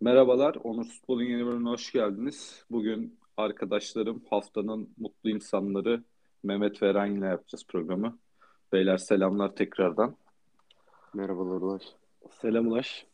Merhabalar, 0.00 0.56
Onur 0.64 0.84
Futbol'un 0.84 1.22
yeni 1.22 1.46
bölümüne 1.46 1.68
hoş 1.68 1.92
geldiniz. 1.92 2.64
Bugün 2.70 3.18
arkadaşlarım 3.36 4.22
haftanın 4.30 4.94
mutlu 4.98 5.30
insanları 5.30 6.04
Mehmet 6.42 6.82
ve 6.82 6.88
Eren 6.88 7.14
ile 7.14 7.26
yapacağız 7.26 7.66
programı. 7.68 8.18
Beyler 8.72 8.96
selamlar 8.96 9.54
tekrardan. 9.56 10.16
Merhabalar 11.14 11.60
Ulaş. 11.60 11.82
Selam 12.30 12.66
Ulaş. 12.66 13.06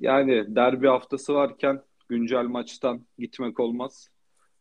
Yani 0.00 0.56
derbi 0.56 0.86
haftası 0.86 1.34
varken 1.34 1.82
güncel 2.08 2.44
maçtan 2.44 3.06
gitmek 3.18 3.60
olmaz. 3.60 4.08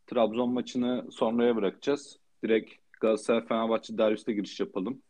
Trabzon 0.08 0.54
maçını 0.54 1.12
sonraya 1.12 1.56
bırakacağız. 1.56 2.20
Direkt 2.44 2.74
Galatasaray-Fenerbahçe 3.02 3.98
derbisine 3.98 4.36
giriş 4.36 4.60
yapalım. 4.60 5.02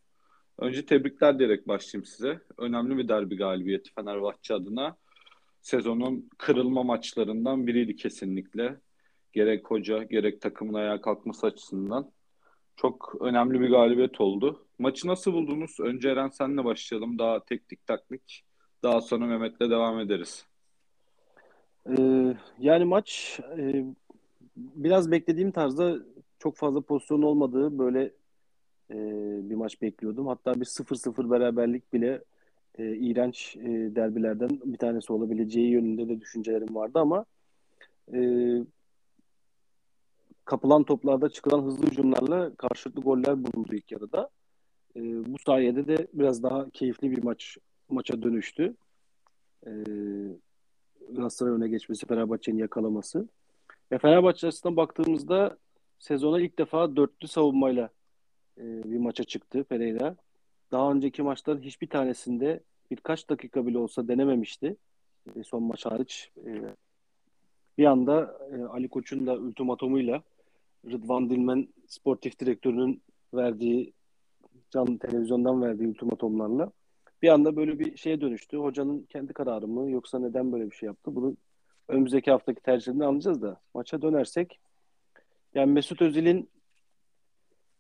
Önce 0.59 0.85
tebrikler 0.85 1.39
diyerek 1.39 1.67
başlayayım 1.67 2.05
size. 2.05 2.39
Önemli 2.57 2.97
bir 2.97 3.07
derbi 3.07 3.37
galibiyeti 3.37 3.93
Fenerbahçe 3.93 4.53
adına 4.53 4.97
sezonun 5.65 6.29
kırılma 6.37 6.83
maçlarından 6.83 7.67
biriydi 7.67 7.95
kesinlikle. 7.95 8.79
Gerek 9.33 9.71
hoca 9.71 10.03
gerek 10.03 10.41
takımın 10.41 10.73
ayağa 10.73 11.01
kalkması 11.01 11.47
açısından. 11.47 12.11
Çok 12.75 13.15
önemli 13.19 13.59
bir 13.61 13.69
galibiyet 13.69 14.21
oldu. 14.21 14.65
Maçı 14.79 15.07
nasıl 15.07 15.33
buldunuz? 15.33 15.79
Önce 15.79 16.09
Eren 16.09 16.29
senle 16.29 16.65
başlayalım. 16.65 17.19
Daha 17.19 17.45
teknik 17.45 17.85
taktik. 17.85 18.43
Daha 18.83 19.01
sonra 19.01 19.25
Mehmet'le 19.25 19.59
devam 19.59 19.99
ederiz. 19.99 20.45
Ee, 21.89 22.35
yani 22.59 22.85
maç 22.85 23.39
e, 23.57 23.85
biraz 24.57 25.11
beklediğim 25.11 25.51
tarzda 25.51 25.95
çok 26.39 26.57
fazla 26.57 26.81
pozisyon 26.81 27.21
olmadığı 27.21 27.79
böyle 27.79 28.03
e, 28.91 28.97
bir 29.49 29.55
maç 29.55 29.81
bekliyordum. 29.81 30.27
Hatta 30.27 30.55
bir 30.55 30.65
0-0 30.65 31.31
beraberlik 31.31 31.93
bile 31.93 32.21
e, 32.77 32.95
iğrenç 32.95 33.55
e, 33.55 33.95
derbilerden 33.95 34.49
bir 34.65 34.77
tanesi 34.77 35.13
olabileceği 35.13 35.69
yönünde 35.69 36.09
de 36.09 36.21
düşüncelerim 36.21 36.75
vardı 36.75 36.99
ama 36.99 37.25
e, 38.13 38.19
kapılan 40.45 40.83
toplarda 40.83 41.29
çıkılan 41.29 41.63
hızlı 41.63 41.87
hücumlarla 41.87 42.55
karşılıklı 42.55 43.01
goller 43.01 43.43
bulundu 43.43 43.75
ilk 43.75 43.91
yarıda. 43.91 44.29
E, 44.95 45.01
bu 45.33 45.37
sayede 45.45 45.87
de 45.87 46.07
biraz 46.13 46.43
daha 46.43 46.69
keyifli 46.69 47.11
bir 47.11 47.23
maç 47.23 47.57
maça 47.89 48.21
dönüştü. 48.21 48.75
E, 49.67 49.71
Galatasaray 51.09 51.53
öne 51.53 51.67
geçmesi, 51.67 52.07
Fenerbahçe'nin 52.07 52.57
yakalaması. 52.57 53.27
Ve 53.91 53.97
Fenerbahçe 53.97 54.47
açısından 54.47 54.77
baktığımızda 54.77 55.57
sezona 55.99 56.41
ilk 56.41 56.59
defa 56.59 56.95
dörtlü 56.95 57.27
savunmayla 57.27 57.89
e, 58.57 58.63
bir 58.83 58.97
maça 58.97 59.23
çıktı 59.23 59.63
Pereira. 59.63 60.15
Daha 60.71 60.91
önceki 60.91 61.23
maçların 61.23 61.61
hiçbir 61.61 61.87
tanesinde 61.87 62.59
birkaç 62.91 63.29
dakika 63.29 63.67
bile 63.67 63.77
olsa 63.77 64.07
denememişti. 64.07 64.75
E, 65.35 65.43
son 65.43 65.63
maç 65.63 65.85
hariç. 65.85 66.31
E, 66.45 66.61
bir 67.77 67.85
anda 67.85 68.39
e, 68.51 68.63
Ali 68.63 68.89
Koç'un 68.89 69.27
da 69.27 69.33
ultimatomuyla 69.33 70.23
Rıdvan 70.91 71.29
Dilmen 71.29 71.67
sportif 71.87 72.39
direktörünün 72.39 73.01
verdiği 73.33 73.93
canlı 74.71 74.99
televizyondan 74.99 75.61
verdiği 75.61 75.87
ultimatomlarla 75.87 76.71
bir 77.21 77.29
anda 77.29 77.55
böyle 77.55 77.79
bir 77.79 77.97
şeye 77.97 78.21
dönüştü. 78.21 78.57
Hocanın 78.57 79.03
kendi 79.09 79.33
kararı 79.33 79.67
mı 79.67 79.91
yoksa 79.91 80.19
neden 80.19 80.51
böyle 80.51 80.71
bir 80.71 80.75
şey 80.75 80.87
yaptı? 80.87 81.15
Bunu 81.15 81.37
önümüzdeki 81.87 82.31
haftaki 82.31 82.61
tercihlerini 82.61 83.05
anlayacağız 83.05 83.41
da 83.41 83.59
maça 83.73 84.01
dönersek 84.01 84.59
yani 85.55 85.71
Mesut 85.71 86.01
Özil'in 86.01 86.49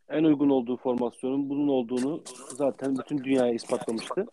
en 0.09 0.23
uygun 0.23 0.49
olduğu 0.49 0.77
formasyonun 0.77 1.49
bunun 1.49 1.67
olduğunu 1.67 2.23
zaten 2.55 2.97
bütün 2.97 3.23
dünyaya 3.23 3.53
ispatlamıştı. 3.53 4.25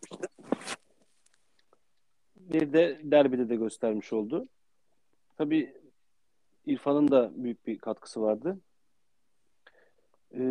Bir 2.37 2.73
de 2.73 3.01
derbide 3.03 3.48
de 3.48 3.56
göstermiş 3.56 4.12
oldu. 4.12 4.48
Tabii 5.37 5.75
İrfan'ın 6.67 7.11
da 7.11 7.31
büyük 7.34 7.67
bir 7.67 7.78
katkısı 7.78 8.23
vardı. 8.23 8.59
Ee, 10.34 10.43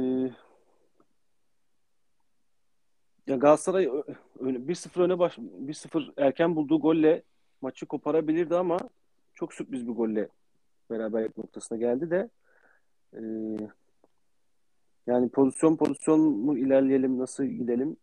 ya 3.28 3.36
Galatasaray 3.36 3.86
1-0 3.86 5.02
öne 5.02 5.20
baş 5.20 5.38
1-0 5.38 6.14
erken 6.18 6.56
bulduğu 6.56 6.80
golle 6.80 7.24
maçı 7.62 7.86
koparabilirdi 7.86 8.56
ama 8.56 8.80
çok 9.34 9.54
sürpriz 9.54 9.88
bir 9.88 9.94
golle 9.94 10.30
beraberlik 10.90 11.38
noktasına 11.38 11.78
geldi 11.78 12.12
de 12.12 12.30
e, 13.14 13.22
yani 15.08 15.30
pozisyon 15.30 15.76
pozisyon 15.78 16.20
mu 16.20 16.58
ilerleyelim 16.58 17.20
nasıl 17.20 17.44
gidelim 17.44 17.98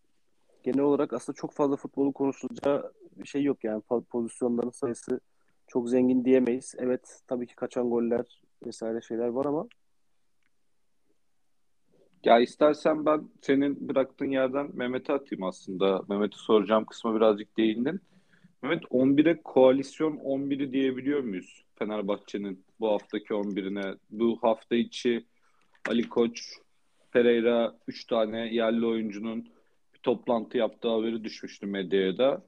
genel 0.63 0.81
olarak 0.81 1.13
aslında 1.13 1.37
çok 1.37 1.53
fazla 1.53 1.77
futbolu 1.77 2.13
konuşulacağı 2.13 2.93
bir 3.17 3.29
şey 3.29 3.43
yok 3.43 3.65
yani 3.65 3.83
pozisyonların 4.11 4.71
sayısı 4.71 5.21
çok 5.67 5.91
zengin 5.91 6.25
diyemeyiz. 6.25 6.75
Evet 6.79 7.21
tabii 7.27 7.47
ki 7.47 7.55
kaçan 7.57 7.91
goller 7.91 8.41
vesaire 8.67 9.01
şeyler 9.01 9.29
var 9.29 9.45
ama 9.45 9.69
ya 12.25 12.41
istersen 12.41 13.07
ben 13.07 13.29
senin 13.43 13.89
bıraktığın 13.89 14.31
yerden 14.31 14.71
Mehmet'e 14.73 15.13
atayım 15.13 15.43
aslında. 15.43 16.03
Mehmet'e 16.09 16.37
soracağım 16.37 16.85
kısmı 16.85 17.17
birazcık 17.17 17.57
değindin. 17.57 18.01
Mehmet 18.63 18.83
11'e 18.83 19.43
koalisyon 19.43 20.17
11'i 20.17 20.73
diyebiliyor 20.73 21.21
muyuz 21.21 21.65
Fenerbahçe'nin 21.79 22.65
bu 22.81 22.89
haftaki 22.89 23.35
11'ine? 23.35 23.99
Bu 24.11 24.39
hafta 24.43 24.77
içi 24.77 25.27
Ali 25.89 26.09
Koç, 26.09 26.55
Pereira 27.13 27.77
3 27.87 28.07
tane 28.07 28.55
yerli 28.55 28.87
oyuncunun 28.87 29.49
bir 29.95 29.99
toplantı 29.99 30.59
yaptığı 30.59 30.89
haberi 30.89 31.25
düşmüştü 31.25 31.67
medyaya 31.67 32.19
da. 32.19 32.43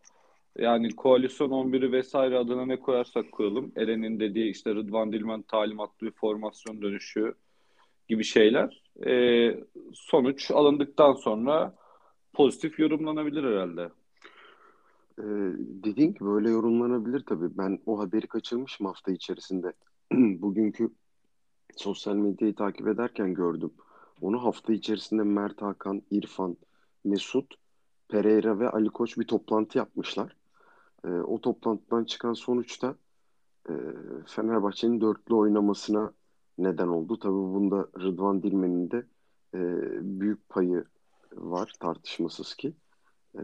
Yani 0.58 0.96
koalisyon 0.96 1.50
11'i 1.50 1.92
vesaire 1.92 2.38
adına 2.38 2.66
ne 2.66 2.76
koyarsak 2.76 3.32
koyalım. 3.32 3.72
Eren'in 3.76 4.20
dediği 4.20 4.50
işte 4.50 4.74
Rıdvan 4.74 5.12
Dilmen 5.12 5.42
talimatlı 5.42 6.06
bir 6.06 6.12
formasyon 6.12 6.82
dönüşü 6.82 7.34
gibi 8.08 8.24
şeyler. 8.24 8.82
Ee, 9.06 9.60
sonuç 9.94 10.50
alındıktan 10.50 11.12
sonra 11.12 11.74
pozitif 12.32 12.78
yorumlanabilir 12.78 13.44
herhalde. 13.44 13.90
Ee, 15.18 15.24
dediğin 15.58 16.14
gibi 16.14 16.24
böyle 16.24 16.50
yorumlanabilir 16.50 17.20
tabii. 17.20 17.58
Ben 17.58 17.78
o 17.86 17.98
haberi 17.98 18.26
kaçırmışım 18.26 18.86
hafta 18.86 19.12
içerisinde. 19.12 19.72
Bugünkü 20.12 20.90
sosyal 21.76 22.14
medyayı 22.14 22.54
takip 22.54 22.88
ederken 22.88 23.34
gördüm. 23.34 23.70
Onu 24.20 24.44
hafta 24.44 24.72
içerisinde 24.72 25.22
Mert 25.22 25.62
Hakan, 25.62 26.02
İrfan, 26.10 26.56
Mesut, 27.04 27.54
Pereira 28.08 28.58
ve 28.58 28.68
Ali 28.68 28.88
Koç 28.88 29.18
bir 29.18 29.26
toplantı 29.26 29.78
yapmışlar. 29.78 30.36
E, 31.04 31.08
o 31.08 31.40
toplantıdan 31.40 32.04
çıkan 32.04 32.32
sonuçta 32.32 32.94
e, 33.68 33.72
Fenerbahçe'nin 34.26 35.00
dörtlü 35.00 35.34
oynamasına 35.34 36.12
neden 36.58 36.88
oldu. 36.88 37.18
Tabii 37.18 37.32
bunda 37.32 37.88
Rıdvan 38.00 38.42
Dilmen'in 38.42 38.90
de 38.90 39.06
e, 39.54 39.60
büyük 40.20 40.48
payı 40.48 40.84
var 41.32 41.72
tartışmasız 41.80 42.54
ki. 42.54 42.74
E, 43.34 43.40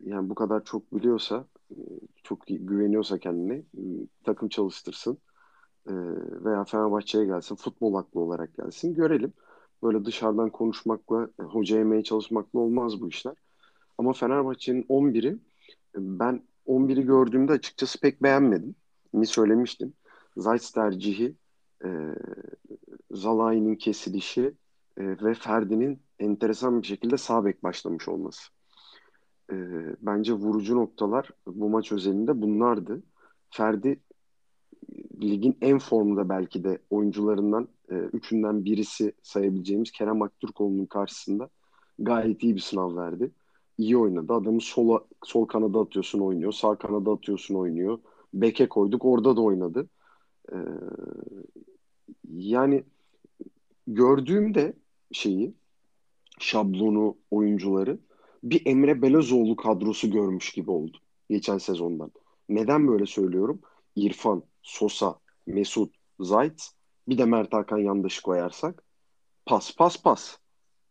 yani 0.00 0.30
bu 0.30 0.34
kadar 0.34 0.64
çok 0.64 0.92
biliyorsa, 0.92 1.46
çok 2.22 2.46
güveniyorsa 2.46 3.18
kendine 3.18 3.62
takım 4.24 4.48
çalıştırsın 4.48 5.18
e, 5.88 5.92
veya 6.44 6.64
Fenerbahçe'ye 6.64 7.24
gelsin, 7.24 7.54
futbol 7.54 7.94
aklı 7.94 8.20
olarak 8.20 8.56
gelsin 8.56 8.94
görelim. 8.94 9.32
Böyle 9.82 10.04
dışarıdan 10.04 10.50
konuşmakla, 10.50 11.28
hoca 11.40 11.78
yemeye 11.78 12.02
çalışmakla 12.04 12.58
olmaz 12.58 13.00
bu 13.00 13.08
işler. 13.08 13.34
Ama 13.98 14.12
Fenerbahçe'nin 14.12 14.82
11'i 14.82 15.38
ben 15.96 16.42
11'i 16.66 17.02
gördüğümde 17.02 17.52
açıkçası 17.52 18.00
pek 18.00 18.22
beğenmedim. 18.22 18.74
Mi 19.12 19.26
söylemiştim. 19.26 19.92
Zayt 20.36 20.74
tercihi, 20.74 21.34
e, 21.84 21.88
Zalai'nin 23.10 23.76
kesilişi 23.76 24.54
e, 24.96 25.04
ve 25.22 25.34
Ferdi'nin 25.34 26.02
enteresan 26.18 26.82
bir 26.82 26.86
şekilde 26.86 27.16
sağ 27.16 27.44
bek 27.44 27.62
başlamış 27.62 28.08
olması. 28.08 28.42
E, 29.52 29.56
bence 30.00 30.32
vurucu 30.32 30.76
noktalar 30.76 31.30
bu 31.46 31.68
maç 31.68 31.92
özelinde 31.92 32.42
bunlardı. 32.42 33.02
Ferdi 33.50 34.00
ligin 35.22 35.56
en 35.60 35.78
formda 35.78 36.28
belki 36.28 36.64
de 36.64 36.78
oyuncularından 36.90 37.68
e, 37.90 37.94
üçünden 37.94 38.64
birisi 38.64 39.12
sayabileceğimiz 39.22 39.90
Kerem 39.90 40.22
Aktürkoğlu'nun 40.22 40.86
karşısında 40.86 41.48
gayet 41.98 42.42
iyi 42.42 42.54
bir 42.54 42.60
sınav 42.60 42.96
verdi 42.96 43.30
iyi 43.78 43.96
oynadı. 43.96 44.32
Adamı 44.32 44.60
sola, 44.60 45.04
sol 45.24 45.46
kanada 45.46 45.80
atıyorsun 45.80 46.20
oynuyor. 46.20 46.52
Sağ 46.52 46.74
kanada 46.74 47.12
atıyorsun 47.12 47.54
oynuyor. 47.54 47.98
Beke 48.34 48.68
koyduk 48.68 49.04
orada 49.04 49.36
da 49.36 49.40
oynadı. 49.40 49.88
Ee, 50.52 50.56
yani 52.34 52.84
gördüğümde 53.86 54.72
şeyi 55.12 55.54
şablonu 56.38 57.16
oyuncuları 57.30 57.98
bir 58.42 58.66
Emre 58.66 59.02
Belözoğlu 59.02 59.56
kadrosu 59.56 60.10
görmüş 60.10 60.52
gibi 60.52 60.70
oldu 60.70 60.98
geçen 61.30 61.58
sezondan. 61.58 62.12
Neden 62.48 62.88
böyle 62.88 63.06
söylüyorum? 63.06 63.60
İrfan, 63.96 64.42
Sosa, 64.68 65.18
Mesut, 65.46 65.94
Zayt 66.20 66.70
bir 67.08 67.18
de 67.18 67.24
Mert 67.24 67.52
Hakan 67.52 67.78
yandaşı 67.78 68.22
koyarsak 68.22 68.82
pas 69.46 69.76
pas 69.76 70.02
pas. 70.02 70.36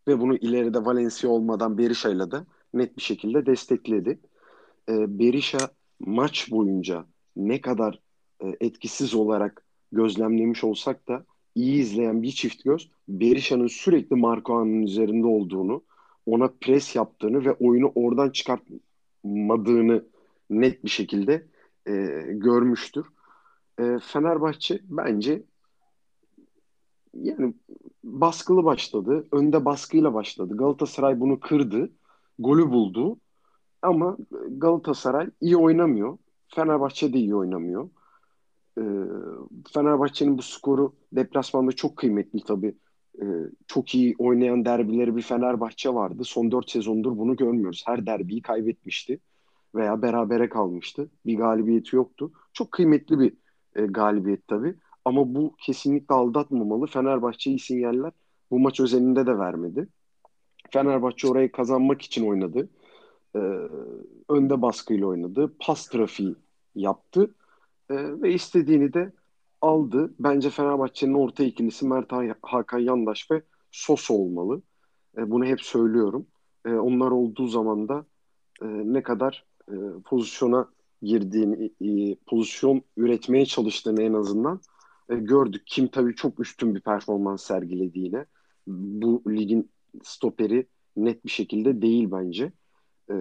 Ve 0.07 0.19
bunu 0.19 0.35
ileride 0.35 0.85
Valencia 0.85 1.29
olmadan 1.29 1.77
Berisha'yla 1.77 2.31
da 2.31 2.45
net 2.73 2.97
bir 2.97 3.01
şekilde 3.01 3.45
destekledi. 3.45 4.19
E, 4.89 5.19
Berisha 5.19 5.69
maç 5.99 6.51
boyunca 6.51 7.05
ne 7.35 7.61
kadar 7.61 7.99
e, 8.43 8.47
etkisiz 8.61 9.15
olarak 9.15 9.65
gözlemlemiş 9.91 10.63
olsak 10.63 11.07
da 11.07 11.25
iyi 11.55 11.81
izleyen 11.81 12.21
bir 12.21 12.31
çift 12.31 12.63
göz 12.63 12.91
Berisha'nın 13.07 13.67
sürekli 13.67 14.15
Marco'nun 14.15 14.81
üzerinde 14.81 15.27
olduğunu, 15.27 15.83
ona 16.25 16.53
pres 16.61 16.95
yaptığını 16.95 17.45
ve 17.45 17.53
oyunu 17.53 17.91
oradan 17.95 18.29
çıkartmadığını 18.29 20.05
net 20.49 20.83
bir 20.83 20.89
şekilde 20.89 21.47
e, 21.87 21.93
görmüştür. 22.29 23.05
E, 23.79 23.99
Fenerbahçe 23.99 24.79
bence 24.83 25.43
yani 27.13 27.53
baskılı 28.03 28.63
başladı. 28.63 29.27
Önde 29.31 29.65
baskıyla 29.65 30.13
başladı. 30.13 30.57
Galatasaray 30.57 31.19
bunu 31.19 31.39
kırdı. 31.39 31.91
Golü 32.39 32.69
buldu. 32.69 33.17
Ama 33.81 34.17
Galatasaray 34.49 35.29
iyi 35.41 35.57
oynamıyor. 35.57 36.17
Fenerbahçe 36.47 37.13
de 37.13 37.17
iyi 37.17 37.35
oynamıyor. 37.35 37.89
Ee, 38.77 38.81
Fenerbahçe'nin 39.73 40.37
bu 40.37 40.41
skoru 40.41 40.95
deplasmanda 41.11 41.71
çok 41.71 41.97
kıymetli 41.97 42.43
tabii. 42.43 42.77
Ee, 43.21 43.25
çok 43.67 43.95
iyi 43.95 44.15
oynayan 44.19 44.65
derbileri 44.65 45.15
bir 45.15 45.21
Fenerbahçe 45.21 45.93
vardı. 45.93 46.23
Son 46.23 46.51
4 46.51 46.69
sezondur 46.69 47.17
bunu 47.17 47.35
görmüyoruz. 47.35 47.83
Her 47.85 48.05
derbiyi 48.05 48.41
kaybetmişti 48.41 49.19
veya 49.75 50.01
berabere 50.01 50.49
kalmıştı. 50.49 51.09
Bir 51.25 51.37
galibiyeti 51.37 51.95
yoktu. 51.95 52.31
Çok 52.53 52.71
kıymetli 52.71 53.19
bir 53.19 53.33
e, 53.77 53.81
galibiyet 53.85 54.47
tabii. 54.47 54.75
Ama 55.05 55.35
bu 55.35 55.55
kesinlikle 55.57 56.15
aldatmamalı. 56.15 56.87
Fenerbahçe 56.87 57.49
iyi 57.49 57.59
sinyaller 57.59 58.11
bu 58.51 58.59
maç 58.59 58.79
özelinde 58.79 59.25
de 59.27 59.37
vermedi. 59.37 59.87
Fenerbahçe 60.71 61.27
orayı 61.27 61.51
kazanmak 61.51 62.01
için 62.01 62.27
oynadı. 62.29 62.69
Ee, 63.35 63.39
önde 64.29 64.61
baskıyla 64.61 65.07
oynadı. 65.07 65.53
Pas 65.59 65.87
trafiği 65.87 66.35
yaptı. 66.75 67.35
Ee, 67.89 67.95
ve 68.21 68.33
istediğini 68.33 68.93
de 68.93 69.11
aldı. 69.61 70.13
Bence 70.19 70.49
Fenerbahçe'nin 70.49 71.13
orta 71.13 71.43
ikilisi 71.43 71.87
Mert 71.87 72.11
Hakan 72.41 72.79
Yandaş 72.79 73.31
ve 73.31 73.41
Sos 73.71 74.11
olmalı. 74.11 74.61
Ee, 75.17 75.31
bunu 75.31 75.45
hep 75.45 75.61
söylüyorum. 75.61 76.27
Ee, 76.65 76.73
onlar 76.73 77.11
olduğu 77.11 77.47
zaman 77.47 77.89
da 77.89 78.05
e, 78.61 78.65
ne 78.67 79.03
kadar 79.03 79.45
e, 79.71 79.75
pozisyona 80.05 80.69
girdiğini, 81.01 81.71
e, 81.81 82.15
pozisyon 82.15 82.81
üretmeye 82.97 83.45
çalıştığını 83.45 84.03
en 84.03 84.13
azından 84.13 84.61
e, 85.09 85.15
gördük. 85.15 85.63
Kim 85.65 85.87
tabii 85.87 86.15
çok 86.15 86.39
üstün 86.39 86.75
bir 86.75 86.81
performans 86.81 87.43
sergilediğine. 87.43 88.25
Bu 88.67 89.23
ligin 89.27 89.71
stoperi 90.03 90.67
net 90.95 91.25
bir 91.25 91.29
şekilde 91.29 91.81
değil 91.81 92.11
bence. 92.11 92.51
E, 93.09 93.15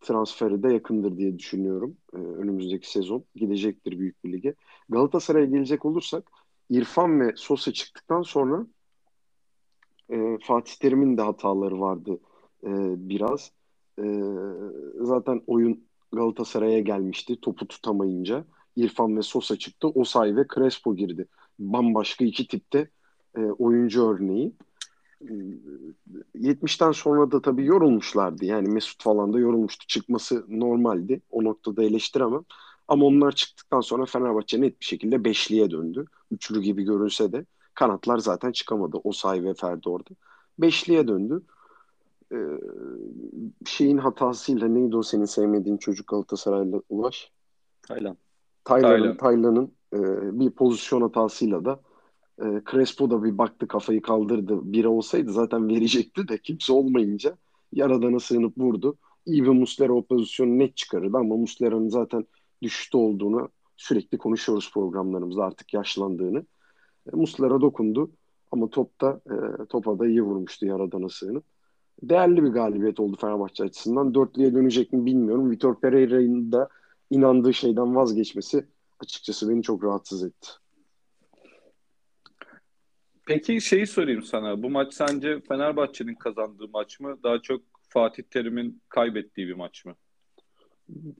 transferi 0.00 0.62
de 0.62 0.72
yakındır 0.72 1.16
diye 1.16 1.38
düşünüyorum. 1.38 1.96
E, 2.14 2.16
önümüzdeki 2.16 2.90
sezon 2.90 3.24
gidecektir 3.34 3.98
büyük 3.98 4.24
bir 4.24 4.32
lige. 4.32 4.54
Galatasaray'a 4.88 5.46
gelecek 5.46 5.84
olursak 5.84 6.30
İrfan 6.70 7.20
ve 7.20 7.32
Sosa 7.36 7.72
çıktıktan 7.72 8.22
sonra 8.22 8.66
e, 10.10 10.38
Fatih 10.42 10.74
Terim'in 10.74 11.16
de 11.16 11.22
hataları 11.22 11.80
vardı 11.80 12.20
e, 12.64 12.70
biraz. 13.08 13.52
E, 13.98 14.04
zaten 15.00 15.42
oyun 15.46 15.84
Galatasaray'a 16.12 16.80
gelmişti 16.80 17.40
topu 17.40 17.68
tutamayınca. 17.68 18.44
İrfan 18.76 19.16
ve 19.16 19.22
Sosa 19.22 19.56
çıktı. 19.56 19.88
Osay 19.88 20.36
ve 20.36 20.46
Crespo 20.54 20.96
girdi. 20.96 21.28
Bambaşka 21.58 22.24
iki 22.24 22.48
tipte 22.48 22.90
e, 23.36 23.40
oyuncu 23.40 24.08
örneği. 24.08 24.52
70'ten 26.34 26.92
sonra 26.92 27.30
da 27.30 27.42
tabii 27.42 27.64
yorulmuşlardı. 27.64 28.44
Yani 28.44 28.68
Mesut 28.68 29.02
falan 29.02 29.32
da 29.32 29.38
yorulmuştu. 29.38 29.86
Çıkması 29.86 30.44
normaldi. 30.48 31.20
O 31.30 31.44
noktada 31.44 31.82
eleştiremem. 31.82 32.44
Ama 32.88 33.06
onlar 33.06 33.32
çıktıktan 33.32 33.80
sonra 33.80 34.06
Fenerbahçe 34.06 34.60
net 34.60 34.80
bir 34.80 34.86
şekilde 34.86 35.24
beşliye 35.24 35.70
döndü. 35.70 36.04
Üçlü 36.30 36.62
gibi 36.62 36.82
görünse 36.82 37.32
de 37.32 37.44
kanatlar 37.74 38.18
zaten 38.18 38.52
çıkamadı. 38.52 38.96
Osay 39.04 39.44
ve 39.44 39.54
Ferdi 39.54 39.88
orada. 39.88 40.10
Beşliye 40.58 41.08
döndü. 41.08 41.42
Ee, 42.32 42.36
şeyin 43.66 43.98
hatasıyla 43.98 44.68
neydi 44.68 44.96
o 44.96 45.02
senin 45.02 45.24
sevmediğin 45.24 45.76
çocuk 45.76 46.08
Galatasaraylı 46.08 46.82
Ulaş? 46.88 47.32
Taylan. 47.82 48.16
Taylan'ın 48.64 49.16
Taylan'ın 49.16 49.72
e, 49.94 49.98
bir 50.40 50.50
pozisyon 50.50 51.00
hatasıyla 51.00 51.64
da 51.64 51.80
e, 52.38 52.44
Crespo 52.70 53.10
da 53.10 53.24
bir 53.24 53.38
baktı 53.38 53.68
kafayı 53.68 54.02
kaldırdı. 54.02 54.72
Biri 54.72 54.88
olsaydı 54.88 55.32
zaten 55.32 55.68
verecekti 55.68 56.28
de 56.28 56.38
kimse 56.38 56.72
olmayınca 56.72 57.36
yaradana 57.72 58.20
sığınıp 58.20 58.58
vurdu. 58.58 58.96
İyi 59.26 59.42
bir 59.42 59.48
Muslera 59.48 59.92
o 59.92 60.02
pozisyonu 60.02 60.58
net 60.58 60.76
çıkarırdı 60.76 61.16
ama 61.16 61.36
Muslera'nın 61.36 61.88
zaten 61.88 62.26
düşüşte 62.62 62.98
olduğunu 62.98 63.48
sürekli 63.76 64.18
konuşuyoruz 64.18 64.70
programlarımızda 64.74 65.44
artık 65.44 65.74
yaşlandığını. 65.74 66.38
E, 67.12 67.16
Muslera 67.16 67.60
dokundu 67.60 68.10
ama 68.50 68.70
topta 68.70 69.20
e, 69.26 69.64
topa 69.64 69.98
da 69.98 70.06
iyi 70.06 70.22
vurmuştu 70.22 70.66
yaradana 70.66 71.08
sığınıp. 71.08 71.44
Değerli 72.02 72.42
bir 72.42 72.48
galibiyet 72.48 73.00
oldu 73.00 73.16
Fenerbahçe 73.20 73.64
açısından. 73.64 74.14
Dörtlüye 74.14 74.54
dönecek 74.54 74.92
mi 74.92 75.06
bilmiyorum. 75.06 75.50
Vitor 75.50 75.80
Pereira'nın 75.80 76.52
da 76.52 76.68
inandığı 77.10 77.54
şeyden 77.54 77.96
vazgeçmesi 77.96 78.66
açıkçası 79.00 79.48
beni 79.48 79.62
çok 79.62 79.84
rahatsız 79.84 80.24
etti. 80.24 80.48
Peki 83.26 83.60
şeyi 83.60 83.86
sorayım 83.86 84.22
sana. 84.22 84.62
Bu 84.62 84.70
maç 84.70 84.94
sence 84.94 85.40
Fenerbahçe'nin 85.48 86.14
kazandığı 86.14 86.68
maç 86.68 87.00
mı? 87.00 87.16
Daha 87.22 87.42
çok 87.42 87.62
Fatih 87.88 88.22
Terim'in 88.22 88.80
kaybettiği 88.88 89.48
bir 89.48 89.54
maç 89.54 89.84
mı? 89.84 89.94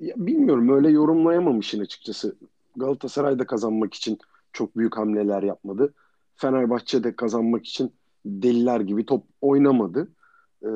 Ya 0.01 0.15
bilmiyorum 0.17 0.69
öyle 0.69 0.91
yorumlayamamışsın 0.91 1.81
açıkçası. 1.81 2.37
Galatasaray 2.77 3.39
da 3.39 3.47
kazanmak 3.47 3.95
için 3.95 4.19
çok 4.53 4.77
büyük 4.77 4.97
hamleler 4.97 5.43
yapmadı. 5.43 5.95
Fenerbahçe 6.35 7.05
de 7.05 7.17
kazanmak 7.17 7.67
için 7.67 7.93
deliler 8.27 8.81
gibi 8.81 9.07
top 9.07 9.25
oynamadı. 9.41 10.09
Ee, 10.63 10.69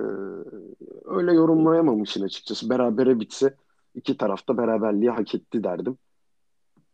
öyle 1.05 1.33
yorumlayamamışsın 1.33 2.25
açıkçası. 2.25 2.71
Berabere 2.71 3.21
bitse 3.21 3.55
iki 3.95 4.17
tarafta 4.17 4.57
beraberliği 4.57 5.11
hak 5.11 5.35
etti 5.35 5.65
derdim. 5.65 5.99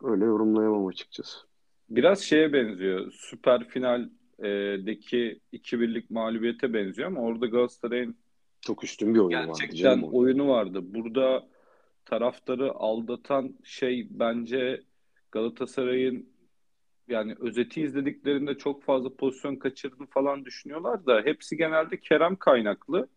Öyle 0.02 0.24
yorumlayamam 0.24 0.86
açıkçası. 0.86 1.38
Biraz 1.90 2.20
şeye 2.20 2.52
benziyor. 2.52 3.12
Süper 3.12 3.68
finaldeki 3.68 5.40
2-1'lik 5.52 6.10
mağlubiyete 6.10 6.74
benziyor 6.74 7.08
ama 7.08 7.20
orada 7.20 7.46
Galatasaray'ın 7.46 8.16
çok 8.60 8.84
üstün 8.84 9.14
bir 9.14 9.18
oyunu 9.18 9.48
vardı. 9.48 9.58
Gerçekten 9.60 10.02
oyunu 10.02 10.48
vardı. 10.48 10.80
Burada 10.82 11.46
taraftarı 12.04 12.72
aldatan 12.72 13.54
şey 13.64 14.06
bence 14.10 14.82
Galatasaray'ın 15.32 16.28
yani 17.10 17.34
özeti 17.40 17.82
izlediklerinde 17.82 18.54
çok 18.58 18.84
fazla 18.84 19.16
pozisyon 19.16 19.56
kaçırdığını 19.56 20.06
falan 20.06 20.44
düşünüyorlar 20.44 21.06
da 21.06 21.22
hepsi 21.24 21.56
genelde 21.56 22.00
Kerem 22.00 22.36
kaynaklı 22.36 23.08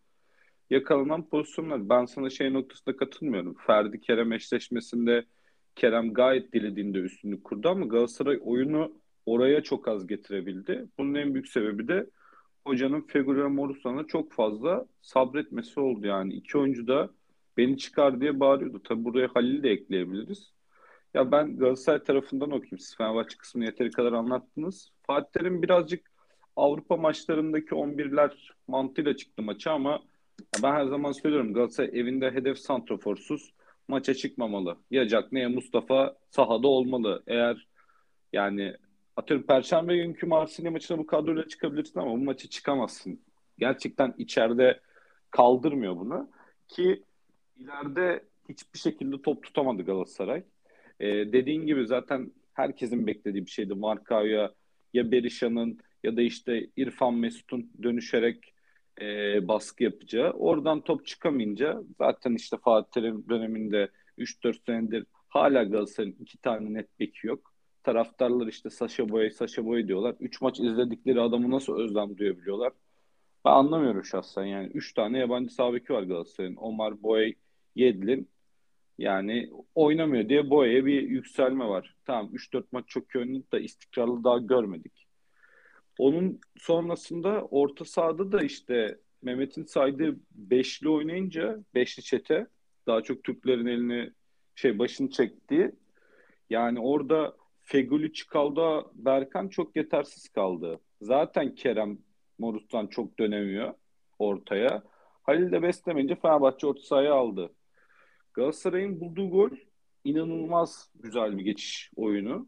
yakalanan 0.70 1.30
pozisyonlar. 1.30 1.90
Ben 1.90 2.06
sana 2.06 2.30
şey 2.30 2.54
noktasında 2.54 2.98
katılmıyorum. 2.98 3.56
Ferdi 3.68 4.02
Kerem 4.02 4.32
eşleşmesinde 4.34 5.26
Kerem 5.76 6.14
gayet 6.14 6.54
dilediğinde 6.54 6.98
üstünlük 7.00 7.44
kurdu 7.44 7.70
ama 7.70 7.86
Galatasaray 7.86 8.40
oyunu 8.44 8.94
oraya 9.26 9.64
çok 9.64 9.88
az 9.88 10.08
getirebildi. 10.08 10.86
Bunun 10.98 11.16
en 11.16 11.34
büyük 11.34 11.48
sebebi 11.48 11.88
de 11.88 12.10
hocanın 12.66 13.02
Fegüli 13.02 13.44
Morusan'a 13.44 14.08
çok 14.08 14.34
fazla 14.34 14.86
sabretmesi 15.02 15.80
oldu 15.80 16.08
yani. 16.08 16.34
iki 16.34 16.58
oyuncu 16.58 16.88
da 16.88 17.10
beni 17.58 17.78
çıkar 17.78 18.22
diye 18.22 18.40
bağırıyordu. 18.40 18.84
Tabi 18.84 19.04
buraya 19.04 19.28
Halil'i 19.34 19.64
de 19.64 19.70
ekleyebiliriz. 19.70 20.53
Ya 21.14 21.32
ben 21.32 21.58
Galatasaray 21.58 22.04
tarafından 22.04 22.52
okuyayım. 22.52 22.80
Siz 22.80 22.98
Fenerbahçe 22.98 23.38
kısmını 23.38 23.66
yeteri 23.66 23.92
kadar 23.92 24.14
anlattınız. 24.14 24.92
Fatih 25.08 25.42
birazcık 25.42 26.12
Avrupa 26.56 26.98
maçlarındaki 26.98 27.76
11'ler 27.76 28.32
mantığıyla 28.68 29.16
çıktı 29.16 29.42
maça 29.42 29.72
ama 29.72 30.04
ben 30.64 30.72
her 30.72 30.86
zaman 30.86 31.12
söylüyorum 31.12 31.54
Galatasaray 31.54 32.00
evinde 32.00 32.32
hedef 32.32 32.60
santroforsuz 32.60 33.54
maça 33.88 34.14
çıkmamalı. 34.14 34.78
Ya 34.92 35.22
ne 35.32 35.40
ya 35.40 35.50
Mustafa 35.50 36.18
sahada 36.30 36.68
olmalı. 36.68 37.24
Eğer 37.28 37.68
yani 38.34 38.76
atıyorum 39.18 39.46
Perşembe 39.48 39.98
günkü 39.98 40.26
Marsilya 40.26 40.72
maçına 40.72 40.98
bu 40.98 41.08
kadroyla 41.08 41.48
çıkabilirsin 41.48 42.00
ama 42.00 42.12
bu 42.12 42.18
maça 42.18 42.50
çıkamazsın. 42.50 43.22
Gerçekten 43.58 44.14
içeride 44.18 44.80
kaldırmıyor 45.32 45.96
bunu. 45.98 46.30
Ki 46.68 47.04
ileride 47.56 48.26
hiçbir 48.50 48.80
şekilde 48.80 49.22
top 49.22 49.44
tutamadı 49.44 49.84
Galatasaray. 49.84 50.44
Ee, 51.00 51.34
dediğin 51.34 51.66
gibi 51.66 51.88
zaten 51.88 52.32
herkesin 52.54 53.08
beklediği 53.08 53.46
bir 53.46 53.52
şeydi. 53.52 53.74
Markao'ya 53.74 54.54
ya 54.94 55.12
Berisha'nın 55.12 55.80
ya 56.04 56.18
da 56.18 56.22
işte 56.22 56.68
İrfan 56.78 57.14
Mesut'un 57.14 57.72
dönüşerek 57.84 58.54
e, 59.02 59.06
baskı 59.48 59.84
yapacağı. 59.84 60.32
Oradan 60.32 60.82
top 60.82 61.06
çıkamayınca 61.06 61.84
zaten 61.98 62.36
işte 62.36 62.58
Fatih 62.58 62.92
Terim 62.92 63.30
döneminde 63.30 63.90
3-4 64.18 64.66
senedir 64.66 65.06
hala 65.30 65.64
Galatasaray'ın 65.64 66.16
iki 66.20 66.38
tane 66.38 66.74
net 66.74 67.00
beki 67.00 67.28
yok. 67.28 67.54
Taraftarlar 67.84 68.48
işte 68.48 68.70
Saşa 68.70 69.10
Boy, 69.10 69.30
Saşa 69.30 69.66
Boy 69.66 69.88
diyorlar. 69.88 70.16
3 70.20 70.42
maç 70.42 70.60
izledikleri 70.60 71.22
adamı 71.22 71.52
nasıl 71.52 71.80
özlem 71.80 72.18
duyabiliyorlar? 72.18 72.74
Ben 73.46 73.52
anlamıyorum 73.52 74.06
şahsen 74.06 74.44
yani. 74.44 74.68
3 74.68 74.94
tane 74.94 75.20
yabancı 75.20 75.54
sağ 75.54 75.74
var 75.74 75.78
Galatasaray'ın. 75.78 76.56
Omar 76.56 77.04
Boy, 77.04 77.34
Yedlin. 77.76 78.30
Yani 78.98 79.50
oynamıyor 79.76 80.30
diye 80.30 80.50
Boya'ya 80.50 80.86
bir 80.86 81.02
yükselme 81.02 81.66
var. 81.66 81.96
Tamam 82.06 82.30
3-4 82.34 82.64
maç 82.72 82.86
çok 82.88 83.16
iyi 83.16 83.44
da 83.52 83.60
istikrarlı 83.60 84.24
daha 84.24 84.38
görmedik. 84.38 85.08
Onun 86.00 86.40
sonrasında 86.58 87.42
orta 87.42 87.86
sahada 87.86 88.32
da 88.32 88.42
işte 88.44 88.98
Mehmet'in 89.22 89.64
saydığı 89.64 90.20
beşli 90.32 90.90
oynayınca 90.90 91.60
beşli 91.76 92.04
çete 92.04 92.48
daha 92.88 93.02
çok 93.02 93.24
Türklerin 93.24 93.66
elini 93.66 94.12
şey 94.56 94.80
başını 94.80 95.10
çektiği 95.10 95.72
yani 96.50 96.80
orada 96.80 97.36
Feguli 97.62 98.14
Çıkal'da 98.14 98.86
Berkan 98.94 99.48
çok 99.48 99.76
yetersiz 99.76 100.30
kaldı. 100.30 100.80
Zaten 101.02 101.56
Kerem 101.56 101.98
Morut'tan 102.40 102.88
çok 102.88 103.20
dönemiyor 103.20 103.74
ortaya. 104.20 104.84
Halil 105.24 105.52
de 105.52 105.62
beslemeyince 105.62 106.16
Fenerbahçe 106.16 106.68
orta 106.68 106.82
sahaya 106.82 107.14
aldı. 107.14 107.54
Galatasaray'ın 108.34 109.00
bulduğu 109.00 109.30
gol 109.30 109.50
inanılmaz 110.04 110.90
güzel 110.96 111.38
bir 111.38 111.44
geçiş 111.44 111.92
oyunu. 111.96 112.48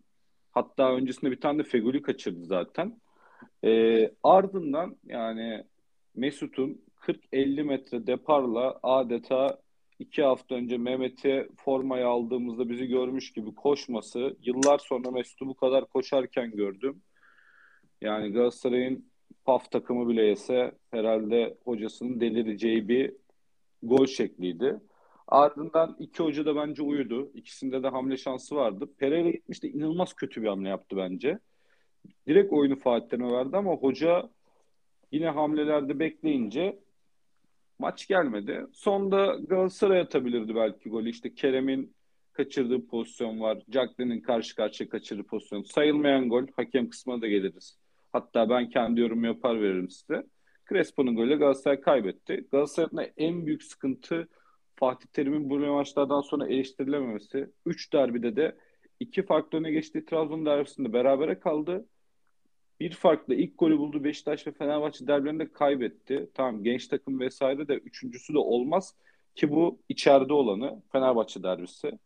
Hatta 0.52 0.96
öncesinde 0.96 1.32
bir 1.32 1.42
tane 1.42 1.60
de 1.60 1.64
Feguli 1.64 2.02
kaçırdı 2.02 2.46
zaten. 2.46 3.02
Ee, 3.64 4.12
ardından 4.24 4.98
yani 5.06 5.64
Mesut'un 6.16 6.82
40-50 7.02 7.64
metre 7.64 8.08
deparla 8.08 8.80
adeta 8.84 9.62
iki 10.00 10.24
hafta 10.24 10.56
önce 10.56 10.78
Mehmet'e 10.78 11.48
formayı 11.58 12.08
aldığımızda 12.08 12.70
bizi 12.70 12.88
görmüş 12.88 13.34
gibi 13.34 13.56
koşması, 13.56 14.38
yıllar 14.42 14.78
sonra 14.78 15.12
Mesut'u 15.12 15.48
bu 15.48 15.56
kadar 15.56 15.86
koşarken 15.86 16.52
gördüm. 16.52 17.02
Yani 18.02 18.32
Galatasaray'ın 18.32 19.12
PAF 19.46 19.72
takımı 19.72 20.10
bile 20.10 20.24
yese 20.24 20.72
herhalde 20.92 21.58
hocasının 21.64 22.20
delireceği 22.20 22.88
bir 22.88 23.14
gol 23.84 24.06
şekliydi. 24.06 24.80
Ardından 25.28 25.96
iki 26.00 26.24
hoca 26.24 26.46
da 26.46 26.56
bence 26.56 26.84
uyudu. 26.84 27.32
İkisinde 27.34 27.84
de 27.84 27.88
hamle 27.88 28.18
şansı 28.18 28.56
vardı. 28.56 28.90
Pereira 28.98 29.30
gitmiş 29.30 29.64
de 29.64 29.70
inanılmaz 29.70 30.14
kötü 30.14 30.42
bir 30.42 30.48
hamle 30.48 30.70
yaptı 30.70 30.98
bence. 30.98 31.40
Direkt 32.28 32.54
oyunu 32.54 32.76
Fatih 32.76 33.10
Terim'e 33.10 33.32
verdi 33.32 33.58
ama 33.58 33.72
hoca 33.72 34.30
yine 35.12 35.30
hamlelerde 35.30 36.00
bekleyince 36.00 36.80
maç 37.80 38.08
gelmedi. 38.08 38.66
Sonda 38.74 39.38
Galatasaray 39.48 40.00
atabilirdi 40.00 40.56
belki 40.56 40.90
golü. 40.90 41.10
İşte 41.10 41.34
Kerem'in 41.34 41.96
kaçırdığı 42.34 42.88
pozisyon 42.88 43.40
var. 43.40 43.64
Jacklin'in 43.70 44.22
karşı 44.22 44.56
karşıya 44.56 44.90
kaçırdığı 44.90 45.24
pozisyon. 45.24 45.64
Sayılmayan 45.64 46.30
gol. 46.30 46.48
Hakem 46.56 46.90
kısmına 46.90 47.22
da 47.22 47.28
geliriz. 47.28 47.78
Hatta 48.12 48.50
ben 48.50 48.70
kendi 48.70 49.02
yorumu 49.02 49.26
yapar 49.26 49.62
veririm 49.62 49.90
size. 49.90 50.24
Crespo'nun 50.70 51.16
golü 51.16 51.40
Galatasaray 51.40 51.82
kaybetti. 51.82 52.48
Galatasaray'ın 52.52 53.12
en 53.18 53.46
büyük 53.46 53.64
sıkıntı 53.64 54.28
Fatih 54.76 55.08
Terim'in 55.08 55.50
bu 55.50 55.60
maçlardan 55.60 56.22
sonra 56.22 56.48
eleştirilememesi. 56.48 57.50
Üç 57.66 57.94
derbide 57.94 58.36
de 58.36 58.58
iki 59.00 59.24
farklı 59.24 59.58
öne 59.58 59.72
geçtiği 59.72 60.06
Trabzon 60.06 60.46
derbisinde 60.46 60.94
berabere 60.94 61.40
kaldı. 61.40 61.86
Bir 62.80 62.92
farklı 62.92 63.36
ilk 63.36 63.58
golü 63.58 63.78
buldu 63.78 64.04
Beşiktaş 64.04 64.48
ve 64.48 64.52
Fenerbahçe 64.52 65.08
derbilerinde 65.08 65.52
kaybetti. 65.52 66.30
Tamam 66.34 66.64
genç 66.64 66.88
takım 66.88 67.20
vesaire 67.20 67.68
de 67.68 67.76
üçüncüsü 67.76 68.34
de 68.34 68.38
olmaz 68.38 68.96
ki 69.36 69.52
bu 69.52 69.80
içeride 69.90 70.34
olanı 70.34 70.82
Fenerbahçe 70.92 71.44
derbisi. 71.44 72.00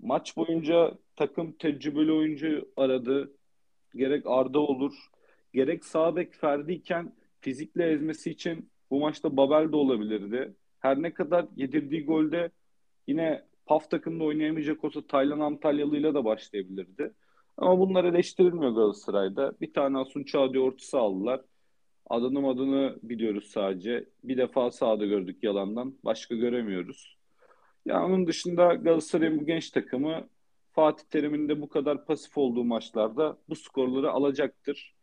Maç 0.00 0.36
boyunca 0.36 0.98
takım 1.16 1.52
tecrübeli 1.52 2.12
oyuncu 2.12 2.68
aradı. 2.76 3.32
Gerek 3.94 4.26
Arda 4.26 4.58
olur, 4.58 4.94
gerek 5.54 5.84
sağ 5.84 6.16
bek 6.16 6.34
Ferdi 6.34 6.72
iken 6.72 7.12
fizikle 7.40 7.90
ezmesi 7.90 8.30
için 8.30 8.70
bu 8.90 9.00
maçta 9.00 9.36
Babel 9.36 9.72
de 9.72 9.76
olabilirdi. 9.76 10.54
Her 10.80 11.02
ne 11.02 11.14
kadar 11.14 11.46
yedirdiği 11.56 12.04
golde 12.04 12.50
yine 13.06 13.44
PAF 13.66 13.90
takımda 13.90 14.24
oynayamayacak 14.24 14.84
olsa 14.84 15.06
Taylan 15.06 15.40
Antalyalı'yla 15.40 16.14
da 16.14 16.24
başlayabilirdi. 16.24 17.12
Ama 17.56 17.78
bunlar 17.78 18.04
eleştirilmiyor 18.04 18.72
Galatasaray'da. 18.72 19.52
Bir 19.60 19.72
tane 19.72 19.98
Asun 19.98 20.24
Çağdiye 20.24 20.62
ortası 20.62 20.98
aldılar. 20.98 21.40
Adını 22.10 22.48
adını 22.48 22.98
biliyoruz 23.02 23.44
sadece. 23.44 24.04
Bir 24.24 24.36
defa 24.36 24.70
sahada 24.70 25.06
gördük 25.06 25.42
yalandan. 25.42 25.94
Başka 26.04 26.34
göremiyoruz. 26.34 27.18
Ya 27.86 28.04
onun 28.04 28.26
dışında 28.26 28.74
Galatasaray'ın 28.74 29.40
bu 29.40 29.46
genç 29.46 29.70
takımı 29.70 30.28
Fatih 30.72 31.04
Terim'in 31.04 31.48
de 31.48 31.60
bu 31.60 31.68
kadar 31.68 32.04
pasif 32.04 32.38
olduğu 32.38 32.64
maçlarda 32.64 33.38
bu 33.48 33.56
skorları 33.56 34.10
alacaktır. 34.10 34.94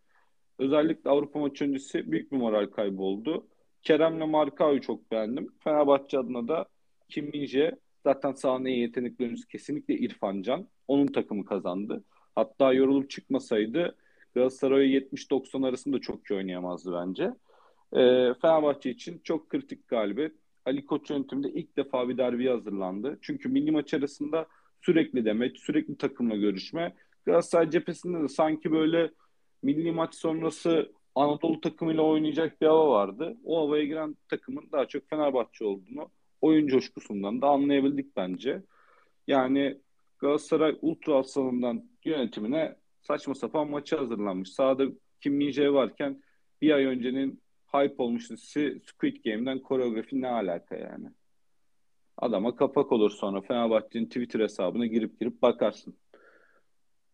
Özellikle 0.60 1.10
Avrupa 1.10 1.40
maçı 1.40 1.64
öncesi 1.66 2.12
büyük 2.12 2.32
bir 2.32 2.38
moral 2.38 2.66
kaybı 2.66 3.02
oldu. 3.02 3.48
Kerem'le 3.86 4.30
Markao'yu 4.30 4.82
çok 4.82 5.12
beğendim. 5.12 5.48
Fenerbahçe 5.64 6.20
adına 6.20 6.48
da 6.48 6.66
Kim 7.10 7.30
Minje 7.30 7.76
zaten 8.04 8.32
sahanın 8.32 8.66
en 8.66 8.76
yetenekli 8.76 9.36
kesinlikle 9.52 9.94
İrfan 9.94 10.42
Can. 10.42 10.68
Onun 10.88 11.08
takımı 11.08 11.46
kazandı. 11.46 12.04
Hatta 12.36 12.74
yorulup 12.74 13.10
çıkmasaydı 13.10 13.96
Galatasaray 14.36 14.98
70-90 14.98 15.68
arasında 15.68 16.00
çok 16.00 16.32
iyi 16.32 16.38
oynayamazdı 16.38 16.94
bence. 16.94 17.24
E, 17.94 18.34
Fenerbahçe 18.42 18.90
için 18.90 19.22
çok 19.24 19.50
kritik 19.50 19.88
galibiyet. 19.88 20.36
Ali 20.66 20.86
Koç 20.86 21.10
yönetiminde 21.10 21.50
ilk 21.50 21.78
defa 21.78 22.10
bir 22.10 22.18
derbi 22.18 22.48
hazırlandı. 22.48 23.20
Çünkü 23.22 23.50
milli 23.50 23.72
maç 23.72 23.94
arasında 23.94 24.48
sürekli 24.82 25.26
demek, 25.26 25.58
sürekli 25.58 25.98
takımla 25.98 26.36
görüşme. 26.36 26.96
Galatasaray 27.26 27.70
cephesinde 27.70 28.24
de 28.24 28.28
sanki 28.28 28.72
böyle 28.72 29.12
milli 29.64 29.92
maç 29.92 30.16
sonrası 30.16 30.92
Anadolu 31.16 31.62
takımıyla 31.62 32.04
oynayacak 32.04 32.62
bir 32.62 32.68
hava 32.68 32.90
vardı. 32.90 33.38
O 33.44 33.62
havaya 33.62 33.84
giren 33.84 34.16
takımın 34.28 34.70
daha 34.72 34.88
çok 34.88 35.10
Fenerbahçe 35.10 35.66
olduğunu 35.66 36.10
oyun 36.42 36.68
coşkusundan 36.68 37.42
da 37.42 37.48
anlayabildik 37.48 38.16
bence. 38.16 38.64
Yani 39.28 39.82
Galatasaray 40.20 40.78
Ultra 40.82 41.18
Aslanı'ndan 41.18 41.90
yönetimine 42.06 42.76
saçma 43.02 43.36
sapan 43.36 43.70
maçı 43.70 43.96
hazırlanmış. 43.96 44.50
Sağda 44.50 44.86
Kim 45.22 45.34
Min 45.34 45.74
varken 45.74 46.24
bir 46.62 46.72
ay 46.72 46.86
öncenin 46.86 47.42
hype 47.74 48.04
olmuş 48.04 48.30
dizisi 48.30 48.82
Squid 48.86 49.24
Game'den 49.26 49.60
koreografi 49.60 50.22
ne 50.22 50.28
alaka 50.28 50.76
yani? 50.76 51.08
Adama 52.18 52.56
kapak 52.56 52.92
olur 52.92 53.12
sonra 53.12 53.42
Fenerbahçe'nin 53.42 54.06
Twitter 54.06 54.40
hesabına 54.40 54.86
girip 54.86 55.20
girip 55.20 55.42
bakarsın. 55.42 55.98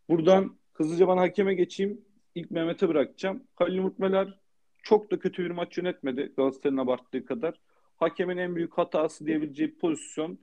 Buradan 0.09 0.57
hızlıca 0.73 1.07
ben 1.07 1.17
hakeme 1.17 1.53
geçeyim. 1.53 2.01
İlk 2.35 2.51
Mehmet'e 2.51 2.89
bırakacağım. 2.89 3.43
Halil 3.55 3.79
Mutmeler 3.79 4.39
çok 4.83 5.11
da 5.11 5.19
kötü 5.19 5.45
bir 5.45 5.51
maç 5.51 5.77
yönetmedi 5.77 6.33
Galatasaray'ın 6.37 6.77
abarttığı 6.77 7.25
kadar. 7.25 7.59
Hakemin 7.97 8.37
en 8.37 8.55
büyük 8.55 8.77
hatası 8.77 9.25
diyebileceği 9.25 9.77
pozisyon 9.77 10.39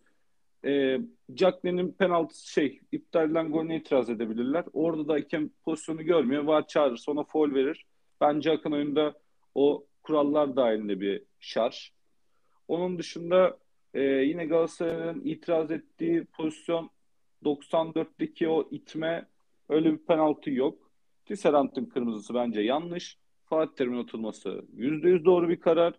e, 0.65 0.99
Jacklin'in 1.35 1.93
penaltı 1.93 2.51
şey 2.51 2.81
iptal 2.93 3.27
edilen 3.27 3.53
golüne 3.53 3.77
itiraz 3.77 4.11
edebilirler. 4.11 4.65
Orada 4.73 5.09
da 5.09 5.13
hakem 5.13 5.51
pozisyonu 5.65 6.03
görmüyor. 6.03 6.45
Var 6.45 6.67
çağırır 6.67 6.97
sonra 6.97 7.25
foul 7.25 7.55
verir. 7.55 7.87
Bence 8.21 8.51
Akın 8.51 8.73
oyunda 8.73 9.15
o 9.55 9.87
kurallar 10.03 10.57
dahilinde 10.57 11.01
bir 11.01 11.23
şarj. 11.41 11.91
Onun 12.69 12.99
dışında 12.99 13.59
e, 13.95 14.03
yine 14.03 14.47
Galatasaray'ın 14.47 15.21
itiraz 15.25 15.71
ettiği 15.71 16.25
pozisyon 16.25 16.91
94'teki 17.45 18.49
o 18.49 18.69
itme 18.71 19.27
öyle 19.69 19.93
bir 19.93 19.99
penaltı 19.99 20.51
yok. 20.51 20.88
Tisserant'ın 21.29 21.85
kırmızısı 21.85 22.35
bence 22.35 22.61
yanlış. 22.61 23.19
Fatih 23.47 23.77
Terim'in 23.77 24.03
atılması 24.03 24.65
%100 24.77 25.25
doğru 25.25 25.49
bir 25.49 25.61
karar. 25.61 25.95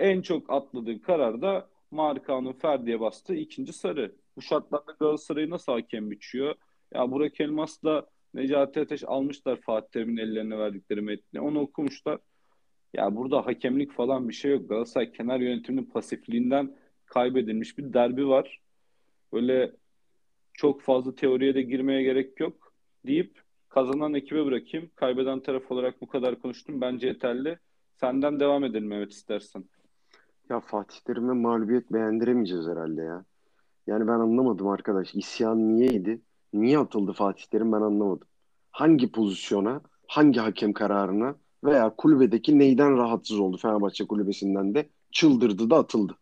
En 0.00 0.22
çok 0.22 0.52
atladığı 0.52 1.02
karar 1.02 1.42
da 1.42 1.68
Markan'ın 1.90 2.52
Ferdi'ye 2.52 3.00
bastığı 3.00 3.34
ikinci 3.34 3.72
sarı. 3.72 4.16
Bu 4.36 4.42
şartlarda 4.42 4.92
Galatasaray'ı 5.00 5.50
nasıl 5.50 5.72
hakem 5.72 6.10
biçiyor? 6.10 6.54
Ya 6.94 7.10
Burak 7.10 7.40
Elmas'la 7.40 8.06
Necati 8.34 8.80
Ateş 8.80 9.04
almışlar 9.04 9.60
Fatih 9.60 9.88
Terim'in 9.88 10.16
ellerine 10.16 10.58
verdikleri 10.58 11.00
metni. 11.00 11.40
Onu 11.40 11.60
okumuşlar. 11.60 12.18
Ya 12.94 13.16
burada 13.16 13.46
hakemlik 13.46 13.92
falan 13.92 14.28
bir 14.28 14.34
şey 14.34 14.50
yok. 14.50 14.68
Galatasaray 14.68 15.12
kenar 15.12 15.40
yönetiminin 15.40 15.84
pasifliğinden 15.86 16.76
kaybedilmiş 17.06 17.78
bir 17.78 17.92
derbi 17.92 18.28
var. 18.28 18.60
Böyle 19.32 19.72
çok 20.52 20.82
fazla 20.82 21.14
teoriye 21.14 21.54
de 21.54 21.62
girmeye 21.62 22.02
gerek 22.02 22.40
yok 22.40 22.74
deyip 23.06 23.42
kazanan 23.70 24.14
ekibe 24.14 24.44
bırakayım. 24.46 24.90
Kaybeden 24.96 25.40
taraf 25.40 25.72
olarak 25.72 26.00
bu 26.00 26.06
kadar 26.06 26.42
konuştum. 26.42 26.80
Bence 26.80 27.06
yeterli. 27.06 27.58
Senden 28.00 28.40
devam 28.40 28.64
edelim 28.64 28.88
Mehmet 28.88 29.12
istersen. 29.12 29.64
Ya 30.50 30.60
Fatih 30.60 31.00
Terim'e 31.00 31.32
mağlubiyet 31.32 31.92
beğendiremeyeceğiz 31.92 32.66
herhalde 32.66 33.02
ya. 33.02 33.24
Yani 33.86 34.06
ben 34.06 34.12
anlamadım 34.12 34.68
arkadaş. 34.68 35.14
İsyan 35.14 35.76
niyeydi? 35.76 36.20
Niye 36.52 36.78
atıldı 36.78 37.12
Fatih 37.12 37.44
Terim 37.44 37.72
ben 37.72 37.80
anlamadım. 37.80 38.28
Hangi 38.70 39.12
pozisyona, 39.12 39.80
hangi 40.06 40.40
hakem 40.40 40.72
kararına 40.72 41.36
veya 41.64 41.94
kulübedeki 41.96 42.58
neyden 42.58 42.96
rahatsız 42.96 43.40
oldu 43.40 43.56
Fenerbahçe 43.56 44.06
kulübesinden 44.06 44.74
de 44.74 44.88
çıldırdı 45.10 45.70
da 45.70 45.76
atıldı. 45.76 46.16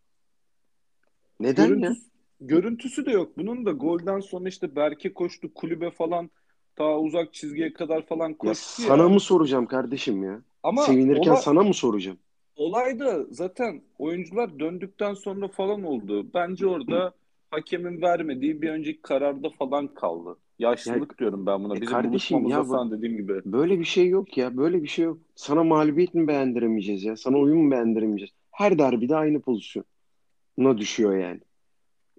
Neden 1.40 1.68
görüntüsü, 1.68 2.02
ya? 2.02 2.08
Görüntüsü 2.40 3.06
de 3.06 3.10
yok. 3.10 3.38
Bunun 3.38 3.66
da 3.66 3.72
golden 3.72 4.20
sonra 4.20 4.48
işte 4.48 4.76
Berke 4.76 5.12
koştu 5.12 5.54
kulübe 5.54 5.90
falan 5.90 6.30
ta 6.78 6.98
uzak 6.98 7.34
çizgiye 7.34 7.72
kadar 7.72 8.06
falan 8.06 8.34
koştu 8.34 8.82
ya. 8.82 8.88
Sana 8.88 9.02
ya. 9.02 9.08
mı 9.08 9.20
soracağım 9.20 9.66
kardeşim 9.66 10.22
ya? 10.22 10.42
Ama 10.62 10.82
Sevinirken 10.82 11.30
ola, 11.30 11.36
sana 11.36 11.62
mı 11.62 11.74
soracağım? 11.74 12.18
Olay 12.56 12.98
da 12.98 13.24
zaten 13.30 13.82
oyuncular 13.98 14.58
döndükten 14.58 15.14
sonra 15.14 15.48
falan 15.48 15.82
oldu. 15.82 16.26
Bence 16.34 16.66
orada 16.66 17.12
hakemin 17.50 18.02
vermediği 18.02 18.62
bir 18.62 18.70
önceki 18.70 19.02
kararda 19.02 19.50
falan 19.50 19.94
kaldı. 19.94 20.36
Yaşlılık 20.58 21.12
Ya, 21.12 21.18
diyorum 21.18 21.46
ben 21.46 21.64
buna. 21.64 21.72
e 21.76 21.80
Bizim 21.80 21.94
kardeşim 21.94 22.48
ya 22.48 22.68
bu, 22.68 22.90
dediğim 22.90 23.16
gibi. 23.16 23.32
böyle 23.44 23.78
bir 23.78 23.84
şey 23.84 24.08
yok 24.08 24.38
ya. 24.38 24.56
Böyle 24.56 24.82
bir 24.82 24.88
şey 24.88 25.04
yok. 25.04 25.18
Sana 25.34 25.64
mağlubiyet 25.64 26.14
mi 26.14 26.28
beğendiremeyeceğiz 26.28 27.04
ya? 27.04 27.16
Sana 27.16 27.38
oyun 27.38 27.58
mu 27.58 27.70
beğendiremeyeceğiz? 27.70 28.32
Her 28.50 28.78
derbide 28.78 29.16
aynı 29.16 29.40
pozisyona 29.40 30.78
düşüyor 30.78 31.16
yani. 31.16 31.40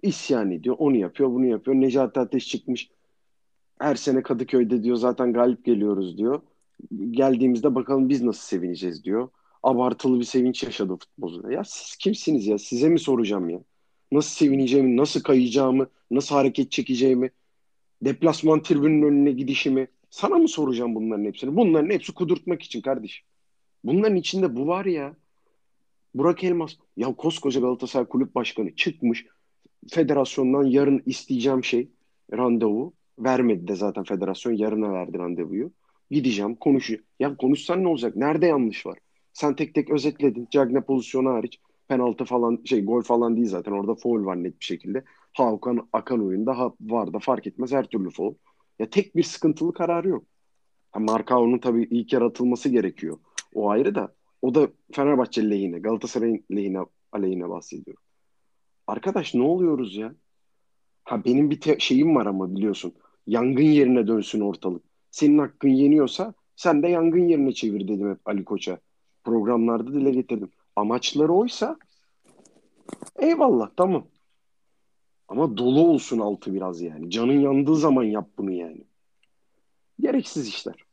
İsyan 0.02 0.50
ediyor. 0.50 0.76
Onu 0.78 0.96
yapıyor, 0.96 1.30
bunu 1.30 1.46
yapıyor. 1.46 1.76
Necati 1.76 2.20
Ateş 2.20 2.48
çıkmış. 2.48 2.90
Her 3.80 3.94
sene 3.94 4.22
Kadıköy'de 4.22 4.82
diyor 4.82 4.96
zaten 4.96 5.32
galip 5.32 5.64
geliyoruz 5.64 6.18
diyor. 6.18 6.42
Geldiğimizde 7.10 7.74
bakalım 7.74 8.08
biz 8.08 8.22
nasıl 8.22 8.42
sevineceğiz 8.42 9.04
diyor. 9.04 9.28
Abartılı 9.62 10.18
bir 10.18 10.24
sevinç 10.24 10.62
yaşadı 10.62 10.96
futbolcular. 10.96 11.50
Ya 11.50 11.64
siz 11.64 11.96
kimsiniz 11.96 12.46
ya? 12.46 12.58
Size 12.58 12.88
mi 12.88 12.98
soracağım 12.98 13.50
ya? 13.50 13.60
Nasıl 14.12 14.30
sevineceğimi, 14.30 14.96
nasıl 14.96 15.22
kayacağımı, 15.22 15.86
nasıl 16.10 16.34
hareket 16.34 16.70
çekeceğimi, 16.70 17.30
deplasman 18.02 18.62
tribünün 18.62 19.02
önüne 19.02 19.32
gidişimi. 19.32 19.88
Sana 20.10 20.34
mı 20.34 20.48
soracağım 20.48 20.94
bunların 20.94 21.24
hepsini? 21.24 21.56
Bunların 21.56 21.90
hepsi 21.90 22.14
kudurtmak 22.14 22.62
için 22.62 22.80
kardeşim. 22.80 23.26
Bunların 23.84 24.16
içinde 24.16 24.56
bu 24.56 24.66
var 24.66 24.84
ya. 24.84 25.16
Burak 26.14 26.44
Elmas, 26.44 26.72
ya 26.96 27.14
koskoca 27.14 27.60
Galatasaray 27.60 28.06
Kulüp 28.06 28.34
Başkanı 28.34 28.76
çıkmış. 28.76 29.26
Federasyondan 29.90 30.64
yarın 30.64 31.02
isteyeceğim 31.06 31.64
şey 31.64 31.88
randevu. 32.32 32.99
Vermedi 33.20 33.68
de 33.68 33.74
zaten 33.74 34.04
federasyon 34.04 34.52
yarına 34.52 34.92
verdi 34.92 35.18
randevuyu. 35.18 35.72
Gideceğim 36.10 36.54
konuşacağım. 36.54 37.04
Ya 37.20 37.36
konuşsan 37.36 37.82
ne 37.82 37.88
olacak? 37.88 38.16
Nerede 38.16 38.46
yanlış 38.46 38.86
var? 38.86 38.98
Sen 39.32 39.56
tek 39.56 39.74
tek 39.74 39.90
özetledin. 39.90 40.48
Cagne 40.50 40.80
pozisyonu 40.80 41.30
hariç. 41.30 41.58
Penaltı 41.88 42.24
falan 42.24 42.62
şey 42.64 42.84
gol 42.84 43.02
falan 43.02 43.36
değil 43.36 43.48
zaten. 43.48 43.72
Orada 43.72 43.94
foul 43.94 44.24
var 44.24 44.42
net 44.44 44.60
bir 44.60 44.64
şekilde. 44.64 45.04
Hakan 45.32 45.88
akan 45.92 46.26
oyunda 46.26 46.58
ha, 46.58 46.72
var 46.80 47.12
da 47.12 47.18
fark 47.18 47.46
etmez 47.46 47.72
her 47.72 47.84
türlü 47.84 48.10
foul. 48.10 48.34
Ya 48.78 48.90
tek 48.90 49.16
bir 49.16 49.22
sıkıntılı 49.22 49.72
kararı 49.72 50.08
yok. 50.08 50.24
Ha, 50.92 51.00
Markao'nun 51.00 51.58
tabii 51.58 51.88
ilk 51.90 52.12
yarı 52.12 52.24
atılması 52.24 52.68
gerekiyor. 52.68 53.18
O 53.54 53.70
ayrı 53.70 53.94
da 53.94 54.14
o 54.42 54.54
da 54.54 54.68
Fenerbahçe 54.92 55.50
lehine, 55.50 55.78
Galatasaray'ın 55.78 56.44
lehine, 56.52 56.78
aleyhine 57.12 57.48
bahsediyorum. 57.48 58.02
Arkadaş 58.86 59.34
ne 59.34 59.42
oluyoruz 59.42 59.96
ya? 59.96 60.14
Ha 61.04 61.24
benim 61.24 61.50
bir 61.50 61.60
te- 61.60 61.78
şeyim 61.78 62.16
var 62.16 62.26
ama 62.26 62.56
biliyorsun. 62.56 62.94
Yangın 63.30 63.62
yerine 63.62 64.06
dönsün 64.06 64.40
ortalık. 64.40 64.82
Senin 65.10 65.38
hakkın 65.38 65.68
yeniyorsa 65.68 66.34
sen 66.56 66.82
de 66.82 66.88
yangın 66.88 67.28
yerine 67.28 67.52
çevir 67.52 67.88
dedim 67.88 68.10
hep 68.10 68.28
Ali 68.28 68.44
Koç'a. 68.44 68.78
Programlarda 69.24 69.92
dile 69.92 70.10
getirdim. 70.10 70.50
Amaçları 70.76 71.32
oysa 71.32 71.76
eyvallah 73.18 73.70
tamam. 73.76 74.06
Ama 75.28 75.56
dolu 75.56 75.80
olsun 75.80 76.18
altı 76.18 76.54
biraz 76.54 76.80
yani. 76.80 77.10
Canın 77.10 77.40
yandığı 77.40 77.76
zaman 77.76 78.04
yap 78.04 78.28
bunu 78.38 78.52
yani. 78.52 78.84
Gereksiz 80.00 80.48
işler. 80.48 80.84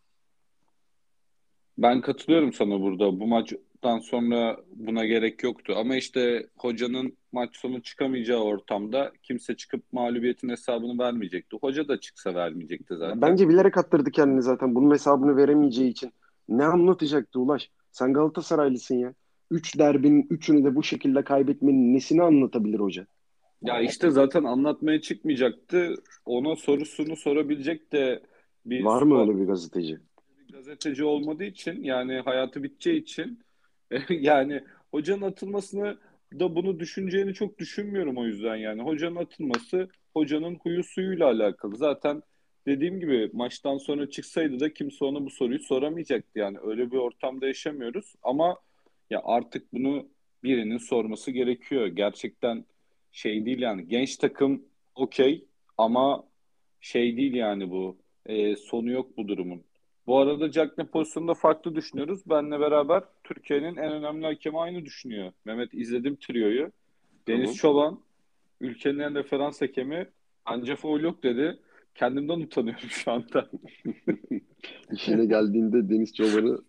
Ben 1.77 2.01
katılıyorum 2.01 2.53
sana 2.53 2.82
burada. 2.82 3.20
Bu 3.20 3.27
maçtan 3.27 4.00
sonra 4.00 4.58
buna 4.75 5.06
gerek 5.06 5.44
yoktu. 5.44 5.74
Ama 5.77 5.96
işte 5.96 6.48
hocanın 6.58 7.16
maç 7.31 7.57
sonu 7.57 7.81
çıkamayacağı 7.81 8.39
ortamda 8.39 9.12
kimse 9.24 9.55
çıkıp 9.55 9.84
mağlubiyetin 9.91 10.50
hesabını 10.50 11.03
vermeyecekti. 11.03 11.57
Hoca 11.62 11.88
da 11.88 12.00
çıksa 12.00 12.36
vermeyecekti 12.36 12.96
zaten. 12.98 13.22
Bence 13.22 13.50
bilerek 13.50 13.77
attırdı 13.77 14.12
kendini 14.12 14.41
zaten. 14.41 14.75
Bunun 14.75 14.91
hesabını 14.91 15.38
veremeyeceği 15.38 15.89
için. 15.89 16.12
Ne 16.50 16.65
anlatacaktı 16.65 17.39
Ulaş? 17.39 17.69
Sen 17.91 18.13
Galatasaraylısın 18.13 18.96
ya. 18.96 19.13
Üç 19.51 19.79
derbinin 19.79 20.27
üçünü 20.29 20.63
de 20.63 20.75
bu 20.75 20.84
şekilde 20.84 21.24
kaybetmenin 21.24 21.93
nesini 21.93 22.24
anlatabilir 22.24 22.79
hoca? 22.79 23.07
Ya 23.62 23.81
işte 23.81 24.12
zaten 24.12 24.43
anlatmaya 24.43 25.01
çıkmayacaktı. 25.01 25.96
Ona 26.25 26.55
sorusunu 26.55 27.15
sorabilecek 27.15 27.91
de 27.93 28.24
bir 28.65 28.84
Var 28.84 29.01
mı 29.01 29.21
öyle 29.21 29.38
bir 29.38 29.45
gazeteci? 29.45 29.99
gazeteci 30.54 31.04
olmadığı 31.04 31.43
için 31.43 31.84
yani 31.84 32.19
hayatı 32.19 32.63
biteceği 32.63 33.01
için 33.01 33.39
yani 34.10 34.63
hocanın 34.91 35.21
atılmasını 35.21 35.97
da 36.33 36.55
bunu 36.55 36.79
düşüneceğini 36.79 37.33
çok 37.33 37.59
düşünmüyorum 37.59 38.17
o 38.17 38.25
yüzden 38.25 38.55
yani. 38.55 38.81
Hocanın 38.81 39.15
atılması 39.15 39.89
hocanın 40.13 40.55
huyu 40.55 40.83
suyuyla 40.83 41.27
alakalı. 41.27 41.75
Zaten 41.75 42.23
dediğim 42.65 42.99
gibi 42.99 43.29
maçtan 43.33 43.77
sonra 43.77 44.09
çıksaydı 44.09 44.59
da 44.59 44.73
kimse 44.73 45.05
ona 45.05 45.25
bu 45.25 45.29
soruyu 45.29 45.59
soramayacaktı 45.59 46.39
yani. 46.39 46.57
Öyle 46.63 46.91
bir 46.91 46.97
ortamda 46.97 47.47
yaşamıyoruz 47.47 48.13
ama 48.23 48.57
ya 49.09 49.21
artık 49.23 49.73
bunu 49.73 50.09
birinin 50.43 50.77
sorması 50.77 51.31
gerekiyor. 51.31 51.87
Gerçekten 51.87 52.65
şey 53.11 53.45
değil 53.45 53.59
yani. 53.59 53.87
Genç 53.87 54.17
takım 54.17 54.65
okey 54.95 55.45
ama 55.77 56.27
şey 56.81 57.17
değil 57.17 57.33
yani 57.33 57.69
bu. 57.71 57.97
E, 58.25 58.55
sonu 58.55 58.91
yok 58.91 59.17
bu 59.17 59.27
durumun. 59.27 59.63
Bu 60.08 60.20
arada 60.20 60.52
Cagney 60.52 60.88
pozisyonunda 60.88 61.34
farklı 61.34 61.76
düşünüyoruz. 61.76 62.22
Benle 62.30 62.60
beraber 62.60 63.04
Türkiye'nin 63.24 63.76
en 63.76 63.91
önemli 63.91 64.26
hakemi 64.26 64.60
aynı 64.60 64.86
düşünüyor. 64.86 65.32
Mehmet 65.46 65.74
izledim 65.74 66.15
trioyu. 66.15 66.72
Deniz 67.28 67.41
Tamam. 67.41 67.56
Çoban 67.56 68.00
ülkenin 68.62 69.00
en 69.00 69.15
referans 69.15 69.62
hakemi 69.62 70.08
anca 70.46 70.76
foul 70.76 71.02
yok 71.02 71.24
dedi. 71.24 71.60
Kendimden 71.96 72.39
utanıyorum 72.39 72.89
şu 72.89 73.12
anda. 73.12 73.50
İşine 74.91 75.26
geldiğinde 75.26 75.89
Deniz 75.89 76.13
Çoban'ı 76.13 76.62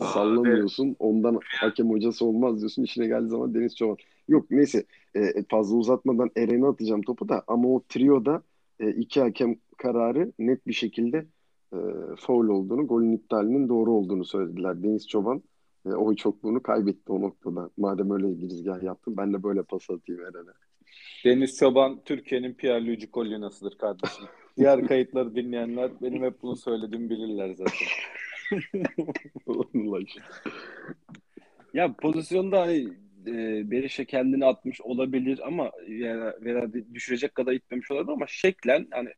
sallamıyorsun. 0.00 0.96
Ondan 0.98 1.40
hakem 1.60 1.90
hocası 1.90 2.24
olmaz 2.24 2.58
diyorsun. 2.58 2.82
İşine 2.82 3.06
geldiği 3.06 3.28
zaman 3.28 3.54
Deniz 3.54 3.76
Çoban. 3.76 3.96
Yok 4.28 4.50
neyse 4.50 4.84
e, 5.16 5.44
fazla 5.50 5.76
uzatmadan 5.76 6.30
Eren'e 6.36 6.66
atacağım 6.66 7.02
topu 7.02 7.28
da 7.28 7.44
ama 7.46 7.68
o 7.68 7.82
trioda 7.88 8.42
e, 8.80 8.90
iki 8.90 9.20
hakem 9.20 9.56
kararı 9.76 10.32
net 10.38 10.66
bir 10.66 10.72
şekilde 10.72 11.26
e, 11.74 12.16
faul 12.16 12.48
olduğunu, 12.48 12.86
golün 12.86 13.12
iptalinin 13.12 13.68
doğru 13.68 13.92
olduğunu 13.92 14.24
söylediler. 14.24 14.82
Deniz 14.82 15.08
Çoban 15.08 15.42
e, 15.86 15.88
oy 15.88 16.16
çokluğunu 16.16 16.62
kaybetti 16.62 17.12
o 17.12 17.20
noktada. 17.20 17.70
Madem 17.76 18.10
öyle 18.10 18.32
girizgah 18.32 18.82
yaptım 18.82 19.14
ben 19.16 19.32
de 19.32 19.42
böyle 19.42 19.62
pas 19.62 19.90
atayım 19.90 20.22
Eren'e. 20.22 20.52
Deniz 21.24 21.58
Çoban 21.58 22.00
Türkiye'nin 22.04 22.54
Pierluigi 22.54 23.10
Collina'sıdır 23.10 23.78
kardeşim. 23.78 24.24
Diğer 24.56 24.82
kayıtları 24.88 25.34
dinleyenler 25.34 25.90
benim 26.02 26.22
hep 26.22 26.42
bunu 26.42 26.56
söylediğimi 26.56 27.10
bilirler 27.10 27.54
zaten. 27.54 27.88
Ya 31.74 31.94
pozisyonda 31.94 32.60
hani 32.60 32.88
e, 33.26 33.70
Berisha 33.70 34.04
kendini 34.04 34.46
atmış 34.46 34.80
olabilir 34.80 35.40
ama 35.46 35.70
yani 35.88 36.32
veya 36.40 36.72
düşürecek 36.94 37.34
kadar 37.34 37.52
itmemiş 37.52 37.90
olabilir 37.90 38.12
ama 38.12 38.26
şeklen 38.28 38.86
hani 38.90 39.08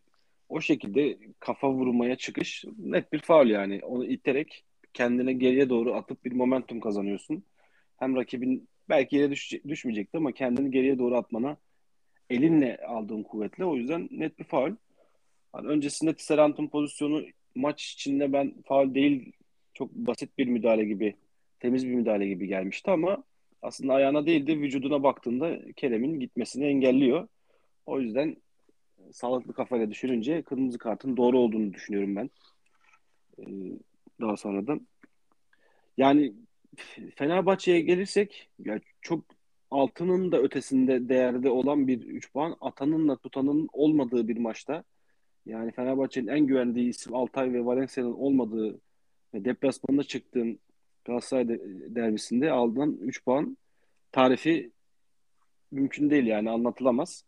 o 0.49 0.61
şekilde 0.61 1.19
kafa 1.41 1.73
vurmaya 1.73 2.17
çıkış 2.17 2.65
net 2.79 3.13
bir 3.13 3.19
faul 3.19 3.47
yani. 3.47 3.81
Onu 3.85 4.07
iterek 4.07 4.65
kendine 4.95 5.33
geriye 5.33 5.69
doğru 5.69 5.95
atıp 5.95 6.25
bir 6.25 6.33
momentum 6.33 6.81
kazanıyorsun. 6.81 7.45
Hem 7.97 8.17
rakibin 8.17 8.69
belki 8.89 9.17
yere 9.17 9.31
düş, 9.31 9.53
düşmeyecekti 9.69 10.19
ama 10.19 10.33
kendini 10.33 10.71
geriye 10.71 10.99
doğru 10.99 11.17
atmana 11.17 11.57
elinle 12.31 12.77
aldığın 12.77 13.23
kuvvetle 13.23 13.65
o 13.65 13.77
yüzden 13.77 14.09
net 14.11 14.39
bir 14.39 14.45
faul. 14.45 14.73
Hani 15.53 15.69
öncesinde 15.69 16.15
Tisserant'ın 16.15 16.69
pozisyonu 16.69 17.23
maç 17.55 17.93
içinde 17.93 18.33
ben 18.33 18.55
faul 18.65 18.95
değil 18.95 19.33
çok 19.75 19.93
basit 19.93 20.39
bir 20.39 20.47
müdahale 20.47 20.85
gibi 20.85 21.15
temiz 21.61 21.87
bir 21.87 21.95
müdahale 21.95 22.27
gibi 22.29 22.47
gelmişti 22.47 22.91
ama 22.91 23.25
aslında 23.63 23.95
ayağına 23.95 24.27
değil 24.27 24.47
de 24.47 24.59
vücuduna 24.59 25.03
baktığında 25.03 25.73
Kerem'in 25.77 26.21
gitmesini 26.21 26.65
engelliyor. 26.65 27.29
O 27.87 28.01
yüzden 28.01 28.37
sağlıklı 29.13 29.53
kafayla 29.53 29.91
düşününce 29.91 30.43
kırmızı 30.43 30.79
kartın 30.79 31.17
doğru 31.17 31.39
olduğunu 31.39 31.73
düşünüyorum 31.75 32.17
ben. 32.17 32.31
Ee, 33.39 33.45
daha 34.21 34.37
sonradan. 34.37 34.87
Yani 35.97 36.33
Fenerbahçe'ye 37.15 37.81
gelirsek 37.81 38.51
ya 38.59 38.81
çok 39.03 39.25
altının 39.71 40.33
da 40.33 40.43
ötesinde 40.43 41.09
değerde 41.09 41.51
olan 41.51 41.89
bir 41.89 42.03
3 42.03 42.33
puan 42.33 42.57
atanınla 42.61 43.17
tutanın 43.17 43.69
olmadığı 43.73 44.29
bir 44.29 44.37
maçta 44.37 44.85
yani 45.47 45.73
Fenerbahçe'nin 45.73 46.27
en 46.27 46.47
güvendiği 46.47 46.89
isim 46.89 47.15
Altay 47.15 47.53
ve 47.53 47.65
Valencia'nın 47.65 48.13
olmadığı 48.13 48.81
ve 49.35 49.45
deplasmanda 49.45 50.05
çıktığın 50.05 50.61
Galatasaray 51.05 51.49
derbisinde 51.95 52.51
alınan 52.51 52.99
3 53.01 53.25
puan 53.25 53.57
tarifi 54.13 54.71
mümkün 55.71 56.11
değil 56.11 56.27
yani 56.27 56.51
anlatılamaz. 56.51 57.25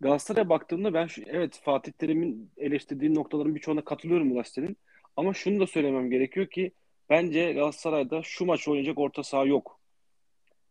Galatasaray'a 0.00 0.48
baktığımda 0.48 0.94
ben 0.94 1.06
şu, 1.06 1.22
evet 1.26 1.60
Fatih 1.64 1.92
Terim'in 1.92 2.50
eleştirdiği 2.56 3.14
noktaların 3.14 3.54
birçoğuna 3.54 3.84
katılıyorum 3.84 4.32
Ulaş 4.32 4.48
senin. 4.48 4.76
Ama 5.16 5.34
şunu 5.34 5.60
da 5.60 5.66
söylemem 5.66 6.10
gerekiyor 6.10 6.46
ki 6.46 6.72
bence 7.10 7.52
Galatasaray'da 7.52 8.22
şu 8.22 8.44
maç 8.44 8.68
oynayacak 8.68 8.98
orta 8.98 9.22
saha 9.22 9.44
yok. 9.44 9.80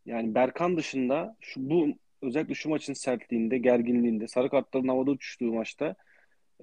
Yani 0.05 0.35
Berkan 0.35 0.77
dışında 0.77 1.37
şu 1.41 1.69
bu 1.69 1.87
özellikle 2.21 2.53
şu 2.53 2.69
maçın 2.69 2.93
sertliğinde, 2.93 3.57
gerginliğinde, 3.57 4.27
sarı 4.27 4.49
kartların 4.49 4.87
havada 4.87 5.11
uçuştuğu 5.11 5.53
maçta 5.53 5.95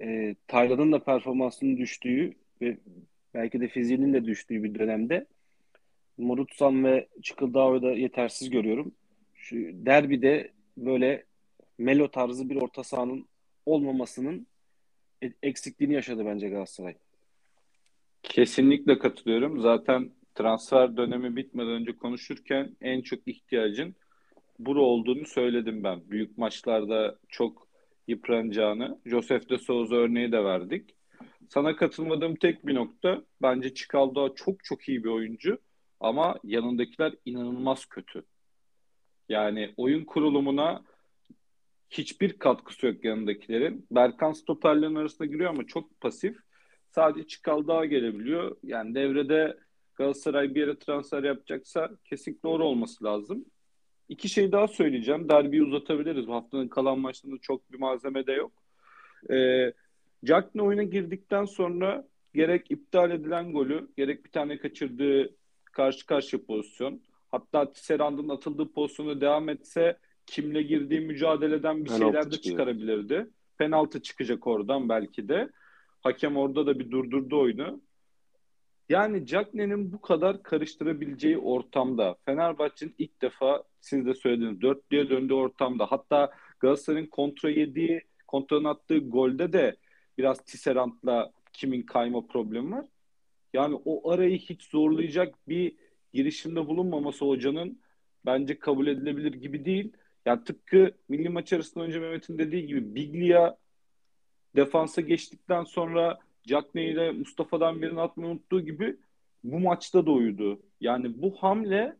e, 0.01 0.35
Taylan'ın 0.47 0.91
da 0.91 1.03
performansının 1.03 1.77
düştüğü 1.77 2.33
ve 2.61 2.77
belki 3.33 3.61
de 3.61 3.67
fiziğinin 3.67 4.13
de 4.13 4.25
düştüğü 4.25 4.63
bir 4.63 4.75
dönemde 4.75 5.25
Morutsan 6.17 6.85
ve 6.85 7.07
Çıkıldağ'ı 7.21 7.81
da 7.81 7.91
yetersiz 7.91 8.49
görüyorum. 8.49 8.91
Şu 9.35 9.55
derbide 9.57 10.51
böyle 10.77 11.23
Melo 11.77 12.07
tarzı 12.07 12.49
bir 12.49 12.55
orta 12.55 12.83
sahanın 12.83 13.27
olmamasının 13.65 14.47
e, 15.23 15.33
eksikliğini 15.43 15.93
yaşadı 15.93 16.25
bence 16.25 16.49
Galatasaray. 16.49 16.95
Kesinlikle 18.23 18.99
katılıyorum. 18.99 19.59
Zaten 19.61 20.11
transfer 20.35 20.97
dönemi 20.97 21.35
bitmeden 21.35 21.71
önce 21.71 21.97
konuşurken 21.97 22.75
en 22.81 23.01
çok 23.01 23.27
ihtiyacın 23.27 23.95
buru 24.59 24.81
olduğunu 24.81 25.25
söyledim 25.25 25.83
ben. 25.83 26.11
Büyük 26.11 26.37
maçlarda 26.37 27.19
çok 27.29 27.67
yıpranacağını. 28.07 28.99
Josef 29.05 29.49
de 29.49 29.57
Souza 29.57 29.95
örneği 29.95 30.31
de 30.31 30.43
verdik. 30.43 30.95
Sana 31.49 31.75
katılmadığım 31.75 32.35
tek 32.35 32.67
bir 32.67 32.75
nokta 32.75 33.23
bence 33.41 33.73
Çikaldo 33.73 34.35
çok 34.35 34.63
çok 34.63 34.89
iyi 34.89 35.03
bir 35.03 35.09
oyuncu 35.09 35.57
ama 35.99 36.39
yanındakiler 36.43 37.13
inanılmaz 37.25 37.85
kötü. 37.85 38.23
Yani 39.29 39.73
oyun 39.77 40.05
kurulumuna 40.05 40.83
hiçbir 41.89 42.39
katkısı 42.39 42.85
yok 42.85 43.05
yanındakilerin. 43.05 43.87
Berkan 43.91 44.31
stoperlerin 44.31 44.95
arasında 44.95 45.25
giriyor 45.25 45.49
ama 45.49 45.67
çok 45.67 46.01
pasif. 46.01 46.37
Sadece 46.91 47.27
Çikaldo 47.27 47.85
gelebiliyor. 47.85 48.57
Yani 48.63 48.95
devrede 48.95 49.57
Galatasaray 49.95 50.55
bir 50.55 50.59
yere 50.59 50.79
transfer 50.79 51.23
yapacaksa 51.23 51.89
kesinlikle 52.05 52.43
doğru 52.43 52.65
olması 52.65 53.03
lazım. 53.03 53.45
İki 54.09 54.29
şey 54.29 54.51
daha 54.51 54.67
söyleyeceğim. 54.67 55.29
Derbiyi 55.29 55.63
uzatabiliriz. 55.63 56.27
Bu 56.27 56.33
haftanın 56.33 56.67
kalan 56.67 56.99
maçlarında 56.99 57.39
çok 57.41 57.71
bir 57.71 57.79
malzeme 57.79 58.27
de 58.27 58.31
yok. 58.31 58.51
Ee, 59.31 59.73
Jackson 60.23 60.59
oyuna 60.59 60.83
girdikten 60.83 61.45
sonra 61.45 62.07
gerek 62.33 62.71
iptal 62.71 63.11
edilen 63.11 63.53
golü, 63.53 63.87
gerek 63.97 64.25
bir 64.25 64.31
tane 64.31 64.57
kaçırdığı 64.57 65.35
karşı 65.63 66.05
karşı 66.05 66.45
pozisyon, 66.45 67.01
hatta 67.31 67.71
Tisserand'ın 67.71 68.29
atıldığı 68.29 68.73
pozisyonu 68.73 69.21
devam 69.21 69.49
etse 69.49 69.97
kimle 70.25 70.61
girdiği 70.61 70.99
mücadeleden 70.99 71.85
bir 71.85 71.89
Penaltı 71.89 72.03
şeyler 72.03 72.25
de 72.25 72.31
çıkıyor. 72.31 72.53
çıkarabilirdi. 72.53 73.27
Penaltı 73.57 74.01
çıkacak 74.01 74.47
oradan 74.47 74.89
belki 74.89 75.29
de. 75.29 75.49
Hakem 76.01 76.37
orada 76.37 76.67
da 76.67 76.79
bir 76.79 76.91
durdurdu 76.91 77.39
oyunu. 77.39 77.81
Yani 78.89 79.25
Cagney'in 79.25 79.93
bu 79.93 80.01
kadar 80.01 80.43
karıştırabileceği 80.43 81.37
ortamda 81.37 82.15
Fenerbahçe'nin 82.25 82.95
ilk 82.97 83.21
defa 83.21 83.63
siz 83.79 84.05
de 84.05 84.13
söylediniz 84.13 84.61
dörtlüye 84.61 85.09
döndüğü 85.09 85.33
ortamda 85.33 85.85
hatta 85.85 86.31
Galatasaray'ın 86.59 87.05
kontra 87.07 87.49
yediği 87.49 88.01
kontranın 88.27 88.63
attığı 88.63 88.97
golde 88.97 89.53
de 89.53 89.75
biraz 90.17 90.43
Tisserant'la 90.43 91.31
kimin 91.53 91.81
kayma 91.81 92.27
problemi 92.27 92.71
var. 92.71 92.85
Yani 93.53 93.81
o 93.85 94.11
arayı 94.11 94.37
hiç 94.37 94.63
zorlayacak 94.63 95.35
bir 95.47 95.75
girişimde 96.13 96.67
bulunmaması 96.67 97.25
hocanın 97.25 97.81
bence 98.25 98.59
kabul 98.59 98.87
edilebilir 98.87 99.33
gibi 99.33 99.65
değil. 99.65 99.93
Yani 100.25 100.43
tıpkı 100.43 100.91
milli 101.09 101.29
maç 101.29 101.53
arasında 101.53 101.83
önce 101.83 101.99
Mehmet'in 101.99 102.37
dediği 102.37 102.67
gibi 102.67 102.95
Biglia 102.95 103.55
defansa 104.55 105.01
geçtikten 105.01 105.63
sonra 105.63 106.19
Cagney 106.43 106.91
ile 106.91 107.11
Mustafa'dan 107.11 107.81
birini 107.81 108.01
atmayı 108.01 108.31
unuttuğu 108.31 108.61
gibi 108.61 108.97
bu 109.43 109.59
maçta 109.59 110.05
da 110.05 110.11
uyudu. 110.11 110.61
Yani 110.81 111.21
bu 111.21 111.31
hamle 111.31 111.97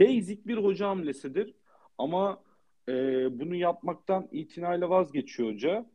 basic 0.00 0.40
bir 0.46 0.56
hoca 0.56 0.88
hamlesidir. 0.88 1.54
Ama 1.98 2.42
e, 2.88 2.92
bunu 3.40 3.54
yapmaktan 3.54 4.28
itinayla 4.32 4.90
vazgeçiyor 4.90 5.52
hoca. 5.52 5.86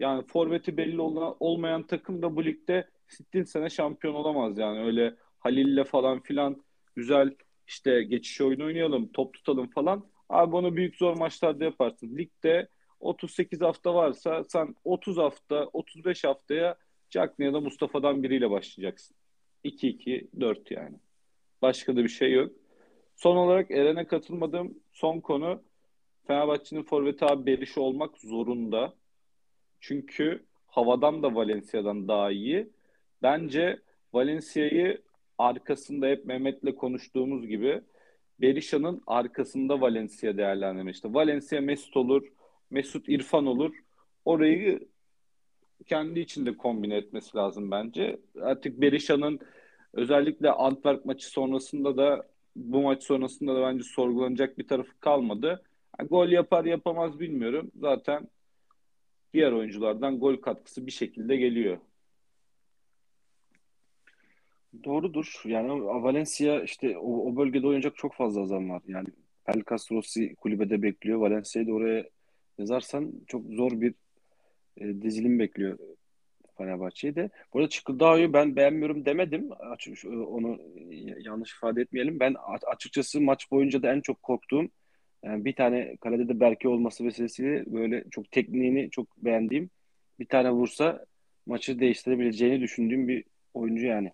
Yani 0.00 0.26
forveti 0.26 0.76
belli 0.76 1.00
olan, 1.00 1.36
olmayan 1.40 1.82
takım 1.82 2.22
da 2.22 2.36
bu 2.36 2.44
ligde 2.44 2.88
sittin 3.08 3.44
sene 3.44 3.70
şampiyon 3.70 4.14
olamaz 4.14 4.58
yani. 4.58 4.80
Öyle 4.84 5.14
Halil'le 5.38 5.84
falan 5.84 6.20
filan 6.20 6.64
güzel 6.96 7.34
işte 7.66 8.02
geçiş 8.02 8.40
oyunu 8.40 8.64
oynayalım, 8.64 9.12
top 9.12 9.34
tutalım 9.34 9.66
falan. 9.70 10.06
Abi 10.28 10.56
onu 10.56 10.76
büyük 10.76 10.96
zor 10.96 11.16
maçlarda 11.16 11.64
yaparsın. 11.64 12.16
Ligde 12.16 12.68
38 13.00 13.60
hafta 13.60 13.94
varsa 13.94 14.44
sen 14.44 14.74
30 14.84 15.16
hafta, 15.16 15.68
35 15.72 16.24
haftaya 16.24 16.76
Cagney 17.10 17.48
ya 17.48 17.54
da 17.54 17.60
Mustafa'dan 17.60 18.22
biriyle 18.22 18.50
başlayacaksın. 18.50 19.16
2-2-4 19.64 20.74
yani. 20.74 20.96
Başka 21.62 21.96
da 21.96 22.04
bir 22.04 22.08
şey 22.08 22.32
yok. 22.32 22.52
Son 23.16 23.36
olarak 23.36 23.70
Eren'e 23.70 24.06
katılmadığım 24.06 24.74
son 24.92 25.20
konu 25.20 25.62
Fenerbahçe'nin 26.26 26.82
forveti 26.82 27.24
abi 27.24 27.46
Beriş 27.46 27.78
olmak 27.78 28.18
zorunda. 28.18 28.94
Çünkü 29.80 30.44
havadan 30.66 31.22
da 31.22 31.34
Valencia'dan 31.34 32.08
daha 32.08 32.30
iyi. 32.30 32.68
Bence 33.22 33.80
Valencia'yı 34.12 35.02
arkasında 35.38 36.06
hep 36.06 36.24
Mehmet'le 36.24 36.76
konuştuğumuz 36.76 37.46
gibi 37.46 37.82
Berisha'nın 38.40 39.02
arkasında 39.06 39.80
Valencia 39.80 40.36
değerlendirmişti. 40.36 41.14
Valencia 41.14 41.60
Mesut 41.60 41.96
olur, 41.96 42.26
Mesut 42.70 43.08
İrfan 43.08 43.46
olur. 43.46 43.74
Orayı 44.24 44.88
kendi 45.86 46.20
içinde 46.20 46.56
kombine 46.56 46.96
etmesi 46.96 47.36
lazım 47.36 47.70
bence. 47.70 48.20
Artık 48.40 48.80
Berisha'nın 48.80 49.40
özellikle 49.92 50.50
Antwerp 50.50 51.04
maçı 51.04 51.30
sonrasında 51.30 51.96
da 51.96 52.28
bu 52.56 52.82
maç 52.82 53.02
sonrasında 53.02 53.54
da 53.54 53.62
bence 53.62 53.84
sorgulanacak 53.84 54.58
bir 54.58 54.68
tarafı 54.68 55.00
kalmadı. 55.00 55.62
Yani 56.00 56.08
gol 56.08 56.28
yapar 56.28 56.64
yapamaz 56.64 57.20
bilmiyorum. 57.20 57.70
Zaten 57.80 58.28
diğer 59.34 59.52
oyunculardan 59.52 60.18
gol 60.18 60.36
katkısı 60.36 60.86
bir 60.86 60.92
şekilde 60.92 61.36
geliyor. 61.36 61.78
Doğrudur. 64.84 65.42
Yani 65.44 65.84
Valencia 65.84 66.62
işte 66.62 66.98
o, 66.98 67.30
o 67.32 67.36
bölgede 67.36 67.66
oynayacak 67.66 67.96
çok 67.96 68.14
fazla 68.14 68.42
adam 68.42 68.70
var. 68.70 68.82
Yani 68.86 69.08
Pelkas 69.44 69.92
Rossi 69.92 70.34
kulübede 70.34 70.82
bekliyor. 70.82 71.18
Valencia'yı 71.18 71.68
da 71.68 71.72
oraya 71.72 72.04
yazarsan 72.58 73.12
çok 73.26 73.46
zor 73.46 73.80
bir 73.80 73.94
e, 74.76 75.02
dizilim 75.02 75.38
bekliyor 75.38 75.78
Fenerbahçe'yi 76.58 77.14
de. 77.14 77.30
Bu 77.52 77.58
arada 77.58 77.68
Çıkıldağ'ı 77.68 78.32
ben 78.32 78.56
beğenmiyorum 78.56 79.04
demedim. 79.04 79.48
Açık, 79.58 80.04
onu 80.04 80.58
yanlış 81.18 81.52
ifade 81.52 81.82
etmeyelim. 81.82 82.20
Ben 82.20 82.34
açıkçası 82.66 83.20
maç 83.20 83.50
boyunca 83.50 83.82
da 83.82 83.92
en 83.92 84.00
çok 84.00 84.22
korktuğum 84.22 84.68
yani 85.22 85.44
bir 85.44 85.54
tane 85.54 85.96
kalede 85.96 86.28
de 86.28 86.40
Berke 86.40 86.68
olması 86.68 87.04
vesilesiyle 87.04 87.64
böyle 87.66 88.04
çok 88.10 88.30
tekniğini 88.30 88.90
çok 88.90 89.16
beğendiğim 89.16 89.70
bir 90.20 90.26
tane 90.26 90.50
vursa 90.50 91.06
maçı 91.46 91.80
değiştirebileceğini 91.80 92.60
düşündüğüm 92.60 93.08
bir 93.08 93.24
oyuncu 93.54 93.86
yani. 93.86 94.12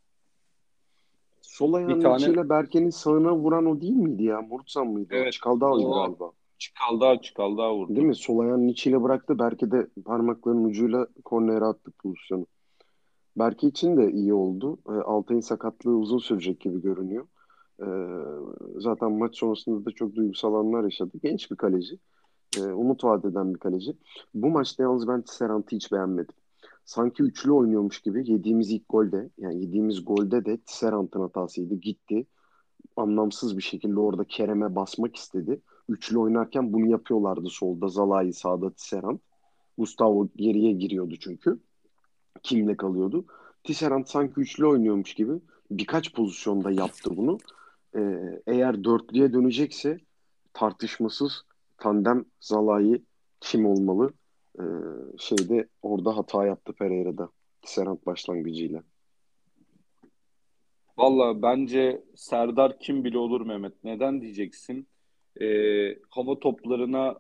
Sol 1.52 1.72
ayağının 1.72 2.00
tane... 2.00 2.16
içiyle 2.16 2.48
Berke'nin 2.48 2.90
sağına 2.90 3.36
vuran 3.36 3.66
o 3.66 3.80
değil 3.80 3.92
miydi 3.92 4.24
ya? 4.24 4.42
Murtsan 4.42 4.86
mıydı? 4.86 5.08
Evet. 5.10 5.32
Çıkaldağ'ıydı 5.32 5.86
o... 5.86 5.94
galiba. 5.94 6.30
Çıkaldı, 6.58 7.20
çıkaldı 7.22 7.62
vurdu. 7.62 7.96
Değil 7.96 8.06
mi? 8.06 8.14
Sol 8.14 8.38
ayağının 8.38 8.68
içiyle 8.68 9.02
bıraktı. 9.02 9.38
Berke 9.38 9.70
de 9.70 9.86
parmaklarının 10.04 10.64
ucuyla 10.64 11.06
kornere 11.24 11.64
attı 11.64 11.90
pozisyonu. 12.02 12.46
Berke 13.36 13.66
için 13.66 13.96
de 13.96 14.12
iyi 14.12 14.34
oldu. 14.34 14.78
E, 14.88 14.92
Altay'ın 14.92 15.40
sakatlığı 15.40 15.96
uzun 15.96 16.18
sürecek 16.18 16.60
gibi 16.60 16.82
görünüyor. 16.82 17.26
E, 17.80 17.88
zaten 18.76 19.12
maç 19.12 19.38
sonrasında 19.38 19.84
da 19.84 19.90
çok 19.90 20.14
duygusal 20.14 20.54
anlar 20.54 20.84
yaşadı. 20.84 21.18
Genç 21.22 21.50
bir 21.50 21.56
kaleci. 21.56 21.98
E, 22.58 22.62
umut 22.62 23.04
vaat 23.04 23.24
eden 23.24 23.54
bir 23.54 23.58
kaleci. 23.58 23.96
Bu 24.34 24.50
maçta 24.50 24.82
yalnız 24.82 25.08
ben 25.08 25.22
Tisserant'ı 25.22 25.76
hiç 25.76 25.92
beğenmedim. 25.92 26.34
Sanki 26.84 27.22
üçlü 27.22 27.52
oynuyormuş 27.52 28.00
gibi 28.00 28.30
yediğimiz 28.30 28.70
ilk 28.70 28.88
golde 28.88 29.30
yani 29.38 29.62
yediğimiz 29.62 30.04
golde 30.04 30.44
de 30.44 30.56
Tisserant'ın 30.56 31.20
hatasıydı. 31.20 31.74
Gitti. 31.74 32.26
Anlamsız 32.96 33.56
bir 33.56 33.62
şekilde 33.62 34.00
orada 34.00 34.24
Kerem'e 34.24 34.74
basmak 34.74 35.16
istedi 35.16 35.60
üçlü 35.88 36.18
oynarken 36.18 36.72
bunu 36.72 36.86
yapıyorlardı 36.86 37.48
solda. 37.48 37.88
Zalai 37.88 38.32
sağda 38.32 38.70
Tisserand. 38.70 39.18
Gustavo 39.78 40.28
geriye 40.36 40.72
giriyordu 40.72 41.14
çünkü. 41.20 41.60
Kimle 42.42 42.76
kalıyordu. 42.76 43.24
Tisserand 43.64 44.06
sanki 44.06 44.40
üçlü 44.40 44.66
oynuyormuş 44.66 45.14
gibi 45.14 45.32
birkaç 45.70 46.14
pozisyonda 46.14 46.70
yaptı 46.70 47.16
bunu. 47.16 47.38
Ee, 47.96 48.42
eğer 48.46 48.84
dörtlüye 48.84 49.32
dönecekse 49.32 49.98
tartışmasız 50.52 51.42
tandem 51.78 52.24
Zalai 52.40 53.02
kim 53.40 53.66
olmalı? 53.66 54.10
Ee, 54.58 54.62
şeyde 55.18 55.68
orada 55.82 56.16
hata 56.16 56.46
yaptı 56.46 56.72
Pereira'da. 56.72 57.28
Tisserand 57.62 57.98
başlangıcıyla. 58.06 58.82
Valla 60.98 61.42
bence 61.42 62.04
Serdar 62.16 62.78
kim 62.78 63.04
bile 63.04 63.18
olur 63.18 63.40
Mehmet. 63.40 63.84
Neden 63.84 64.20
diyeceksin? 64.20 64.86
e, 65.40 65.46
hava 66.10 66.40
toplarına 66.40 67.18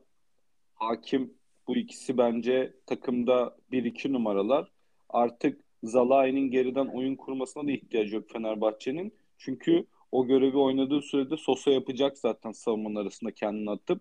hakim 0.74 1.34
bu 1.68 1.76
ikisi 1.76 2.18
bence 2.18 2.74
takımda 2.86 3.56
bir 3.70 3.84
iki 3.84 4.12
numaralar. 4.12 4.72
Artık 5.08 5.60
Zalai'nin 5.82 6.50
geriden 6.50 6.86
oyun 6.86 7.16
kurmasına 7.16 7.66
da 7.66 7.72
ihtiyacı 7.72 8.14
yok 8.14 8.30
Fenerbahçe'nin. 8.30 9.14
Çünkü 9.38 9.86
o 10.12 10.26
görevi 10.26 10.56
oynadığı 10.56 11.02
sürede 11.02 11.36
Sosa 11.36 11.70
yapacak 11.70 12.18
zaten 12.18 12.52
savunmanın 12.52 12.96
arasında 12.96 13.30
kendini 13.30 13.70
atıp. 13.70 14.00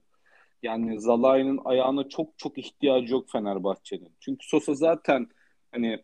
Yani 0.64 1.02
Zalai'nin 1.02 1.60
ayağına 1.66 2.10
çok 2.10 2.38
çok 2.38 2.58
ihtiyacı 2.58 3.14
yok 3.14 3.30
Fenerbahçe'nin. 3.30 4.16
Çünkü 4.20 4.48
Sosa 4.48 4.74
zaten 4.74 5.28
hani 5.72 6.04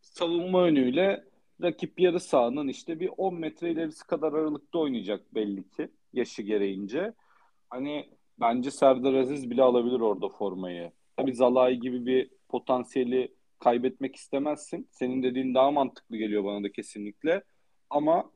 savunma 0.00 0.62
önüyle 0.62 1.24
rakip 1.62 2.00
yarı 2.00 2.20
sahanın 2.20 2.68
işte 2.68 3.00
bir 3.00 3.10
10 3.16 3.34
metre 3.34 3.70
ilerisi 3.70 4.06
kadar 4.06 4.32
aralıkta 4.32 4.78
oynayacak 4.78 5.34
belli 5.34 5.70
ki 5.70 5.88
yaşı 6.12 6.42
gereğince. 6.42 7.12
Hani 7.70 8.10
Bence 8.40 8.70
Serdar 8.70 9.14
Aziz 9.14 9.50
bile 9.50 9.62
alabilir 9.62 10.00
orada 10.00 10.28
formayı. 10.28 10.92
Tabii 11.16 11.34
Zalai 11.34 11.80
gibi 11.80 12.06
bir 12.06 12.30
potansiyeli 12.48 13.34
kaybetmek 13.58 14.16
istemezsin. 14.16 14.88
Senin 14.90 15.22
dediğin 15.22 15.54
daha 15.54 15.70
mantıklı 15.70 16.16
geliyor 16.16 16.44
bana 16.44 16.64
da 16.64 16.72
kesinlikle. 16.72 17.42
Ama 17.90 18.30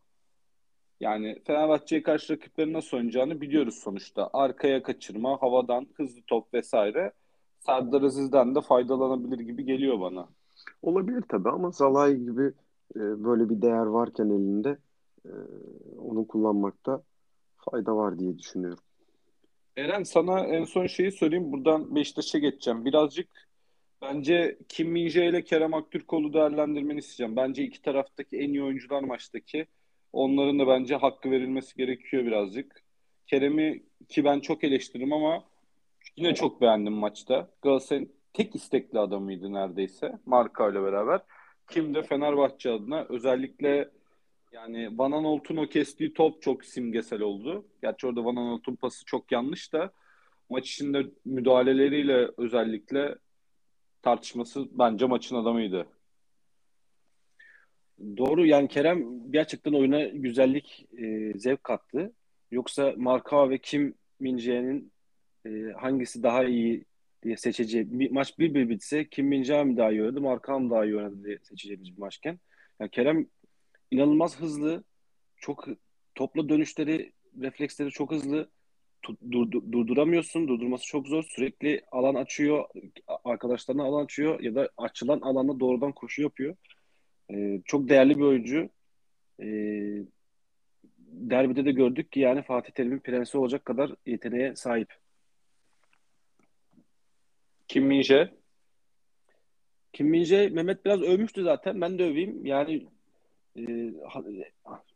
yani 1.05 1.37
Fenerbahçe'ye 1.45 2.03
karşı 2.03 2.33
rakiplerin 2.33 2.73
nasıl 2.73 2.97
oynayacağını 2.97 3.41
biliyoruz 3.41 3.75
sonuçta. 3.75 4.31
Arkaya 4.33 4.83
kaçırma, 4.83 5.43
havadan 5.43 5.87
hızlı 5.95 6.23
top 6.27 6.55
vesaire. 6.55 7.13
Serdar 7.61 8.03
Aziz'den 8.03 8.55
de 8.55 8.61
faydalanabilir 8.61 9.39
gibi 9.39 9.65
geliyor 9.65 10.01
bana. 10.01 10.29
Olabilir 10.83 11.23
tabii 11.29 11.49
ama 11.49 11.71
Zalai 11.71 12.19
gibi 12.19 12.53
e, 12.97 13.01
böyle 13.25 13.51
bir 13.51 13.63
değer 13.63 13.87
varken 13.87 14.25
elinde 14.25 14.79
e, 15.27 15.33
onu 15.99 16.27
kullanmakta 16.27 17.03
fayda 17.57 17.97
var 17.97 18.19
diye 18.19 18.39
düşünüyorum. 18.39 18.85
Eren 19.77 20.03
sana 20.03 20.41
en 20.47 20.65
son 20.65 20.87
şeyi 20.87 21.13
sorayım. 21.13 21.53
Buradan 21.53 21.95
Beşiktaş'a 21.95 22.39
geçeceğim. 22.39 22.85
Birazcık 22.85 23.29
bence 24.03 24.59
Kim 24.69 24.97
Min-jae 24.97 25.29
ile 25.31 25.45
Kerem 25.45 25.75
Aktürkoğlu 25.75 26.33
değerlendirmeni 26.33 26.99
isteyeceğim. 26.99 27.37
Bence 27.37 27.63
iki 27.63 27.83
taraftaki 27.83 28.37
en 28.37 28.49
iyi 28.49 28.63
oyuncular 28.63 29.03
maçtaki. 29.03 29.67
Onların 30.15 30.59
da 30.59 30.67
bence 30.67 30.97
hakkı 30.97 31.31
verilmesi 31.31 31.77
gerekiyor 31.77 32.25
birazcık. 32.25 32.83
Kerem'i 33.27 33.83
ki 34.09 34.25
ben 34.25 34.41
çok 34.41 34.65
eleştiririm 34.65 35.13
ama 35.13 35.45
yine 36.17 36.35
çok 36.35 36.61
beğendim 36.61 36.93
maçta. 36.93 37.49
Galatasaray'ın 37.63 38.13
tek 38.33 38.55
istekli 38.55 38.99
adamıydı 38.99 39.53
neredeyse. 39.53 40.19
Marka 40.27 40.71
ile 40.71 40.83
beraber. 40.83 41.21
Kim 41.71 41.95
de 41.95 42.03
Fenerbahçe 42.03 42.71
adına 42.71 43.07
özellikle 43.09 43.91
yani 44.53 44.99
Van 44.99 45.13
Aanholt'un 45.13 45.57
o 45.57 45.67
kestiği 45.67 46.15
top 46.15 46.43
çok 46.43 46.65
simgesel 46.65 47.21
oldu. 47.21 47.65
Gerçi 47.83 48.07
orada 48.07 48.25
Van 48.25 48.37
Aanholt'un 48.37 48.77
pası 48.77 49.05
çok 49.05 49.33
yanlış 49.33 49.73
da 49.73 49.93
maç 50.51 50.71
içinde 50.71 51.07
müdahaleleriyle 51.25 52.29
özellikle 52.37 53.15
tartışması 54.03 54.79
bence 54.79 55.07
maçın 55.07 55.37
adamıydı. 55.37 55.87
Doğru 58.17 58.47
yani 58.47 58.69
Kerem 58.69 59.33
gerçekten 59.33 59.73
oyuna 59.73 60.05
güzellik, 60.05 60.87
e, 60.99 61.33
zevk 61.39 61.65
kattı. 61.65 62.13
Yoksa 62.51 62.95
Marka 62.97 63.51
ve 63.51 63.59
Kim 63.59 63.95
Min-jae'nin 64.21 64.93
e, 65.47 65.51
hangisi 65.81 66.23
daha 66.23 66.45
iyi 66.45 66.85
diye 67.23 67.37
seçeceği 67.37 67.99
bir, 68.01 68.11
maç 68.11 68.39
bir 68.39 68.55
bir 68.55 68.69
bitse 68.69 69.09
Kim 69.09 69.33
Min-jae 69.33 69.65
mi 69.65 69.77
daha 69.77 69.93
iyi 69.93 70.03
oynadı, 70.03 70.21
Marka 70.21 70.59
mı 70.59 70.71
daha 70.71 70.85
iyi 70.85 70.97
oynadı 70.97 71.25
diye 71.25 71.39
seçeceğimiz 71.43 71.97
bir 71.97 72.01
maçken. 72.01 72.39
Yani 72.81 72.91
Kerem 72.91 73.27
inanılmaz 73.91 74.41
hızlı, 74.41 74.85
çok 75.37 75.65
topla 76.15 76.49
dönüşleri, 76.49 77.13
refleksleri 77.41 77.91
çok 77.91 78.13
hızlı. 78.13 78.51
Dur, 79.31 79.53
durduramıyorsun, 79.53 80.49
durdurması 80.49 80.87
çok 80.87 81.09
zor. 81.09 81.23
Sürekli 81.23 81.83
alan 81.93 82.15
açıyor, 82.15 82.65
arkadaşlarına 83.25 83.85
alan 83.85 84.05
açıyor 84.05 84.41
ya 84.41 84.55
da 84.55 84.71
açılan 84.77 85.21
alanda 85.21 85.61
doğrudan 85.61 85.93
koşu 85.93 86.23
yapıyor. 86.23 86.57
Ee, 87.31 87.61
çok 87.65 87.89
değerli 87.89 88.19
bir 88.19 88.23
oyuncu. 88.23 88.69
Ee, 89.41 90.03
derbide 90.99 91.65
de 91.65 91.73
gördük 91.73 92.13
ki 92.13 92.21
yani 92.21 92.43
Fatih 92.43 92.73
Terim'in 92.73 92.99
prensi 92.99 93.39
olacak 93.39 93.65
kadar 93.65 93.91
yeteneğe 94.07 94.57
sahip. 94.57 94.95
Kim 97.69 97.87
Minje? 97.87 98.35
Kim 99.93 100.09
Minje 100.09 100.49
Mehmet 100.49 100.85
biraz 100.85 101.03
övmüştü 101.03 101.43
zaten. 101.43 101.81
Ben 101.81 101.99
de 101.99 102.05
öveyim. 102.05 102.47
Yani 102.47 102.87
e, 103.57 103.63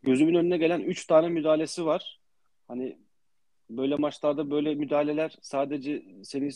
gözümün 0.02 0.34
önüne 0.34 0.56
gelen 0.56 0.80
3 0.80 1.06
tane 1.06 1.28
müdahalesi 1.28 1.86
var. 1.86 2.20
Hani 2.68 2.98
böyle 3.70 3.96
maçlarda 3.96 4.50
böyle 4.50 4.74
müdahaleler 4.74 5.38
sadece 5.40 6.02
seni 6.24 6.50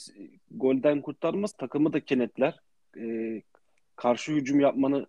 golden 0.51 1.03
kurtarmaz, 1.03 1.53
takımı 1.53 1.93
da 1.93 2.01
kenetler. 2.01 2.61
E, 2.99 3.43
karşı 3.97 4.33
hücum 4.33 4.61
yapmanı 4.61 5.07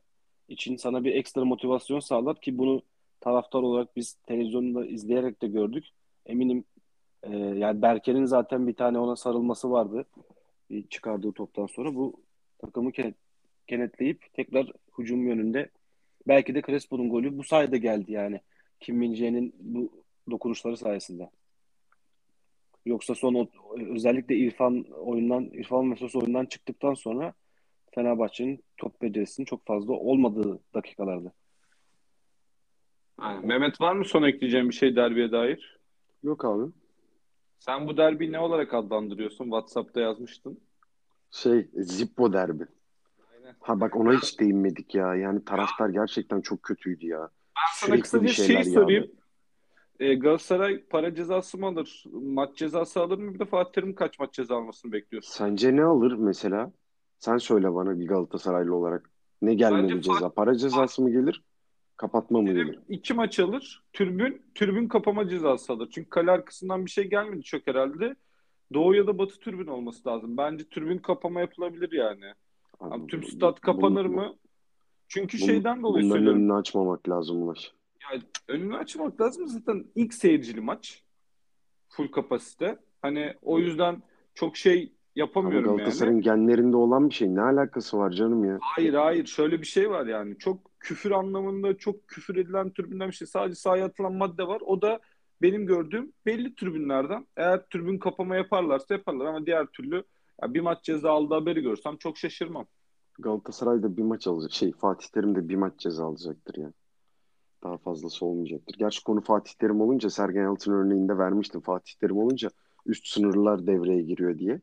için 0.54 0.76
sana 0.78 1.04
bir 1.04 1.16
ekstra 1.16 1.46
motivasyon 1.46 2.00
sağlar 2.00 2.42
ki 2.42 2.58
bunu 2.58 2.82
taraftar 3.20 3.60
olarak 3.60 3.96
biz 3.96 4.14
televizyonda 4.14 4.86
izleyerek 4.86 5.42
de 5.42 5.48
gördük. 5.48 5.86
Eminim 6.26 6.64
e, 7.24 7.38
yani 7.38 7.82
Berke'nin 7.82 8.26
zaten 8.26 8.68
bir 8.68 8.74
tane 8.74 9.00
ona 9.00 9.16
sarılması 9.16 9.72
vardı. 9.72 10.06
Bir 10.70 10.88
çıkardığı 10.88 11.32
toptan 11.32 11.66
sonra 11.66 11.96
bu 11.96 12.14
takımı 12.58 12.92
kenet, 12.92 13.16
kenetleyip 13.68 14.34
tekrar 14.34 14.72
hücum 14.98 15.28
yönünde 15.28 15.70
belki 16.28 16.56
de 16.56 16.62
Crespo'nun 16.62 17.10
golü 17.10 17.38
bu 17.38 17.44
sayede 17.44 17.78
geldi 17.78 18.12
yani. 18.12 18.42
Kim 18.80 18.98
Min 18.98 19.54
bu 19.60 20.04
dokunuşları 20.32 20.78
sayesinde. 20.78 21.30
Yoksa 22.86 23.16
son 23.16 23.50
özellikle 23.90 24.36
İrfan 24.36 24.84
oyundan 24.84 25.44
İrfan 25.44 25.94
Sos 25.94 26.16
oyundan 26.16 26.46
çıktıktan 26.46 26.94
sonra 26.94 27.34
Fenerbahçe'nin 27.96 28.64
top 28.78 29.02
becerisinin 29.02 29.46
çok 29.46 29.66
fazla 29.66 29.94
olmadığı 29.94 30.60
dakikalardı. 30.74 31.34
Yani 33.22 33.46
Mehmet 33.46 33.82
var 33.82 33.96
mı 33.96 34.06
son 34.06 34.24
ekleyeceğim 34.24 34.70
bir 34.70 34.74
şey 34.74 34.96
derbiye 34.96 35.32
dair? 35.32 35.80
Yok 36.24 36.46
abi. 36.46 36.72
Sen 37.60 37.88
bu 37.88 37.98
derbiyi 37.98 38.32
ne 38.32 38.40
olarak 38.40 38.74
adlandırıyorsun? 38.74 39.44
WhatsApp'ta 39.44 40.00
yazmıştın. 40.02 40.60
Şey, 41.32 41.70
Zippo 41.74 42.34
derbi. 42.34 42.64
Aynen. 43.34 43.56
Ha 43.60 43.80
bak 43.80 43.96
ona 43.96 44.14
hiç 44.14 44.40
değinmedik 44.40 44.96
ya. 44.96 45.16
Yani 45.16 45.46
taraftar 45.46 45.90
gerçekten 45.90 46.42
çok 46.42 46.64
kötüydü 46.64 47.06
ya. 47.08 47.30
Ben 47.56 47.88
sana 47.88 48.00
kısa 48.00 48.24
bir 48.24 48.28
şey 48.28 48.64
sorayım. 48.64 49.12
E, 50.00 50.16
Galatasaray 50.16 50.84
para 50.84 51.16
cezası 51.16 51.58
mı 51.58 51.66
alır? 51.66 52.04
Maç 52.12 52.58
cezası 52.58 53.00
alır 53.02 53.18
mı? 53.18 53.34
Bir 53.34 53.40
de 53.40 53.46
Fatih 53.46 53.72
Terim 53.72 53.96
kaç 53.96 54.20
maç 54.20 54.34
ceza 54.34 54.56
almasını 54.56 54.92
bekliyorsun? 54.92 55.34
Sence 55.34 55.76
ne 55.76 55.84
alır 55.84 56.14
mesela? 56.14 56.72
Sen 57.24 57.38
söyle 57.38 57.76
bana 57.76 58.00
bir 58.00 58.08
Galatasaraylı 58.08 58.76
olarak. 58.76 59.10
Ne 59.42 59.54
gelmeli 59.54 59.84
Bence 59.84 60.02
ceza? 60.02 60.30
Para 60.30 60.56
cezası 60.56 61.02
mı 61.02 61.12
gelir? 61.12 61.44
Kapatma 61.98 62.42
mı 62.42 62.54
gelir? 62.54 62.80
İki 62.90 63.14
maç 63.14 63.40
alır. 63.40 63.84
Türbün, 63.94 64.42
türbün 64.56 64.88
kapama 64.88 65.30
cezası 65.30 65.74
alır. 65.74 65.90
Çünkü 65.92 66.10
kale 66.10 66.32
arkasından 66.32 66.86
bir 66.86 66.92
şey 66.92 67.04
gelmedi 67.04 67.44
çok 67.44 67.68
herhalde. 67.68 68.16
Doğu 68.74 68.96
ya 68.96 69.08
da 69.08 69.18
batı 69.18 69.40
türbün 69.40 69.68
olması 69.68 70.10
lazım. 70.10 70.38
Bence 70.38 70.64
türbün 70.64 70.98
kapama 70.98 71.42
yapılabilir 71.42 71.92
yani. 71.92 72.26
Abi, 72.80 73.08
tüm 73.08 73.24
stat 73.24 73.62
kapanır 73.62 74.06
bunu, 74.06 74.16
mı? 74.16 74.36
Çünkü 75.08 75.38
bunu, 75.38 75.46
şeyden 75.46 75.84
dolayı 75.84 76.04
bunların 76.04 76.18
söylüyorum. 76.18 76.42
önünü 76.42 76.54
açmamak 76.54 77.10
lazım 77.10 77.42
Ulaş. 77.42 77.72
Ya, 78.02 78.22
önünü 78.48 78.78
açmak 78.78 79.22
lazım. 79.22 79.48
Zaten 79.48 79.86
ilk 79.96 80.14
seyircili 80.14 80.62
maç. 80.62 81.04
Full 81.90 82.08
kapasite. 82.08 82.80
Hani 83.02 83.34
o 83.42 83.60
yüzden 83.60 84.04
çok 84.34 84.58
şey 84.58 84.94
yapamıyorum 85.16 85.70
Ama 85.70 85.78
Galatasaray'ın 85.78 86.22
yani. 86.22 86.24
genlerinde 86.24 86.78
olan 86.78 87.10
bir 87.10 87.14
şey. 87.14 87.36
Ne 87.36 87.42
alakası 87.42 87.98
var 87.98 88.12
canım 88.12 88.46
ya? 88.46 88.58
Hayır 88.62 88.94
hayır. 88.94 89.26
Şöyle 89.26 89.62
bir 89.62 89.66
şey 89.66 89.90
var 89.90 90.06
yani. 90.06 90.38
Çok 90.38 90.80
küfür 90.80 91.12
anlamında 91.12 91.78
çok 91.78 92.08
küfür 92.08 92.36
edilen 92.36 92.74
tribünden 92.74 93.08
bir 93.08 93.14
şey. 93.14 93.28
Sadece 93.28 93.56
sahaya 93.56 93.86
atılan 93.86 94.14
madde 94.14 94.48
var. 94.48 94.62
O 94.66 94.82
da 94.82 95.00
benim 95.42 95.66
gördüğüm 95.66 96.14
belli 96.26 96.56
tribünlerden. 96.56 97.28
Eğer 97.38 97.66
tribün 97.70 97.98
kapama 97.98 98.36
yaparlarsa 98.36 98.94
yaparlar 98.94 99.26
ama 99.26 99.46
diğer 99.46 99.66
türlü 99.66 100.04
ya 100.42 100.54
bir 100.54 100.62
maç 100.62 100.84
ceza 100.84 101.12
aldığı 101.12 101.34
haberi 101.34 101.62
görsem 101.62 101.98
çok 101.98 102.18
şaşırmam. 102.18 102.66
Galatasaray 103.20 103.84
da 103.84 103.98
bir 103.98 104.04
maç 104.04 104.28
alacak. 104.28 104.52
Şey 104.52 104.72
Fatih 104.72 105.08
Terim 105.08 105.36
de 105.36 105.50
bir 105.50 105.56
maç 105.56 105.74
ceza 105.80 106.06
alacaktır 106.06 106.56
yani. 106.62 106.74
Daha 107.64 107.78
fazlası 107.78 108.26
olmayacaktır. 108.26 108.76
Gerçi 108.78 109.04
konu 109.04 109.22
Fatih 109.22 109.54
Terim 109.54 109.82
olunca 109.82 110.10
Sergen 110.10 110.42
Yalçın 110.42 110.74
örneğinde 110.74 111.18
vermiştim. 111.18 111.62
Fatih 111.62 111.94
Terim 112.00 112.18
olunca 112.18 112.50
üst 112.86 113.08
sınırlar 113.08 113.68
devreye 113.68 114.02
giriyor 114.02 114.38
diye. 114.38 114.62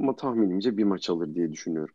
Ama 0.00 0.16
tahminimce 0.16 0.76
bir 0.76 0.84
maç 0.84 1.10
alır 1.10 1.34
diye 1.34 1.52
düşünüyorum. 1.52 1.94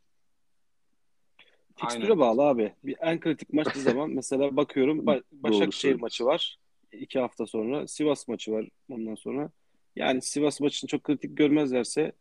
Fikstüre 1.76 2.18
bağlı 2.18 2.42
abi. 2.42 2.74
Bir 2.84 2.96
en 3.02 3.20
kritik 3.20 3.54
maç 3.54 3.68
ne 3.76 3.82
zaman? 3.82 4.10
Mesela 4.10 4.56
bakıyorum 4.56 5.00
ba- 5.00 5.24
Başakşehir 5.32 5.96
maçı 5.96 6.26
var. 6.26 6.58
iki 6.92 7.20
hafta 7.20 7.46
sonra. 7.46 7.88
Sivas 7.88 8.28
maçı 8.28 8.52
var 8.52 8.70
ondan 8.90 9.16
sonra. 9.16 9.50
Yani 9.96 10.22
Sivas 10.22 10.62
maçını 10.62 10.88
çok 10.88 11.04
kritik 11.04 11.38
görmezlerse 11.38 12.12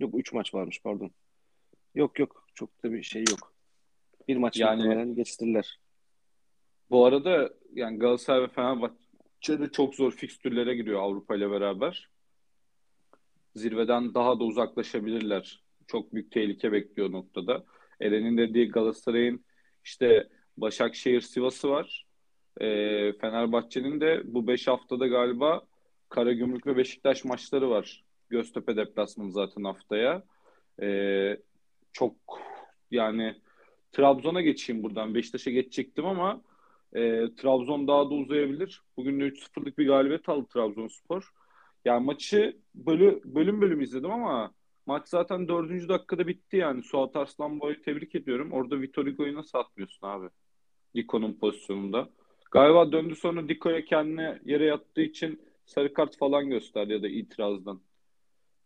yok 0.00 0.14
üç 0.18 0.32
maç 0.32 0.54
varmış 0.54 0.80
pardon. 0.82 1.10
Yok 1.94 2.18
yok 2.18 2.46
çok 2.54 2.84
da 2.84 2.92
bir 2.92 3.02
şey 3.02 3.24
yok. 3.30 3.52
Bir 4.28 4.36
maç 4.36 4.56
yani 4.56 5.14
geçtirirler. 5.14 5.80
Bu 6.90 7.04
arada 7.04 7.54
yani 7.74 7.98
Galatasaray 7.98 8.42
ve 8.42 8.48
Fenerbahçe 8.48 9.60
de 9.60 9.72
çok 9.72 9.94
zor 9.94 10.12
fikstürlere 10.12 10.74
giriyor 10.74 11.00
Avrupa 11.00 11.36
ile 11.36 11.50
beraber 11.50 12.10
zirveden 13.58 14.14
daha 14.14 14.40
da 14.40 14.44
uzaklaşabilirler. 14.44 15.62
Çok 15.86 16.14
büyük 16.14 16.32
tehlike 16.32 16.72
bekliyor 16.72 17.12
noktada. 17.12 17.64
Eren'in 18.00 18.38
dediği 18.38 18.68
Galatasaray'ın 18.68 19.44
işte 19.84 20.28
Başakşehir 20.56 21.20
Sivas'ı 21.20 21.70
var. 21.70 22.06
E, 22.60 22.66
Fenerbahçe'nin 23.12 24.00
de 24.00 24.22
bu 24.24 24.46
5 24.46 24.68
haftada 24.68 25.06
galiba 25.06 25.62
Karagümrük 26.08 26.66
ve 26.66 26.76
Beşiktaş 26.76 27.24
maçları 27.24 27.70
var. 27.70 28.04
Göztepe 28.28 28.76
deplasmanı 28.76 29.32
zaten 29.32 29.64
haftaya. 29.64 30.22
E, 30.82 30.88
çok 31.92 32.14
yani 32.90 33.34
Trabzon'a 33.92 34.40
geçeyim 34.40 34.82
buradan. 34.82 35.14
Beşiktaş'a 35.14 35.50
geçecektim 35.50 36.06
ama 36.06 36.42
e, 36.92 37.00
Trabzon 37.36 37.88
daha 37.88 38.04
da 38.10 38.14
uzayabilir. 38.14 38.82
Bugün 38.96 39.20
de 39.20 39.24
3-0'lık 39.24 39.78
bir 39.78 39.86
galibiyet 39.86 40.28
aldı 40.28 40.46
Trabzonspor. 40.52 41.32
Yani 41.88 42.04
maçı 42.04 42.56
bölü, 42.74 43.20
bölüm 43.24 43.60
bölüm 43.60 43.80
izledim 43.80 44.10
ama 44.10 44.54
maç 44.86 45.08
zaten 45.08 45.48
dördüncü 45.48 45.88
dakikada 45.88 46.26
bitti 46.26 46.56
yani. 46.56 46.82
Suat 46.82 47.16
Arslanboy'u 47.16 47.82
tebrik 47.82 48.14
ediyorum. 48.14 48.52
Orada 48.52 48.80
Vitor 48.80 49.06
Hugo'yu 49.06 49.34
nasıl 49.34 49.58
atmıyorsun 49.58 50.06
abi? 50.06 50.28
Diko'nun 50.94 51.32
pozisyonunda. 51.32 52.08
Galiba 52.50 52.92
döndü 52.92 53.14
sonra 53.14 53.48
Diko'ya 53.48 53.84
kendine 53.84 54.40
yere 54.44 54.64
yattığı 54.64 55.00
için 55.00 55.42
sarı 55.66 55.94
kart 55.94 56.18
falan 56.18 56.48
gösterdi 56.48 56.92
ya 56.92 57.02
da 57.02 57.08
itirazdan. 57.08 57.80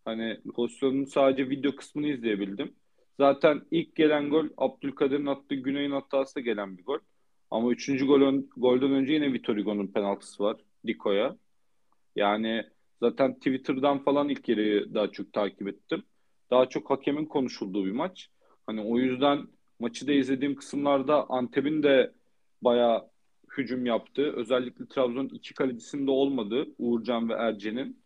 Hani 0.05 0.41
pozisyonun 0.55 1.05
sadece 1.05 1.51
video 1.51 1.77
kısmını 1.77 2.07
izleyebildim. 2.07 2.75
Zaten 3.21 3.63
ilk 3.71 3.95
gelen 3.97 4.31
gol 4.31 4.47
Abdülkadir'in 4.57 5.27
attığı 5.27 5.55
Güney'in 5.55 5.91
hatası 5.91 6.41
gelen 6.41 6.79
bir 6.79 6.85
gol. 6.85 6.99
Ama 7.51 7.71
üçüncü 7.71 8.07
gol 8.07 8.43
golden 8.57 8.93
önce 8.93 9.13
yine 9.13 9.33
Vitor 9.33 9.57
Hugo'nun 9.57 9.87
penaltısı 9.87 10.45
var 10.45 10.57
Diko'ya. 10.87 11.37
Yani 12.17 12.65
zaten 13.03 13.35
Twitter'dan 13.35 13.99
falan 13.99 14.29
ilk 14.29 14.49
yeri 14.49 14.95
daha 14.95 15.11
çok 15.11 15.33
takip 15.33 15.69
ettim. 15.69 16.03
Daha 16.51 16.69
çok 16.69 16.91
hakemin 16.91 17.27
konuşulduğu 17.27 17.87
bir 17.87 17.93
maç. 17.93 18.31
Hani 18.67 18.81
o 18.81 18.99
yüzden 18.99 19.49
maçı 19.81 20.07
da 20.07 20.13
izlediğim 20.13 20.55
kısımlarda 20.55 21.31
Antep'in 21.31 21.83
de 21.83 22.13
bayağı 22.63 23.09
hücum 23.57 23.87
yaptı. 23.87 24.33
Özellikle 24.37 24.87
Trabzon 24.89 25.29
iki 25.29 25.55
kalecisinde 25.55 26.11
olmadı 26.11 26.67
Uğurcan 26.79 27.29
ve 27.29 27.33
Ercen'in. 27.35 28.03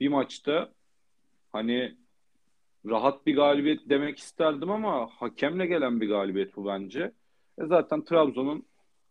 Bir 0.00 0.08
maçta 0.08 0.72
hani 1.52 1.96
rahat 2.86 3.26
bir 3.26 3.36
galibiyet 3.36 3.80
demek 3.88 4.18
isterdim 4.18 4.70
ama 4.70 5.06
hakemle 5.06 5.66
gelen 5.66 6.00
bir 6.00 6.08
galibiyet 6.08 6.56
bu 6.56 6.66
bence. 6.66 7.12
E 7.58 7.66
zaten 7.66 8.04
Trabzon'un 8.04 8.66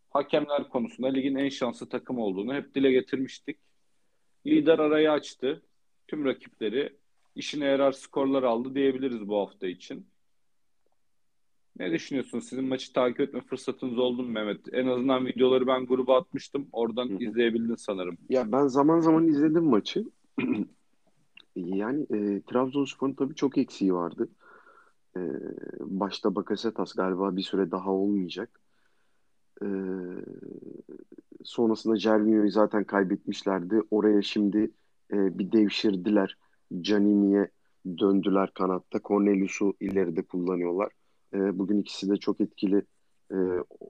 hakemler 0.09 0.69
konusunda 0.69 1.07
ligin 1.07 1.35
en 1.35 1.49
şanslı 1.49 1.89
takım 1.89 2.19
olduğunu 2.19 2.53
hep 2.53 2.75
dile 2.75 2.91
getirmiştik. 2.91 3.57
Lider 4.45 4.79
arayı 4.79 5.11
açtı. 5.11 5.61
Tüm 6.07 6.25
rakipleri 6.25 6.97
işine 7.35 7.65
yarar 7.65 7.91
skorlar 7.91 8.43
aldı 8.43 8.75
diyebiliriz 8.75 9.27
bu 9.27 9.37
hafta 9.37 9.67
için. 9.67 10.07
Ne 11.79 11.91
düşünüyorsunuz? 11.91 12.47
Sizin 12.47 12.65
maçı 12.65 12.93
takip 12.93 13.19
etme 13.19 13.41
fırsatınız 13.41 13.97
oldu 13.97 14.23
mu 14.23 14.29
Mehmet? 14.29 14.73
En 14.73 14.87
azından 14.87 15.25
videoları 15.25 15.67
ben 15.67 15.85
gruba 15.85 16.17
atmıştım. 16.17 16.67
Oradan 16.71 17.09
Hı-hı. 17.09 17.23
izleyebildin 17.23 17.75
sanırım. 17.75 18.17
Ya 18.29 18.51
ben 18.51 18.67
zaman 18.67 18.99
zaman 18.99 19.27
izledim 19.27 19.63
maçı. 19.63 20.05
yani 21.55 22.01
e, 22.03 22.41
Trabzonspor'un 22.41 23.13
tabii 23.13 23.35
çok 23.35 23.57
eksiği 23.57 23.93
vardı. 23.93 24.29
E, 25.17 25.21
başta 25.79 26.35
Bakasetas 26.35 26.93
galiba 26.93 27.35
bir 27.35 27.41
süre 27.41 27.71
daha 27.71 27.91
olmayacak. 27.91 28.59
E, 29.61 29.67
sonrasında 31.43 31.97
Cervinho'yu 31.97 32.51
zaten 32.51 32.83
kaybetmişlerdi. 32.83 33.81
Oraya 33.91 34.21
şimdi 34.21 34.71
e, 35.13 35.39
bir 35.39 35.51
devşirdiler. 35.51 36.37
Canini'ye 36.81 37.51
döndüler 37.99 38.53
kanatta. 38.53 38.99
Cornelius'u 39.03 39.73
ileride 39.79 40.21
kullanıyorlar. 40.21 40.89
E, 41.33 41.59
bugün 41.59 41.81
ikisi 41.81 42.09
de 42.09 42.17
çok 42.17 42.41
etkili 42.41 42.85
e, 43.31 43.37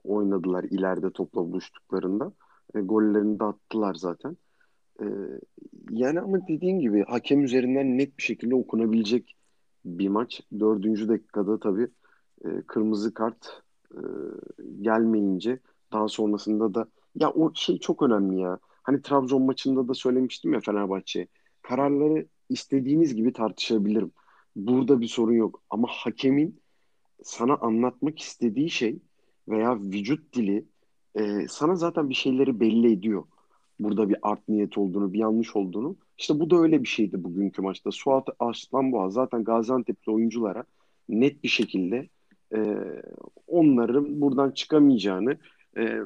oynadılar 0.04 0.64
ileride 0.64 1.10
topla 1.10 1.40
buluştuklarında. 1.40 2.32
E, 2.74 2.80
gollerini 2.80 3.40
de 3.40 3.44
attılar 3.44 3.94
zaten. 3.94 4.36
E, 5.00 5.06
yani 5.90 6.20
ama 6.20 6.46
dediğin 6.48 6.78
gibi 6.78 7.04
hakem 7.04 7.42
üzerinden 7.42 7.98
net 7.98 8.18
bir 8.18 8.22
şekilde 8.22 8.54
okunabilecek 8.54 9.36
bir 9.84 10.08
maç. 10.08 10.40
Dördüncü 10.60 11.08
dakikada 11.08 11.58
tabii 11.58 11.88
e, 12.44 12.62
kırmızı 12.66 13.14
kart 13.14 13.62
e, 13.94 14.00
gelmeyince 14.80 15.58
daha 15.92 16.08
sonrasında 16.08 16.74
da 16.74 16.86
ya 17.14 17.30
o 17.30 17.54
şey 17.54 17.78
çok 17.78 18.02
önemli 18.02 18.40
ya. 18.40 18.58
Hani 18.82 19.02
Trabzon 19.02 19.42
maçında 19.42 19.88
da 19.88 19.94
söylemiştim 19.94 20.52
ya 20.52 20.60
Fenerbahçe. 20.60 21.28
Kararları 21.62 22.26
istediğiniz 22.48 23.14
gibi 23.14 23.32
tartışabilirim. 23.32 24.12
Burada 24.56 25.00
bir 25.00 25.08
sorun 25.08 25.32
yok. 25.32 25.62
Ama 25.70 25.88
hakemin 25.90 26.60
sana 27.22 27.56
anlatmak 27.56 28.18
istediği 28.18 28.70
şey 28.70 28.98
veya 29.48 29.80
vücut 29.80 30.34
dili 30.34 30.64
e, 31.14 31.48
sana 31.48 31.76
zaten 31.76 32.08
bir 32.08 32.14
şeyleri 32.14 32.60
belli 32.60 32.92
ediyor. 32.92 33.24
Burada 33.80 34.08
bir 34.08 34.16
art 34.22 34.48
niyet 34.48 34.78
olduğunu, 34.78 35.12
bir 35.12 35.18
yanlış 35.18 35.56
olduğunu. 35.56 35.96
İşte 36.18 36.40
bu 36.40 36.50
da 36.50 36.56
öyle 36.56 36.82
bir 36.82 36.88
şeydi 36.88 37.24
bugünkü 37.24 37.62
maçta. 37.62 37.90
Suat 37.90 38.28
Aslanboğa 38.38 39.10
zaten 39.10 39.44
Gaziantep'li 39.44 40.12
oyunculara 40.12 40.64
net 41.08 41.44
bir 41.44 41.48
şekilde 41.48 42.08
e, 42.54 42.76
onların 43.46 44.20
buradan 44.20 44.50
çıkamayacağını, 44.50 45.36
e, 45.76 45.98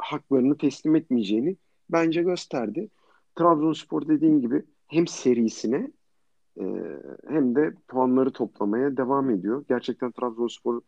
haklarını 0.00 0.58
teslim 0.58 0.96
etmeyeceğini 0.96 1.56
bence 1.90 2.22
gösterdi. 2.22 2.88
Trabzonspor 3.34 4.08
dediğin 4.08 4.40
gibi 4.40 4.62
hem 4.86 5.06
serisine 5.06 5.92
e, 6.60 6.64
hem 7.28 7.54
de 7.56 7.74
puanları 7.88 8.30
toplamaya 8.32 8.96
devam 8.96 9.30
ediyor. 9.30 9.64
Gerçekten 9.68 10.12
Trabzonspor 10.12 10.80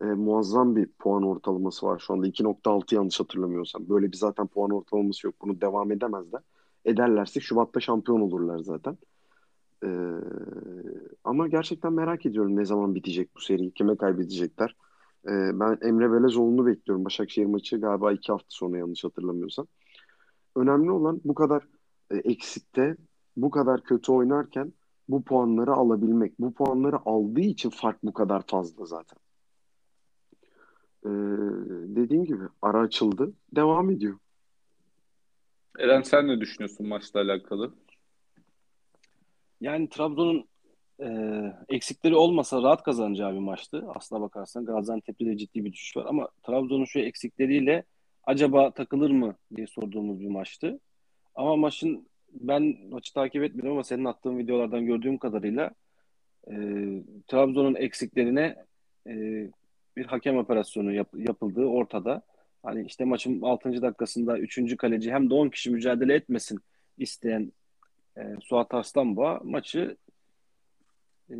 e, 0.00 0.04
muazzam 0.04 0.76
bir 0.76 0.86
puan 0.98 1.22
ortalaması 1.22 1.86
var 1.86 1.98
şu 2.06 2.14
anda. 2.14 2.26
2.6 2.26 2.94
yanlış 2.94 3.20
hatırlamıyorsam. 3.20 3.88
Böyle 3.88 4.12
bir 4.12 4.16
zaten 4.16 4.46
puan 4.46 4.70
ortalaması 4.70 5.26
yok. 5.26 5.34
Bunu 5.42 5.60
devam 5.60 5.92
edemezler. 5.92 6.40
Ederlerse 6.84 7.40
Şubat'ta 7.40 7.80
şampiyon 7.80 8.20
olurlar 8.20 8.58
zaten. 8.58 8.98
Ee, 9.84 9.88
ama 11.24 11.48
gerçekten 11.48 11.92
merak 11.92 12.26
ediyorum 12.26 12.56
ne 12.56 12.64
zaman 12.64 12.94
bitecek 12.94 13.36
bu 13.36 13.40
seri. 13.40 13.70
Kime 13.70 13.96
kaybedecekler. 13.96 14.76
Ee, 15.26 15.60
ben 15.60 15.78
Emre 15.82 16.12
Belezoğlu'nu 16.12 16.66
bekliyorum. 16.66 17.04
Başakşehir 17.04 17.46
maçı 17.46 17.80
galiba 17.80 18.12
iki 18.12 18.32
hafta 18.32 18.46
sonra 18.48 18.78
yanlış 18.78 19.04
hatırlamıyorsam. 19.04 19.66
Önemli 20.56 20.90
olan 20.90 21.20
bu 21.24 21.34
kadar 21.34 21.62
e, 22.10 22.16
eksikte, 22.16 22.96
bu 23.36 23.50
kadar 23.50 23.82
kötü 23.82 24.12
oynarken 24.12 24.72
bu 25.08 25.24
puanları 25.24 25.72
alabilmek. 25.72 26.40
Bu 26.40 26.54
puanları 26.54 26.96
aldığı 27.04 27.40
için 27.40 27.70
fark 27.70 28.02
bu 28.02 28.12
kadar 28.12 28.42
fazla 28.46 28.86
zaten. 28.86 29.18
Ee, 31.04 31.08
dediğim 31.96 32.24
gibi 32.24 32.44
ara 32.62 32.80
açıldı. 32.80 33.32
Devam 33.56 33.90
ediyor. 33.90 34.18
Eren 35.78 36.02
sen 36.02 36.28
ne 36.28 36.40
düşünüyorsun 36.40 36.88
maçla 36.88 37.20
alakalı? 37.20 37.74
Yani 39.60 39.88
Trabzon'un 39.88 40.44
e, 41.02 41.08
eksikleri 41.68 42.14
olmasa 42.14 42.62
rahat 42.62 42.82
kazanacağı 42.82 43.34
bir 43.34 43.38
maçtı. 43.38 43.84
Aslına 43.94 44.20
bakarsan 44.20 44.64
Gaziantep'te 44.64 45.26
de 45.26 45.36
ciddi 45.36 45.64
bir 45.64 45.72
düşüş 45.72 45.96
var 45.96 46.06
ama 46.08 46.28
Trabzon'un 46.42 46.84
şu 46.84 46.98
eksikleriyle 46.98 47.84
acaba 48.24 48.70
takılır 48.70 49.10
mı 49.10 49.34
diye 49.56 49.66
sorduğumuz 49.66 50.20
bir 50.20 50.28
maçtı. 50.28 50.80
Ama 51.34 51.56
maçın 51.56 52.08
ben 52.32 52.76
maçı 52.90 53.14
takip 53.14 53.42
etmedim 53.42 53.70
ama 53.70 53.84
senin 53.84 54.04
attığın 54.04 54.38
videolardan 54.38 54.86
gördüğüm 54.86 55.18
kadarıyla 55.18 55.70
e, 56.50 56.54
Trabzon'un 57.26 57.74
eksiklerine 57.74 58.56
e, 59.06 59.14
bir 59.96 60.06
hakem 60.06 60.36
operasyonu 60.36 60.92
yap, 60.92 61.08
yapıldığı 61.16 61.64
ortada. 61.64 62.22
Hani 62.62 62.86
işte 62.86 63.04
maçın 63.04 63.42
6. 63.42 63.82
dakikasında 63.82 64.38
3. 64.38 64.76
kaleci 64.76 65.12
hem 65.12 65.30
de 65.30 65.34
10 65.34 65.48
kişi 65.48 65.70
mücadele 65.70 66.14
etmesin 66.14 66.58
isteyen 66.98 67.52
e, 68.16 68.22
Suat 68.40 68.74
Arslanboğa 68.74 69.40
maçı 69.44 69.96
e, 71.30 71.34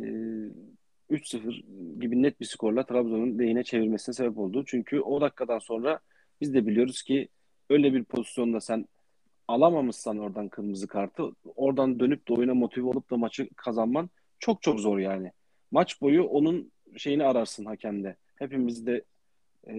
3-0 1.11 1.99
gibi 1.99 2.21
net 2.21 2.39
bir 2.39 2.45
skorla 2.45 2.85
Trabzon'un 2.85 3.39
lehine 3.39 3.63
çevirmesine 3.63 4.15
sebep 4.15 4.37
oldu. 4.37 4.63
Çünkü 4.67 4.99
o 4.99 5.21
dakikadan 5.21 5.59
sonra 5.59 5.99
biz 6.41 6.53
de 6.53 6.67
biliyoruz 6.67 7.03
ki 7.03 7.27
öyle 7.69 7.93
bir 7.93 8.03
pozisyonda 8.03 8.61
sen 8.61 8.85
alamamışsan 9.47 10.17
oradan 10.17 10.49
kırmızı 10.49 10.87
kartı 10.87 11.23
oradan 11.55 11.99
dönüp 11.99 12.27
de 12.27 12.33
oyuna 12.33 12.53
motive 12.53 12.87
olup 12.87 13.11
da 13.11 13.17
maçı 13.17 13.49
kazanman 13.55 14.09
çok 14.39 14.61
çok 14.61 14.79
zor 14.79 14.99
yani. 14.99 15.31
Maç 15.71 16.01
boyu 16.01 16.23
onun 16.23 16.71
şeyini 16.97 17.23
ararsın 17.23 17.65
hakemde. 17.65 18.15
Hepimiz 18.35 18.85
de 18.85 19.03
e, 19.67 19.73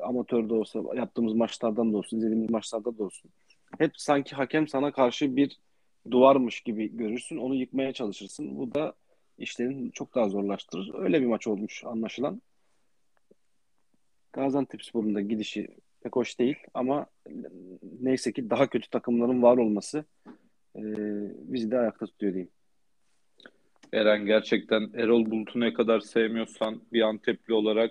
amatörde 0.00 0.54
olsa 0.54 0.80
yaptığımız 0.94 1.34
maçlardan 1.34 1.92
da 1.92 1.96
olsun, 1.96 2.16
izlediğimiz 2.16 2.50
maçlarda 2.50 2.98
da 2.98 3.04
olsun. 3.04 3.30
Hep 3.78 3.92
sanki 3.96 4.36
hakem 4.36 4.68
sana 4.68 4.92
karşı 4.92 5.36
bir 5.36 5.58
duvarmış 6.10 6.60
gibi 6.60 6.96
görürsün. 6.96 7.36
Onu 7.36 7.54
yıkmaya 7.54 7.92
çalışırsın. 7.92 8.58
Bu 8.58 8.74
da 8.74 8.94
işlerini 9.38 9.92
çok 9.92 10.14
daha 10.14 10.28
zorlaştırır. 10.28 10.94
Öyle 10.94 11.20
bir 11.20 11.26
maç 11.26 11.46
olmuş 11.46 11.84
anlaşılan. 11.84 12.42
Gaziantepspor'un 14.32 15.14
da 15.14 15.20
gidişi 15.20 15.68
pek 16.02 16.16
hoş 16.16 16.38
değil 16.38 16.56
ama 16.74 17.06
neyse 18.00 18.32
ki 18.32 18.50
daha 18.50 18.66
kötü 18.66 18.90
takımların 18.90 19.42
var 19.42 19.56
olması 19.56 20.04
e, 20.76 20.82
bizi 21.52 21.70
de 21.70 21.78
ayakta 21.78 22.06
tutuyor 22.06 22.32
diyeyim. 22.32 22.50
Eren 23.92 24.26
gerçekten 24.26 24.90
Erol 24.94 25.30
Bulut'u 25.30 25.60
ne 25.60 25.72
kadar 25.72 26.00
sevmiyorsan 26.00 26.82
bir 26.92 27.02
Antepli 27.02 27.54
olarak 27.54 27.90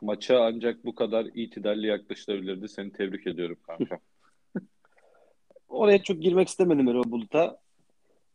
maça 0.00 0.40
ancak 0.40 0.84
bu 0.84 0.94
kadar 0.94 1.26
itidalli 1.34 1.86
yaklaşılabilirdi. 1.86 2.68
Seni 2.68 2.92
tebrik 2.92 3.26
ediyorum 3.26 3.58
kanka. 3.66 3.98
Oraya 5.68 6.02
çok 6.02 6.22
girmek 6.22 6.48
istemedim 6.48 6.88
Erol 6.88 7.10
Bulut'a. 7.10 7.58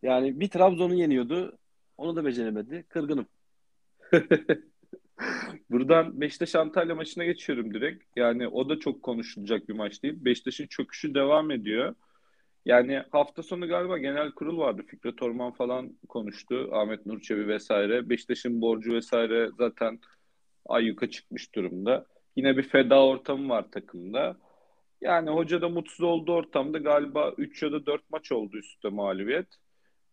Yani 0.03 0.39
bir 0.39 0.47
Trabzon'u 0.47 0.93
yeniyordu. 0.93 1.57
Onu 2.02 2.16
da 2.16 2.26
beceremedi. 2.26 2.86
Kırgınım. 2.89 3.26
Buradan 5.70 6.22
Beşiktaş 6.22 6.56
Antalya 6.56 6.95
maçına 6.95 7.26
geçiyorum 7.26 7.74
direkt. 7.74 8.04
Yani 8.16 8.47
o 8.47 8.70
da 8.70 8.80
çok 8.80 9.04
konuşulacak 9.04 9.70
bir 9.70 9.74
maç 9.74 10.04
değil. 10.04 10.14
Beşiktaş'ın 10.18 10.68
çöküşü 10.68 11.14
devam 11.14 11.52
ediyor. 11.52 11.95
Yani 12.66 13.04
hafta 13.12 13.43
sonu 13.43 13.68
galiba 13.68 13.97
genel 13.97 14.32
kurul 14.32 14.58
vardı. 14.58 14.84
Fikret 14.88 15.24
Orman 15.24 15.52
falan 15.52 15.97
konuştu. 16.10 16.70
Ahmet 16.72 17.06
Nurçevi 17.06 17.47
vesaire. 17.47 18.10
Beşiktaş'ın 18.10 18.62
borcu 18.62 18.93
vesaire 18.93 19.49
zaten 19.58 19.99
ayyuka 20.66 21.10
çıkmış 21.10 21.56
durumda. 21.56 22.06
Yine 22.36 22.58
bir 22.58 22.64
feda 22.64 23.06
ortamı 23.06 23.49
var 23.49 23.72
takımda. 23.72 24.38
Yani 25.02 25.30
hoca 25.30 25.62
da 25.62 25.70
mutsuz 25.70 26.02
olduğu 26.02 26.34
ortamda 26.34 26.78
galiba 26.78 27.34
3 27.38 27.64
ya 27.64 27.72
da 27.72 27.86
4 27.86 28.10
maç 28.10 28.32
oldu 28.32 28.58
üstte 28.58 28.89
mağlubiyet. 28.89 29.61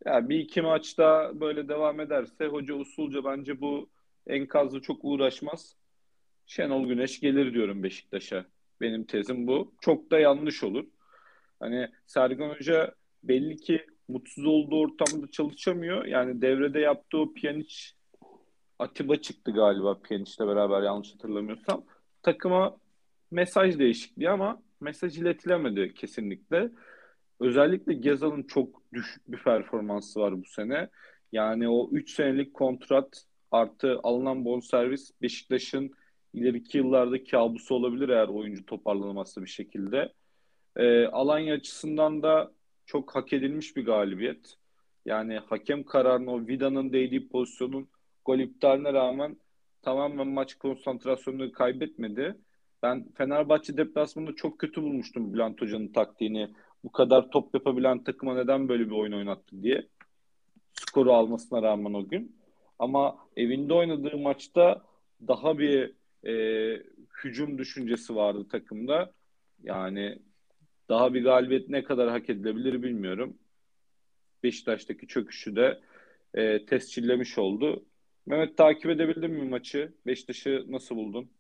Yani 0.07 0.29
bir 0.29 0.39
iki 0.39 0.63
maçta 0.63 1.33
böyle 1.41 1.69
devam 1.69 2.01
ederse 2.01 2.47
hoca 2.47 2.75
usulca 2.75 3.25
bence 3.25 3.61
bu 3.61 3.89
enkazla 4.27 4.81
çok 4.81 4.99
uğraşmaz. 5.03 5.77
Şenol 6.47 6.89
Güneş 6.89 7.21
gelir 7.21 7.55
diyorum 7.55 7.83
Beşiktaş'a. 7.83 8.45
Benim 8.81 9.05
tezim 9.05 9.47
bu. 9.47 9.75
Çok 9.81 10.11
da 10.11 10.19
yanlış 10.19 10.65
olur. 10.65 10.85
Hani 11.61 11.89
Sergen 12.07 12.51
Hoca 12.51 12.95
belli 13.23 13.57
ki 13.57 13.87
mutsuz 14.09 14.47
olduğu 14.47 14.81
ortamda 14.81 15.31
çalışamıyor. 15.31 16.05
Yani 16.05 16.43
devrede 16.43 16.81
yaptığı 16.81 17.35
Pjanic 17.35 17.75
Atiba 18.79 19.17
çıktı 19.17 19.53
galiba 19.53 19.99
Pjanic'le 20.01 20.41
beraber 20.41 20.83
yanlış 20.83 21.15
hatırlamıyorsam. 21.15 21.85
Takıma 22.23 22.77
mesaj 23.31 23.79
değişikliği 23.79 24.31
ama 24.31 24.63
mesaj 24.81 25.19
iletilemedi 25.19 25.95
kesinlikle. 25.95 26.71
Özellikle 27.41 27.95
Gezal'ın 27.95 28.43
çok 28.43 28.83
düşük 28.93 29.33
bir 29.33 29.39
performansı 29.39 30.21
var 30.21 30.41
bu 30.41 30.45
sene. 30.45 30.89
Yani 31.33 31.69
o 31.69 31.91
3 31.93 32.15
senelik 32.15 32.55
kontrat 32.55 33.25
artı 33.51 34.01
alınan 34.03 34.45
bonservis 34.45 35.11
Beşiktaş'ın 35.23 35.91
ileriki 36.35 36.79
yıllarda 36.79 37.25
kabusu 37.25 37.75
olabilir 37.75 38.09
eğer 38.09 38.29
oyuncu 38.29 38.67
toparlanamazsa 38.67 39.43
bir 39.43 39.51
şekilde. 39.51 40.13
E, 40.77 41.07
Alanya 41.07 41.55
açısından 41.55 42.23
da 42.23 42.53
çok 42.87 43.15
hak 43.17 43.33
edilmiş 43.33 43.77
bir 43.77 43.85
galibiyet. 43.85 44.55
Yani 45.07 45.39
hakem 45.39 45.85
kararını 45.85 46.31
o 46.31 46.47
Vida'nın 46.47 46.93
değdiği 46.93 47.29
pozisyonun 47.29 47.89
gol 48.25 48.39
iptaline 48.39 48.93
rağmen 48.93 49.37
tamamen 49.83 50.29
maç 50.29 50.55
konsantrasyonunu 50.55 51.53
kaybetmedi. 51.53 52.37
Ben 52.83 53.13
Fenerbahçe 53.15 53.77
deplasmanında 53.77 54.35
çok 54.35 54.59
kötü 54.59 54.83
bulmuştum 54.83 55.35
Bülent 55.35 55.61
Hoca'nın 55.61 55.93
taktiğini. 55.93 56.51
Bu 56.85 56.93
kadar 56.93 57.31
top 57.31 57.55
yapabilen 57.55 58.05
takıma 58.05 58.35
neden 58.35 58.69
böyle 58.69 58.87
bir 58.87 58.95
oyun 58.95 59.13
oynattı 59.13 59.63
diye. 59.63 59.89
Skoru 60.73 61.13
almasına 61.13 61.63
rağmen 61.63 61.95
o 61.95 62.09
gün. 62.09 62.37
Ama 62.79 63.19
evinde 63.37 63.75
oynadığı 63.75 64.19
maçta 64.19 64.83
daha 65.29 65.59
bir 65.59 65.95
e, 66.27 66.35
hücum 67.25 67.59
düşüncesi 67.59 68.17
vardı 68.17 68.49
takımda. 68.49 69.13
Yani 69.63 70.19
daha 70.89 71.15
bir 71.15 71.25
galibiyet 71.25 71.69
ne 71.69 71.85
kadar 71.85 72.11
hak 72.11 72.31
edilebilir 72.31 72.83
bilmiyorum. 72.83 73.39
Beşiktaş'taki 74.43 75.07
çöküşü 75.07 75.57
de 75.57 75.81
e, 76.35 76.67
tescillemiş 76.67 77.39
oldu. 77.39 77.85
Mehmet 78.27 78.57
takip 78.57 78.91
edebildin 78.91 79.31
mi 79.31 79.49
maçı? 79.49 79.93
Beşiktaş'ı 80.07 80.65
nasıl 80.69 80.97
buldun? 80.97 81.31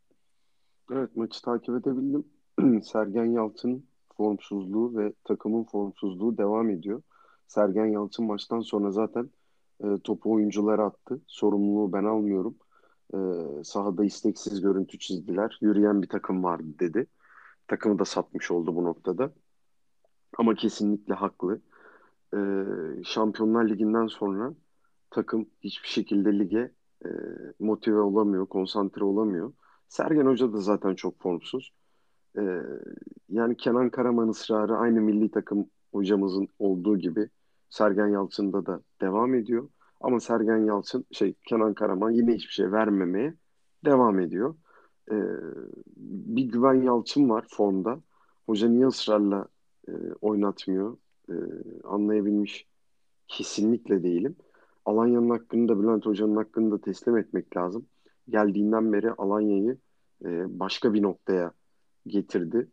Evet 0.92 1.16
maçı 1.16 1.42
takip 1.42 1.74
edebildim. 1.74 2.24
Sergen 2.82 3.24
Yalçın 3.24 3.87
formsuzluğu 4.18 4.96
ve 4.98 5.12
takımın 5.24 5.64
formsuzluğu 5.64 6.38
devam 6.38 6.70
ediyor. 6.70 7.02
Sergen 7.46 7.86
Yalçın 7.86 8.26
maçtan 8.26 8.60
sonra 8.60 8.90
zaten 8.90 9.30
e, 9.84 9.86
topu 10.04 10.32
oyunculara 10.32 10.84
attı. 10.84 11.20
Sorumluluğu 11.26 11.92
ben 11.92 12.04
almıyorum. 12.04 12.56
E, 13.14 13.18
sahada 13.64 14.04
isteksiz 14.04 14.60
görüntü 14.60 14.98
çizdiler. 14.98 15.58
Yürüyen 15.60 16.02
bir 16.02 16.08
takım 16.08 16.44
vardı 16.44 16.66
dedi. 16.80 17.06
Takımı 17.68 17.98
da 17.98 18.04
satmış 18.04 18.50
oldu 18.50 18.76
bu 18.76 18.84
noktada. 18.84 19.32
Ama 20.38 20.54
kesinlikle 20.54 21.14
haklı. 21.14 21.60
E, 22.34 22.38
Şampiyonlar 23.04 23.68
Ligi'nden 23.68 24.06
sonra 24.06 24.54
takım 25.10 25.50
hiçbir 25.60 25.88
şekilde 25.88 26.38
lige 26.38 26.72
e, 27.04 27.08
motive 27.60 28.00
olamıyor, 28.00 28.46
konsantre 28.46 29.04
olamıyor. 29.04 29.52
Sergen 29.88 30.26
Hoca 30.26 30.52
da 30.52 30.60
zaten 30.60 30.94
çok 30.94 31.20
formsuz. 31.22 31.72
E, 32.38 32.62
yani 33.28 33.56
Kenan 33.56 33.90
Karaman 33.90 34.28
ısrarı 34.28 34.76
aynı 34.76 35.00
milli 35.00 35.30
takım 35.30 35.70
hocamızın 35.92 36.48
olduğu 36.58 36.98
gibi 36.98 37.28
Sergen 37.70 38.06
Yalçın'da 38.06 38.66
da 38.66 38.80
devam 39.00 39.34
ediyor. 39.34 39.68
Ama 40.00 40.20
Sergen 40.20 40.56
Yalçın, 40.56 41.04
şey 41.12 41.34
Kenan 41.48 41.74
Karaman 41.74 42.10
yine 42.10 42.34
hiçbir 42.34 42.52
şey 42.52 42.72
vermemeye 42.72 43.34
devam 43.84 44.20
ediyor. 44.20 44.54
E, 45.10 45.16
bir 45.96 46.44
Güven 46.44 46.82
Yalçın 46.82 47.28
var 47.28 47.46
formda. 47.48 48.00
Hoca 48.46 48.68
niye 48.68 48.86
ısrarla 48.86 49.48
e, 49.88 49.92
oynatmıyor? 50.20 50.96
E, 51.28 51.34
anlayabilmiş 51.84 52.66
kesinlikle 53.28 54.02
değilim. 54.02 54.36
Alanya'nın 54.84 55.30
hakkını 55.30 55.68
da 55.68 55.80
Bülent 55.80 56.06
Hoca'nın 56.06 56.36
hakkını 56.36 56.70
da 56.70 56.80
teslim 56.80 57.16
etmek 57.16 57.56
lazım. 57.56 57.86
Geldiğinden 58.28 58.92
beri 58.92 59.12
Alanya'yı 59.12 59.78
e, 60.24 60.58
başka 60.60 60.94
bir 60.94 61.02
noktaya 61.02 61.52
getirdi. 62.08 62.68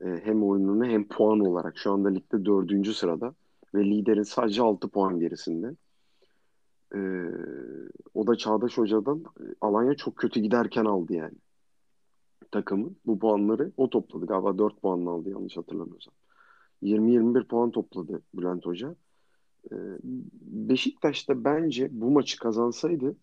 E, 0.00 0.20
hem 0.24 0.44
oyununu 0.44 0.84
hem 0.84 1.08
puan 1.08 1.40
olarak. 1.40 1.78
Şu 1.78 1.92
anda 1.92 2.08
ligde 2.08 2.44
dördüncü 2.44 2.94
sırada 2.94 3.34
ve 3.74 3.84
liderin 3.84 4.22
sadece 4.22 4.62
altı 4.62 4.88
puan 4.88 5.20
gerisinde. 5.20 5.76
E, 6.94 7.00
o 8.14 8.26
da 8.26 8.36
Çağdaş 8.36 8.78
Hoca'dan 8.78 9.24
e, 9.40 9.44
Alanya 9.60 9.94
çok 9.94 10.16
kötü 10.16 10.40
giderken 10.40 10.84
aldı 10.84 11.12
yani 11.12 11.34
takımı. 12.50 12.90
Bu 13.06 13.18
puanları 13.18 13.72
o 13.76 13.90
topladı. 13.90 14.26
Galiba 14.26 14.58
4 14.58 14.82
puanla 14.82 15.10
aldı 15.10 15.30
yanlış 15.30 15.56
hatırlamıyorsam. 15.56 16.14
20-21 16.82 17.44
puan 17.44 17.70
topladı 17.70 18.22
Bülent 18.34 18.66
Hoca. 18.66 18.96
Beşiktaş'ta 20.42 21.44
bence 21.44 21.88
bu 21.92 22.10
maçı 22.10 22.38
kazansaydı 22.38 23.16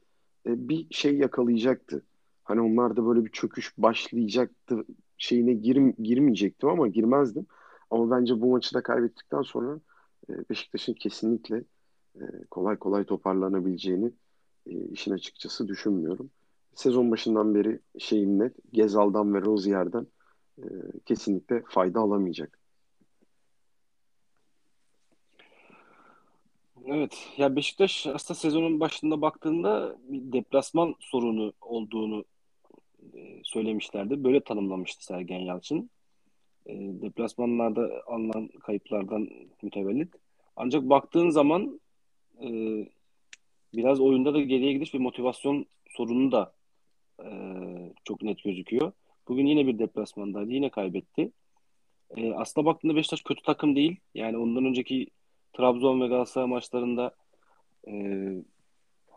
bir 0.46 0.88
şey 0.92 1.18
yakalayacaktı. 1.18 2.06
Hani 2.44 2.62
onlar 2.62 2.96
da 2.96 3.06
böyle 3.06 3.26
bir 3.26 3.32
çöküş 3.32 3.78
başlayacaktı 3.78 4.86
şeyine 5.22 5.54
gir, 5.54 5.76
girmeyecektim 6.04 6.70
ama 6.70 6.88
girmezdim. 6.88 7.46
Ama 7.92 8.12
bence 8.12 8.42
bu 8.42 8.52
maçı 8.52 8.76
da 8.76 8.84
kaybettikten 8.84 9.42
sonra 9.42 9.80
e, 10.30 10.50
Beşiktaş'ın 10.50 10.94
kesinlikle 10.94 11.64
e, 12.16 12.22
kolay 12.52 12.78
kolay 12.78 13.04
toparlanabileceğini 13.04 14.12
işin 14.66 15.12
açıkçası 15.12 15.68
düşünmüyorum. 15.68 16.32
Sezon 16.76 17.12
başından 17.12 17.56
beri 17.56 17.80
şeyim 18.00 18.40
net 18.40 18.56
Gezal'dan 18.74 19.34
ve 19.34 19.42
Rozier'den 19.42 20.08
kesinlikle 21.06 21.64
fayda 21.68 22.00
alamayacak. 22.00 22.60
Evet. 26.86 27.30
Ya 27.38 27.56
Beşiktaş 27.56 28.08
aslında 28.08 28.40
sezonun 28.40 28.80
başında 28.80 29.22
baktığında 29.22 29.98
bir 30.04 30.34
deplasman 30.34 30.96
sorunu 31.00 31.54
olduğunu 31.62 32.20
e, 32.20 32.41
söylemişlerdi. 33.44 34.24
Böyle 34.24 34.40
tanımlamıştı 34.40 35.06
Sergen 35.06 35.40
Yalçın. 35.40 35.90
E, 36.66 36.74
deplasmanlarda 36.76 38.04
alınan 38.08 38.48
kayıplardan 38.48 39.30
mütevellit. 39.62 40.16
Ancak 40.56 40.84
baktığın 40.84 41.30
zaman 41.30 41.80
e, 42.44 42.48
biraz 43.74 44.00
oyunda 44.00 44.34
da 44.34 44.42
geriye 44.42 44.74
gidiş 44.74 44.96
ve 44.96 44.98
motivasyon 44.98 45.66
sorunu 45.90 46.32
da 46.32 46.54
e, 47.24 47.28
çok 48.04 48.22
net 48.22 48.44
gözüküyor. 48.44 48.92
Bugün 49.28 49.46
yine 49.46 49.68
bir 49.68 49.80
deplasmandaydı. 49.80 50.52
Yine 50.52 50.70
kaybetti. 50.70 51.32
E, 52.18 52.34
aslında 52.34 52.66
baktığında 52.66 52.96
Beşiktaş 52.96 53.22
kötü 53.22 53.42
takım 53.42 53.76
değil. 53.76 53.96
Yani 54.16 54.38
ondan 54.38 54.66
önceki 54.66 55.08
Trabzon 55.54 56.02
ve 56.02 56.08
Galatasaray 56.08 56.48
maçlarında 56.48 57.16
e, 57.88 57.94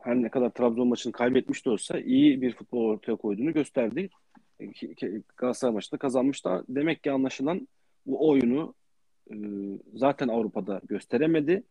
her 0.05 0.23
ne 0.23 0.31
kadar 0.31 0.51
Trabzon 0.51 0.89
maçını 0.89 1.13
kaybetmiş 1.13 1.67
de 1.67 1.71
olsa 1.71 1.99
iyi 1.99 2.43
bir 2.43 2.55
futbol 2.55 2.85
ortaya 2.85 3.17
koyduğunu 3.17 3.53
gösterdi. 3.53 4.11
E, 4.61 4.67
Galatasaray 5.37 5.75
maçında 5.75 5.99
kazanmış 5.99 6.45
da 6.45 6.65
demek 6.69 7.03
ki 7.03 7.13
anlaşılan 7.13 7.69
bu 8.07 8.29
oyunu 8.29 8.75
e, 9.31 9.37
zaten 9.95 10.29
Avrupa'da 10.29 10.81
gösteremedi. 10.85 11.63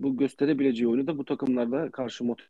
Bu 0.00 0.16
gösterebileceği 0.16 0.88
oyunu 0.88 1.06
da 1.06 1.18
bu 1.18 1.24
takımlarda 1.24 1.90
karşı 1.90 2.24
motiv 2.24 2.44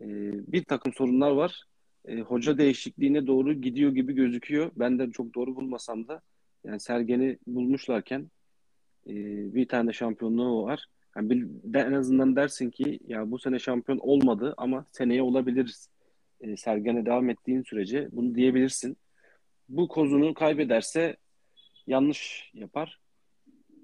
e, 0.00 0.06
bir 0.52 0.64
takım 0.64 0.92
sorunlar 0.92 1.30
var. 1.30 1.64
E, 2.04 2.20
hoca 2.20 2.58
değişikliğine 2.58 3.26
doğru 3.26 3.52
gidiyor 3.52 3.92
gibi 3.92 4.12
gözüküyor. 4.12 4.70
Ben 4.76 4.98
de 4.98 5.10
çok 5.10 5.34
doğru 5.34 5.56
bulmasam 5.56 6.08
da 6.08 6.22
yani 6.64 6.80
Sergen'i 6.80 7.38
bulmuşlarken 7.46 8.30
e, 9.06 9.14
bir 9.54 9.68
tane 9.68 9.92
şampiyonluğu 9.92 10.62
var. 10.62 10.86
Yani 11.18 11.30
bir, 11.30 11.46
de, 11.64 11.78
en 11.78 11.92
azından 11.92 12.36
dersin 12.36 12.70
ki 12.70 13.00
ya 13.06 13.30
bu 13.30 13.38
sene 13.38 13.58
şampiyon 13.58 13.98
olmadı 13.98 14.54
ama 14.56 14.86
seneye 14.92 15.22
olabiliriz. 15.22 15.88
E, 16.40 16.56
Sergen'e 16.56 17.06
devam 17.06 17.30
ettiğin 17.30 17.62
sürece 17.62 18.08
bunu 18.12 18.34
diyebilirsin. 18.34 18.96
Bu 19.68 19.88
kozunu 19.88 20.34
kaybederse 20.34 21.16
yanlış 21.86 22.50
yapar. 22.54 23.00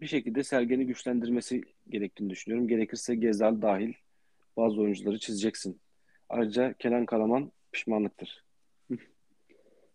Bir 0.01 0.07
şekilde 0.07 0.45
Sergen'i 0.45 0.87
güçlendirmesi 0.87 1.62
gerektiğini 1.89 2.30
düşünüyorum. 2.30 2.68
Gerekirse 2.68 3.14
Gezal 3.14 3.62
dahil 3.62 3.93
bazı 4.57 4.80
oyuncuları 4.80 5.18
çizeceksin. 5.18 5.80
Ayrıca 6.28 6.72
Kenan 6.72 7.07
Karaman 7.07 7.53
pişmanlıktır. 7.72 8.45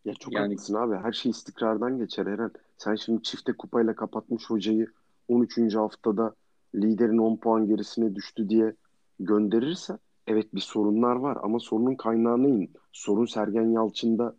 Ya 0.06 0.14
çok 0.14 0.34
yani... 0.34 0.44
haklısın 0.44 0.74
abi. 0.74 0.96
Her 0.96 1.12
şey 1.12 1.30
istikrardan 1.30 1.98
geçer 1.98 2.26
Eren. 2.26 2.52
Sen 2.78 2.96
şimdi 2.96 3.24
çifte 3.24 3.54
kupayla 3.54 3.96
kapatmış 3.96 4.50
hocayı 4.50 4.88
13. 5.28 5.76
haftada 5.76 6.36
liderin 6.76 7.17
10 7.17 7.38
puan 7.38 7.67
gerisine 7.67 8.15
düştü 8.15 8.49
diye 8.49 8.76
gönderirse 9.20 9.97
evet 10.28 10.55
bir 10.55 10.59
sorunlar 10.59 11.15
var 11.15 11.38
ama 11.43 11.59
sorunun 11.59 11.95
kaynağına 11.95 12.47
in. 12.47 12.74
Sorun 12.91 13.26
Sergen 13.26 13.72
Yalçın'da 13.72 14.36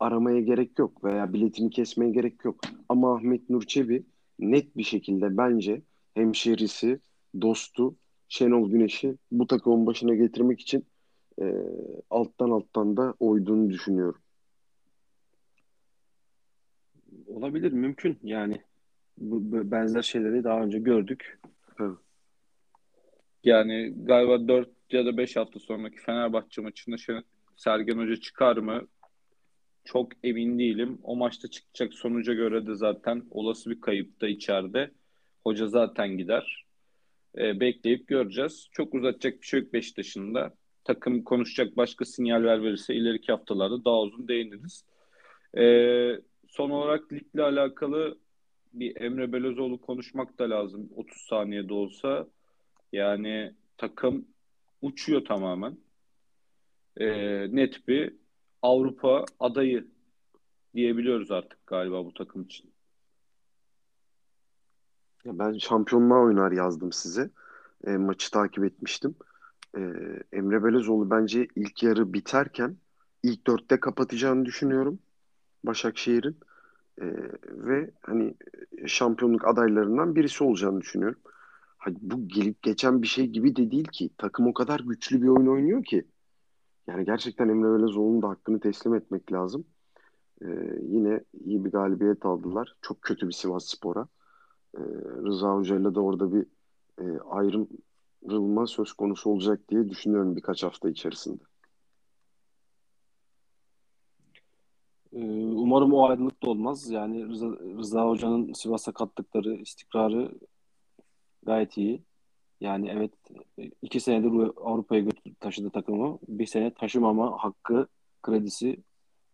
aramaya 0.00 0.40
gerek 0.40 0.78
yok 0.78 1.04
veya 1.04 1.32
biletini 1.32 1.70
kesmeye 1.70 2.10
gerek 2.10 2.44
yok. 2.44 2.60
Ama 2.88 3.14
Ahmet 3.14 3.50
Nur 3.50 3.62
Çebi 3.62 4.04
net 4.38 4.76
bir 4.76 4.82
şekilde 4.82 5.36
bence 5.36 5.82
hemşerisi, 6.14 7.00
dostu 7.40 7.96
Şenol 8.28 8.70
Güneş'i 8.70 9.16
bu 9.32 9.46
takımın 9.46 9.86
başına 9.86 10.14
getirmek 10.14 10.60
için 10.60 10.86
e, 11.42 11.54
alttan 12.10 12.50
alttan 12.50 12.96
da 12.96 13.14
oyduğunu 13.20 13.70
düşünüyorum. 13.70 14.20
Olabilir, 17.26 17.72
mümkün 17.72 18.18
yani. 18.22 18.62
Bu, 19.18 19.52
bu 19.52 19.70
benzer 19.70 20.02
şeyleri 20.02 20.44
daha 20.44 20.60
önce 20.60 20.78
gördük. 20.78 21.38
Yani 23.44 23.94
galiba 23.96 24.48
4 24.48 24.68
ya 24.90 25.06
da 25.06 25.16
5 25.16 25.36
hafta 25.36 25.60
sonraki 25.60 25.96
Fenerbahçe 25.96 26.62
maçında 26.62 26.96
Sergen 27.56 27.98
Hoca 27.98 28.16
çıkar 28.16 28.56
mı? 28.56 28.88
Çok 29.84 30.12
emin 30.22 30.58
değilim. 30.58 30.98
O 31.02 31.16
maçta 31.16 31.48
çıkacak 31.48 31.94
sonuca 31.94 32.34
göre 32.34 32.66
de 32.66 32.74
zaten 32.74 33.22
olası 33.30 33.70
bir 33.70 33.80
kayıp 33.80 34.20
da 34.20 34.28
içeride. 34.28 34.90
Hoca 35.44 35.66
zaten 35.66 36.08
gider. 36.18 36.64
E, 37.38 37.60
bekleyip 37.60 38.08
göreceğiz. 38.08 38.68
Çok 38.72 38.94
uzatacak 38.94 39.42
bir 39.42 39.46
şey 39.46 39.60
yok 39.60 39.72
Beşiktaş'ın 39.72 40.34
da. 40.34 40.54
Takım 40.84 41.24
konuşacak 41.24 41.76
başka 41.76 42.04
sinyaller 42.04 42.62
verirse 42.62 42.94
ileriki 42.94 43.32
haftalarda 43.32 43.84
daha 43.84 44.00
uzun 44.00 44.28
değiniriz. 44.28 44.84
E, 45.56 45.64
son 46.48 46.70
olarak 46.70 47.12
ligle 47.12 47.42
alakalı 47.42 48.18
bir 48.74 49.00
Emre 49.00 49.32
Belözoğlu 49.32 49.80
konuşmak 49.80 50.38
da 50.38 50.50
lazım. 50.50 50.88
30 50.96 51.22
saniyede 51.22 51.74
olsa. 51.74 52.26
Yani 52.92 53.54
takım 53.76 54.26
uçuyor 54.82 55.24
tamamen. 55.24 55.76
E, 56.96 57.06
net 57.56 57.88
bir 57.88 58.14
Avrupa 58.62 59.24
adayı 59.40 59.86
diyebiliyoruz 60.74 61.30
artık 61.30 61.66
galiba 61.66 62.04
bu 62.04 62.14
takım 62.14 62.42
için. 62.42 62.72
Ya 65.24 65.38
ben 65.38 65.58
şampiyonluğa 65.58 66.20
oynar 66.20 66.52
yazdım 66.52 66.92
size. 66.92 67.30
E, 67.86 67.90
maçı 67.90 68.30
takip 68.30 68.64
etmiştim. 68.64 69.14
E, 69.76 69.80
Emre 70.32 70.64
Belözoğlu 70.64 71.10
bence 71.10 71.48
ilk 71.56 71.82
yarı 71.82 72.12
biterken 72.12 72.76
ilk 73.22 73.46
dörtte 73.46 73.80
kapatacağını 73.80 74.44
düşünüyorum 74.44 74.98
Başakşehir'in. 75.64 76.36
E, 77.00 77.06
ve 77.48 77.90
hani 78.02 78.34
şampiyonluk 78.86 79.48
adaylarından 79.48 80.16
birisi 80.16 80.44
olacağını 80.44 80.80
düşünüyorum. 80.80 81.20
Hani 81.78 81.96
bu 82.00 82.28
gelip 82.28 82.62
geçen 82.62 83.02
bir 83.02 83.06
şey 83.06 83.26
gibi 83.26 83.56
de 83.56 83.70
değil 83.70 83.88
ki. 83.88 84.10
Takım 84.18 84.46
o 84.46 84.54
kadar 84.54 84.80
güçlü 84.80 85.22
bir 85.22 85.28
oyun 85.28 85.46
oynuyor 85.46 85.84
ki. 85.84 86.04
Yani 86.86 87.04
gerçekten 87.04 87.48
Emre 87.48 87.78
Belözoğlu'nun 87.78 88.22
da 88.22 88.28
hakkını 88.28 88.60
teslim 88.60 88.94
etmek 88.94 89.32
lazım. 89.32 89.64
E, 90.42 90.46
yine 90.82 91.20
iyi 91.44 91.64
bir 91.64 91.70
galibiyet 91.70 92.26
aldılar. 92.26 92.74
Çok 92.82 93.02
kötü 93.02 93.28
bir 93.28 93.32
Sivas 93.32 93.64
Spor'a. 93.66 94.08
E, 94.76 94.80
Rıza 95.26 95.54
Hoca'yla 95.54 95.94
da 95.94 96.00
orada 96.00 96.32
bir 96.32 96.46
e, 97.00 97.18
ayrılma 97.20 98.66
söz 98.66 98.92
konusu 98.92 99.30
olacak 99.30 99.60
diye 99.68 99.88
düşünüyorum 99.88 100.36
birkaç 100.36 100.62
hafta 100.62 100.90
içerisinde. 100.90 101.42
Umarım 105.14 105.92
o 105.92 106.08
ayrılık 106.08 106.42
da 106.42 106.50
olmaz. 106.50 106.90
Yani 106.90 107.28
Rıza, 107.28 107.46
Rıza 107.50 108.08
Hoca'nın 108.08 108.52
Sivas'a 108.52 108.92
kattıkları 108.92 109.54
istikrarı 109.54 110.32
gayet 111.42 111.78
iyi. 111.78 112.02
Yani 112.60 112.88
evet 112.88 113.12
iki 113.82 114.00
senedir 114.00 114.30
Avrupa'ya 114.56 115.00
götür, 115.00 115.34
taşıdı 115.40 115.70
takımı. 115.70 116.18
Bir 116.28 116.46
sene 116.46 116.74
taşımama 116.74 117.44
hakkı, 117.44 117.88
kredisi 118.22 118.76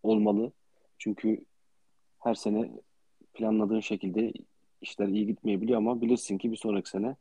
olmalı. 0.03 0.53
Çünkü 0.99 1.45
her 2.19 2.35
sene 2.35 2.71
planladığın 3.33 3.81
şekilde 3.81 4.33
işler 4.81 5.09
iyi 5.09 5.27
gitmeyebiliyor 5.27 5.79
ama 5.79 6.01
bilirsin 6.01 6.39
ki 6.39 6.53
bir 6.53 6.57
sonraki 6.57 6.91
sene 6.91 7.17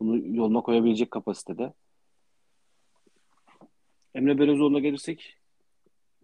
bunu 0.00 0.36
yoluna 0.36 0.60
koyabilecek 0.60 1.10
kapasitede. 1.10 1.72
Emre 4.14 4.38
Belözoğlu'na 4.38 4.78
gelirsek 4.78 5.36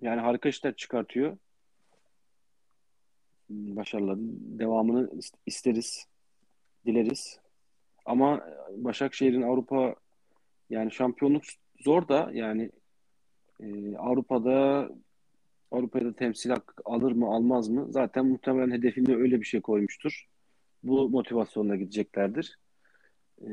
yani 0.01 0.21
harika 0.21 0.49
işler 0.49 0.77
çıkartıyor. 0.77 1.37
Başarıların 3.51 4.59
devamını 4.59 5.11
isteriz, 5.47 6.07
dileriz. 6.87 7.41
Ama 8.05 8.49
Başakşehir'in 8.77 9.43
Avrupa 9.43 9.95
yani 10.71 10.93
şampiyonluk 10.93 11.43
zor 11.81 12.09
da 12.09 12.31
yani 12.33 12.71
e, 13.61 13.97
Avrupa'da 13.97 14.89
Avrupa'da 15.71 16.13
temsil 16.13 16.51
hakkı 16.51 16.83
alır 16.85 17.13
mı 17.13 17.27
almaz 17.27 17.69
mı? 17.69 17.87
Zaten 17.91 18.27
muhtemelen 18.27 18.71
hedefinde 18.71 19.17
öyle 19.17 19.41
bir 19.41 19.47
şey 19.47 19.61
koymuştur. 19.61 20.27
Bu 20.83 21.09
motivasyonla 21.09 21.77
gideceklerdir. 21.77 22.59
Ee, 23.43 23.49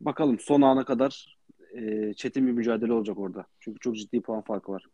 bakalım 0.00 0.38
son 0.38 0.60
ana 0.62 0.84
kadar 0.84 1.38
e, 1.74 2.14
çetin 2.14 2.46
bir 2.46 2.52
mücadele 2.52 2.92
olacak 2.92 3.18
orada. 3.18 3.46
Çünkü 3.60 3.78
çok 3.78 3.96
ciddi 3.96 4.20
puan 4.20 4.42
farkı 4.42 4.72
var. 4.72 4.86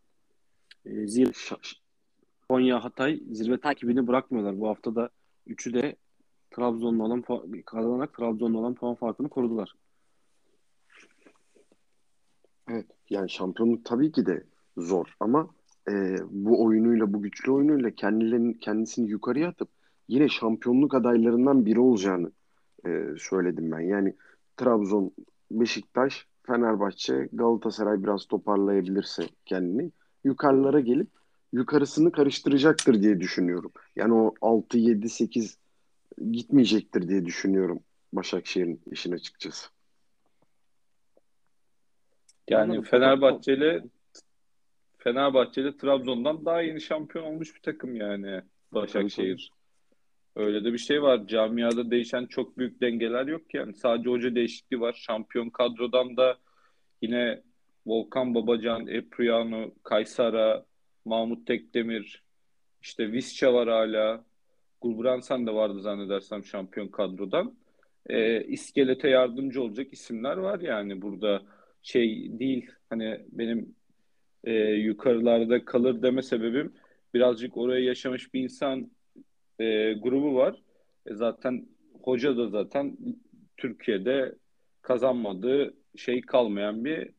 E, 0.86 1.06
zirve, 1.06 1.32
Konya, 2.50 2.84
Hatay 2.84 3.20
zirve 3.30 3.60
takibini 3.60 4.06
bırakmıyorlar. 4.06 4.60
Bu 4.60 4.68
hafta 4.68 4.94
da 4.94 5.10
üçü 5.46 5.74
de 5.74 5.96
Trabzon'la 6.50 7.02
olan 7.02 7.24
kazanarak 7.66 8.14
Trabzon'la 8.14 8.58
olan 8.58 8.74
puan 8.74 8.94
farkını 8.94 9.28
korudular. 9.28 9.74
Evet 12.70 12.86
yani 13.10 13.30
şampiyonluk 13.30 13.84
tabii 13.84 14.12
ki 14.12 14.26
de 14.26 14.44
zor 14.76 15.16
ama 15.20 15.50
e, 15.90 16.16
bu 16.30 16.64
oyunuyla 16.64 17.12
bu 17.12 17.22
güçlü 17.22 17.52
oyunuyla 17.52 17.90
kendilerini 17.90 18.58
kendisini 18.58 19.10
yukarıya 19.10 19.48
atıp 19.48 19.68
yine 20.08 20.28
şampiyonluk 20.28 20.94
adaylarından 20.94 21.66
biri 21.66 21.80
olacağını 21.80 22.32
e, 22.86 23.04
söyledim 23.18 23.72
ben. 23.72 23.80
Yani 23.80 24.16
Trabzon, 24.56 25.12
Beşiktaş, 25.50 26.26
Fenerbahçe, 26.42 27.28
Galatasaray 27.32 28.02
biraz 28.02 28.26
toparlayabilirse 28.26 29.22
kendini 29.46 29.92
yukarılara 30.24 30.80
gelip 30.80 31.19
yukarısını 31.52 32.12
karıştıracaktır 32.12 33.02
diye 33.02 33.20
düşünüyorum. 33.20 33.72
Yani 33.96 34.14
o 34.14 34.34
6 34.40 34.78
7 34.78 35.08
8 35.08 35.58
gitmeyecektir 36.32 37.08
diye 37.08 37.24
düşünüyorum 37.24 37.80
Başakşehir'in 38.12 38.80
işin 38.90 39.12
açıkçası. 39.12 39.68
Yani 42.48 42.82
Fenerbahçeli 42.82 43.82
Fenerbahçeli 44.98 45.76
Trabzon'dan 45.76 46.44
daha 46.44 46.62
yeni 46.62 46.80
şampiyon 46.80 47.24
olmuş 47.24 47.54
bir 47.54 47.60
takım 47.60 47.96
yani 47.96 48.42
Başakşehir. 48.72 49.52
Öyle 50.36 50.64
de 50.64 50.72
bir 50.72 50.78
şey 50.78 51.02
var. 51.02 51.26
Camiada 51.26 51.90
değişen 51.90 52.26
çok 52.26 52.58
büyük 52.58 52.80
dengeler 52.80 53.26
yok 53.26 53.54
yani. 53.54 53.74
Sadece 53.74 54.10
hoca 54.10 54.34
değişikliği 54.34 54.80
var. 54.80 54.92
Şampiyon 54.92 55.50
kadrodan 55.50 56.16
da 56.16 56.38
yine 57.02 57.42
Volkan 57.86 58.34
Babacan, 58.34 58.86
Epriano, 58.86 59.70
Kaysara, 59.82 60.64
Mahmut 61.04 61.46
Tekdemir, 61.46 62.22
işte 62.82 63.12
Visca 63.12 63.54
var 63.54 63.68
hala. 63.68 64.24
Gulbransan 64.80 65.46
da 65.46 65.54
vardı 65.54 65.80
zannedersem 65.80 66.44
şampiyon 66.44 66.88
kadrodan. 66.88 67.54
E, 68.06 68.44
iskelete 68.44 69.08
yardımcı 69.08 69.62
olacak 69.62 69.92
isimler 69.92 70.36
var 70.36 70.60
yani 70.60 71.02
burada 71.02 71.42
şey 71.82 72.38
değil 72.38 72.70
hani 72.90 73.20
benim 73.32 73.74
e, 74.44 74.52
yukarılarda 74.62 75.64
kalır 75.64 76.02
deme 76.02 76.22
sebebim 76.22 76.72
birazcık 77.14 77.56
oraya 77.56 77.84
yaşamış 77.84 78.34
bir 78.34 78.42
insan 78.42 78.90
e, 79.58 79.92
grubu 79.92 80.34
var. 80.34 80.62
E, 81.06 81.14
zaten 81.14 81.66
hoca 82.02 82.36
da 82.36 82.48
zaten 82.48 82.96
Türkiye'de 83.56 84.34
kazanmadığı 84.82 85.74
şey 85.96 86.20
kalmayan 86.20 86.84
bir 86.84 87.10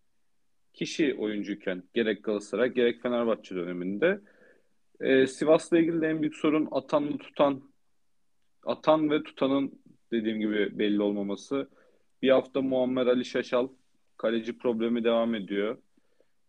kişi 0.74 1.16
oyuncuyken 1.16 1.84
gerek 1.94 2.24
Galatasaray 2.24 2.70
gerek 2.70 3.02
Fenerbahçe 3.02 3.56
döneminde. 3.56 4.22
E, 5.00 5.28
Sivas'la 5.28 5.80
ilgili 5.80 6.02
de 6.02 6.08
en 6.08 6.22
büyük 6.22 6.36
sorun 6.36 6.68
atanlı 6.72 7.18
tutan 7.18 7.62
atan 8.64 9.10
ve 9.10 9.24
tutanın 9.24 9.82
dediğim 10.12 10.40
gibi 10.40 10.80
belli 10.80 11.02
olmaması. 11.02 11.70
Bir 12.22 12.30
hafta 12.30 12.62
Muammer 12.62 13.08
Ali 13.08 13.26
Şaşal 13.26 13.68
kaleci 14.18 14.58
problemi 14.58 15.04
devam 15.04 15.36
ediyor. 15.36 15.78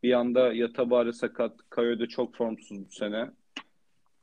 Bir 0.02 0.08
yanda 0.08 0.52
Yatabari 0.52 1.12
sakat, 1.12 1.56
Kayo 1.70 2.06
çok 2.06 2.36
formsuz 2.36 2.86
bu 2.86 2.90
sene. 2.90 3.30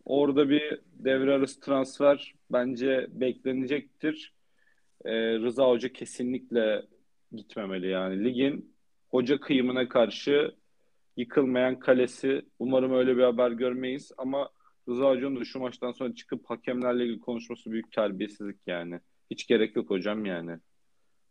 Orada 0.06 0.50
bir 0.50 0.82
devre 0.94 1.34
arası 1.34 1.60
transfer 1.60 2.34
bence 2.52 3.08
beklenecektir. 3.12 4.34
Ee, 5.06 5.40
Rıza 5.40 5.68
Hoca 5.70 5.94
kesinlikle 5.94 6.86
gitmemeli 7.32 7.88
yani. 7.88 8.24
Ligin 8.24 8.69
hoca 9.10 9.40
kıyımına 9.40 9.90
karşı 9.90 10.56
yıkılmayan 11.18 11.80
kalesi. 11.80 12.42
Umarım 12.60 12.94
öyle 12.94 13.18
bir 13.18 13.24
haber 13.24 13.52
görmeyiz 13.52 14.12
ama 14.18 14.50
Rıza 14.90 15.10
Hoca'nın 15.10 15.40
da 15.40 15.46
şu 15.46 15.60
maçtan 15.60 15.92
sonra 15.92 16.16
çıkıp 16.16 16.50
hakemlerle 16.50 17.04
ilgili 17.04 17.20
konuşması 17.20 17.72
büyük 17.72 17.92
terbiyesizlik 17.92 18.58
yani. 18.68 19.00
Hiç 19.32 19.48
gerek 19.48 19.76
yok 19.76 19.90
hocam 19.90 20.26
yani. 20.26 20.58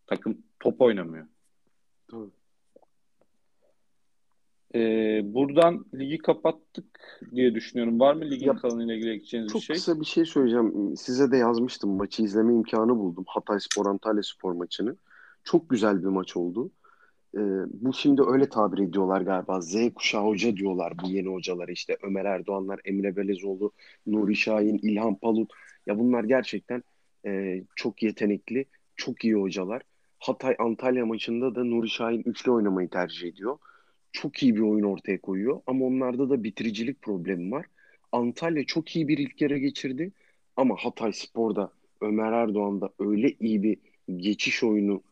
Takım 0.06 0.38
top 0.60 0.80
oynamıyor. 0.80 1.26
Tabii. 2.10 2.30
Ee, 4.74 5.20
buradan 5.24 5.84
ligi 5.94 6.18
kapattık 6.18 7.20
diye 7.34 7.54
düşünüyorum. 7.54 8.00
Var 8.00 8.14
mı 8.14 8.24
ligin 8.30 8.46
Ya, 8.46 8.56
kalanıyla 8.56 8.94
ilgili 8.94 9.10
ekleyeceğiniz 9.10 9.48
bir 9.48 9.52
Çok 9.52 9.62
şey? 9.62 9.76
kısa 9.76 10.00
bir 10.00 10.06
şey 10.06 10.24
söyleyeceğim. 10.24 10.96
Size 10.96 11.30
de 11.30 11.36
yazmıştım. 11.36 11.90
Maçı 11.90 12.22
izleme 12.22 12.52
imkanı 12.54 12.96
buldum. 12.98 13.24
Hatay 13.26 13.58
Spor 13.60 13.86
Antalya 13.86 14.22
Spor 14.22 14.52
maçını. 14.52 14.96
Çok 15.44 15.70
güzel 15.70 16.02
bir 16.02 16.08
maç 16.08 16.36
oldu. 16.36 16.70
Ee, 17.34 17.40
bu 17.72 17.92
şimdi 17.92 18.22
öyle 18.22 18.48
tabir 18.48 18.78
ediyorlar 18.78 19.20
galiba. 19.20 19.60
Z 19.60 19.76
kuşağı 19.94 20.24
hoca 20.24 20.56
diyorlar 20.56 20.92
bu 21.02 21.08
yeni 21.08 21.28
hocalara. 21.28 21.72
İşte 21.72 21.96
Ömer 22.02 22.24
Erdoğanlar, 22.24 22.80
Emre 22.84 23.16
Belezoğlu, 23.16 23.72
Nuri 24.06 24.36
Şahin, 24.36 24.78
İlhan 24.78 25.14
Palut. 25.14 25.52
Ya 25.86 25.98
bunlar 25.98 26.24
gerçekten 26.24 26.82
e, 27.26 27.62
çok 27.76 28.02
yetenekli, 28.02 28.64
çok 28.96 29.24
iyi 29.24 29.34
hocalar. 29.34 29.82
Hatay 30.18 30.56
Antalya 30.58 31.06
maçında 31.06 31.54
da 31.54 31.64
Nuri 31.64 31.88
Şahin 31.90 32.22
üçlü 32.26 32.50
oynamayı 32.50 32.88
tercih 32.88 33.28
ediyor. 33.28 33.58
Çok 34.12 34.42
iyi 34.42 34.56
bir 34.56 34.60
oyun 34.60 34.84
ortaya 34.84 35.20
koyuyor 35.20 35.60
ama 35.66 35.84
onlarda 35.86 36.30
da 36.30 36.44
bitiricilik 36.44 37.02
problemi 37.02 37.50
var. 37.50 37.66
Antalya 38.12 38.64
çok 38.64 38.96
iyi 38.96 39.08
bir 39.08 39.18
ilk 39.18 39.40
yarı 39.40 39.58
geçirdi 39.58 40.12
ama 40.56 40.76
Hatay 40.78 41.12
Spor'da 41.12 41.72
Ömer 42.00 42.32
Erdoğan 42.32 42.80
da 42.80 42.90
öyle 42.98 43.36
iyi 43.40 43.62
bir 43.62 43.76
geçiş 44.16 44.64
oyunu 44.64 45.02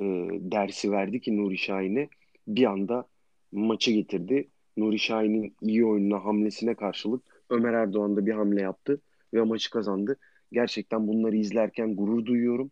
e, 0.00 0.04
dersi 0.32 0.92
verdi 0.92 1.20
ki 1.20 1.36
Nuri 1.36 1.58
Şahin'e 1.58 2.08
bir 2.48 2.64
anda 2.64 3.06
maçı 3.52 3.90
getirdi. 3.90 4.48
Nuri 4.76 4.98
Şahin'in 4.98 5.54
iyi 5.60 5.86
oyununa, 5.86 6.24
hamlesine 6.24 6.74
karşılık 6.74 7.22
Ömer 7.50 7.72
Erdoğan 7.72 8.16
da 8.16 8.26
bir 8.26 8.32
hamle 8.32 8.62
yaptı 8.62 9.00
ve 9.34 9.42
maçı 9.42 9.70
kazandı. 9.70 10.16
Gerçekten 10.52 11.08
bunları 11.08 11.36
izlerken 11.36 11.96
gurur 11.96 12.26
duyuyorum. 12.26 12.70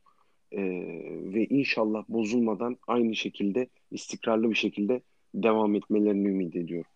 E, 0.52 0.60
ve 1.34 1.46
inşallah 1.46 2.04
bozulmadan 2.08 2.76
aynı 2.86 3.16
şekilde 3.16 3.68
istikrarlı 3.90 4.50
bir 4.50 4.54
şekilde 4.54 5.02
devam 5.34 5.74
etmelerini 5.74 6.28
ümit 6.28 6.56
ediyorum. 6.56 6.90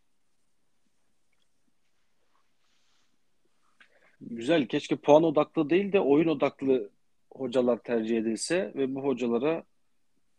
Güzel. 4.21 4.67
Keşke 4.67 4.97
puan 4.97 5.23
odaklı 5.23 5.71
değil 5.71 5.93
de 5.93 6.01
oyun 6.01 6.29
odaklı 6.29 6.91
hocalar 7.31 7.79
tercih 7.79 8.19
edilse 8.19 8.73
ve 8.75 8.95
bu 8.95 9.05
hocalara 9.05 9.65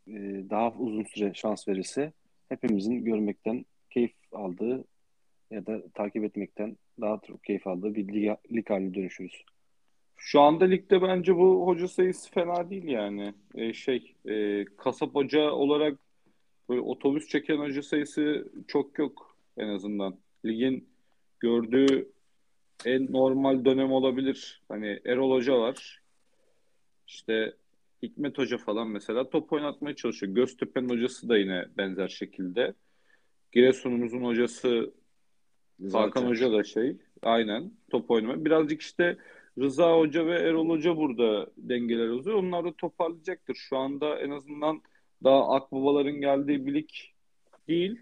e, 0.08 0.14
daha 0.49 0.72
uzun 0.72 1.04
süre 1.04 1.32
şans 1.34 1.68
verilse 1.68 2.14
hepimizin 2.49 3.06
görmekten 3.06 3.66
keyif 3.89 4.14
aldığı 4.32 4.84
ya 5.51 5.66
da 5.66 5.82
takip 5.93 6.24
etmekten 6.24 6.78
daha 7.01 7.20
çok 7.28 7.43
keyif 7.43 7.68
aldığı 7.68 7.95
bir 7.95 8.08
lig, 8.08 8.38
lig 8.51 8.70
haline 8.70 8.93
dönüşürüz. 8.93 9.43
Şu 10.18 10.41
anda 10.41 10.66
ligde 10.66 11.01
bence 11.01 11.36
bu 11.36 11.68
hoca 11.68 11.88
sayısı 11.88 12.32
fena 12.32 12.70
değil 12.70 12.84
yani. 12.84 13.34
Ee, 13.56 13.74
şey, 13.74 14.16
e, 14.26 14.66
kasap 14.78 15.16
hoca 15.16 15.51
olarak 15.51 15.99
böyle 16.70 16.82
otobüs 16.82 17.28
çeken 17.28 17.58
hoca 17.58 17.82
sayısı 17.82 18.51
çok 18.68 18.99
yok 18.99 19.38
en 19.58 19.68
azından. 19.68 20.18
Ligin 20.45 20.89
gördüğü 21.39 22.12
en 22.86 23.12
normal 23.12 23.66
dönem 23.66 23.91
olabilir. 23.91 24.62
Hani 24.68 24.99
Erol 25.06 25.32
Hoca 25.32 25.60
var. 25.60 26.01
İşte 27.08 27.54
Hikmet 28.04 28.38
Hoca 28.38 28.58
falan 28.58 28.88
mesela 28.88 29.30
top 29.30 29.54
oynatmaya 29.54 29.95
çalışıyor. 29.95 30.34
Göztepe'nin 30.36 30.89
hocası 30.89 31.30
da 31.30 31.38
yine 31.38 31.66
benzer 31.78 32.08
şekilde. 32.08 32.74
Giresun'umuzun 33.51 34.24
hocası 34.24 34.93
Hakan 35.82 35.89
Zaten 35.89 36.30
Hoca 36.30 36.51
da 36.51 36.64
şey. 36.64 36.97
Aynen 37.22 37.72
top 37.91 38.12
oynama. 38.12 38.45
Birazcık 38.45 38.82
işte 38.82 39.18
Rıza 39.60 39.97
Hoca 39.97 40.26
ve 40.26 40.39
Erol 40.39 40.70
Hoca 40.70 40.97
burada 40.97 41.47
dengeler 41.58 42.12
bozuyor. 42.12 42.38
Onlar 42.38 42.66
da 42.66 42.74
toparlayacaktır. 42.74 43.56
Şu 43.56 43.78
anda 43.78 44.20
en 44.20 44.30
azından 44.30 44.82
daha 45.24 45.56
akbabaların 45.56 46.22
geldiği 46.22 46.66
bir 46.66 46.74
lig 46.74 46.89
değil. 47.68 47.99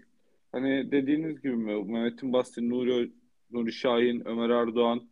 Hani 0.52 0.92
dediğiniz 0.92 1.42
gibi? 1.42 1.56
Mehmet'in 1.56 2.32
bahsettiği 2.32 2.70
Nuri, 2.70 3.12
Nuri 3.50 3.72
Şahin, 3.72 4.28
Ömer 4.28 4.50
Erdoğan. 4.50 5.08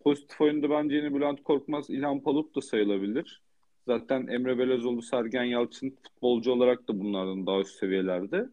Pozitif 0.00 0.40
oyunda 0.40 0.70
bence 0.70 0.96
yine 0.96 1.14
Bülent 1.14 1.42
Korkmaz, 1.42 1.90
İlhan 1.90 2.20
Palut 2.20 2.56
da 2.56 2.60
sayılabilir. 2.60 3.42
Zaten 3.86 4.26
Emre 4.26 4.58
Belezoğlu, 4.58 5.02
Sergen 5.02 5.44
Yalçın 5.44 5.98
futbolcu 6.02 6.52
olarak 6.52 6.88
da 6.88 7.00
bunlardan 7.00 7.46
daha 7.46 7.60
üst 7.60 7.78
seviyelerde. 7.78 8.48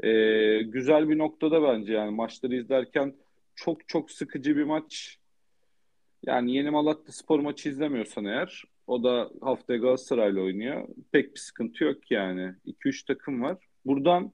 Ee, 0.00 0.62
güzel 0.62 1.08
bir 1.08 1.18
noktada 1.18 1.62
bence 1.62 1.92
yani 1.92 2.10
maçları 2.10 2.56
izlerken 2.56 3.14
çok 3.54 3.88
çok 3.88 4.10
sıkıcı 4.10 4.56
bir 4.56 4.64
maç. 4.64 5.18
Yani 6.26 6.56
Yeni 6.56 6.70
Malatya 6.70 7.12
Spor 7.12 7.40
maçı 7.40 7.68
izlemiyorsan 7.68 8.24
eğer 8.24 8.64
o 8.86 9.04
da 9.04 9.30
haftaya 9.40 9.78
Galatasaray'la 9.78 10.40
oynuyor. 10.40 10.88
Pek 11.12 11.34
bir 11.34 11.40
sıkıntı 11.40 11.84
yok 11.84 12.10
yani. 12.10 12.54
2-3 12.66 13.06
takım 13.06 13.42
var. 13.42 13.58
Buradan 13.84 14.32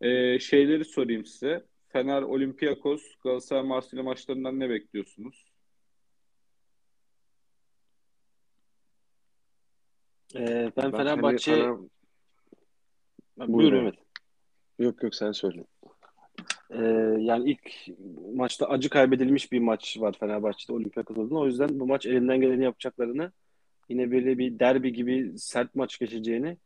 e, 0.00 0.38
şeyleri 0.38 0.84
sorayım 0.84 1.26
size. 1.26 1.64
Fener, 1.88 2.22
Olympiakos, 2.22 3.02
Galatasaray, 3.24 3.62
Marsilya 3.62 4.02
maçlarından 4.02 4.60
ne 4.60 4.70
bekliyorsunuz? 4.70 5.45
Ee, 10.38 10.72
ben 10.76 10.92
ben 10.92 10.96
Fenerbahçe 10.96 11.54
Fener... 11.54 11.76
Buyur. 13.36 13.72
Mehmet. 13.72 13.94
Yok 14.78 15.02
yok 15.02 15.14
sen 15.14 15.32
söyle. 15.32 15.64
Ee, 16.70 16.82
yani 17.18 17.50
ilk 17.50 17.98
maçta 18.34 18.66
acı 18.66 18.90
kaybedilmiş 18.90 19.52
bir 19.52 19.60
maç 19.60 20.00
var 20.00 20.16
Fenerbahçe'de 20.20 20.72
Olympiakos 20.72 21.18
adına. 21.18 21.38
O 21.38 21.46
yüzden 21.46 21.80
bu 21.80 21.86
maç 21.86 22.06
elinden 22.06 22.40
geleni 22.40 22.64
yapacaklarını 22.64 23.32
yine 23.88 24.10
böyle 24.10 24.38
bir 24.38 24.58
derbi 24.58 24.92
gibi 24.92 25.38
sert 25.38 25.74
maç 25.74 25.98
geçeceğini 25.98 26.56